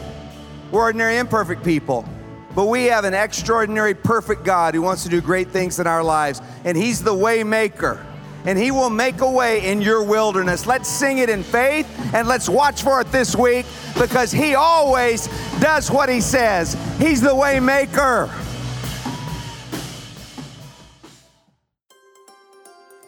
we're 0.71 0.83
ordinary, 0.83 1.19
imperfect 1.19 1.65
people. 1.65 2.09
But 2.55 2.67
we 2.67 2.85
have 2.87 3.05
an 3.05 3.15
extraordinary, 3.15 3.95
perfect 3.95 4.43
God 4.43 4.75
who 4.75 4.83
wants 4.83 5.05
to 5.05 5.09
do 5.09 5.21
great 5.21 5.49
things 5.49 5.79
in 5.79 5.87
our 5.87 6.03
lives. 6.03 6.43
And 6.65 6.77
He's 6.77 7.03
the 7.03 7.15
way 7.15 7.45
maker 7.45 8.05
and 8.49 8.59
He 8.59 8.71
will 8.71 8.91
make 8.91 9.21
a 9.21 9.31
way 9.31 9.67
in 9.67 9.83
your 9.83 10.03
wilderness. 10.03 10.67
Let's 10.67 10.89
sing 10.89 11.19
it 11.19 11.29
in 11.29 11.43
faith 11.43 11.87
and 12.15 12.27
let's 12.27 12.49
watch 12.49 12.83
for 12.83 13.01
it 13.01 13.13
this 13.13 13.37
week 13.37 13.67
because 13.99 14.33
He 14.33 14.55
always 14.55 15.27
does 15.61 15.91
what 15.91 16.09
He 16.09 16.21
says. 16.21 16.77
He's 16.99 17.21
the 17.21 17.35
way 17.35 17.61
maker. 17.61 18.31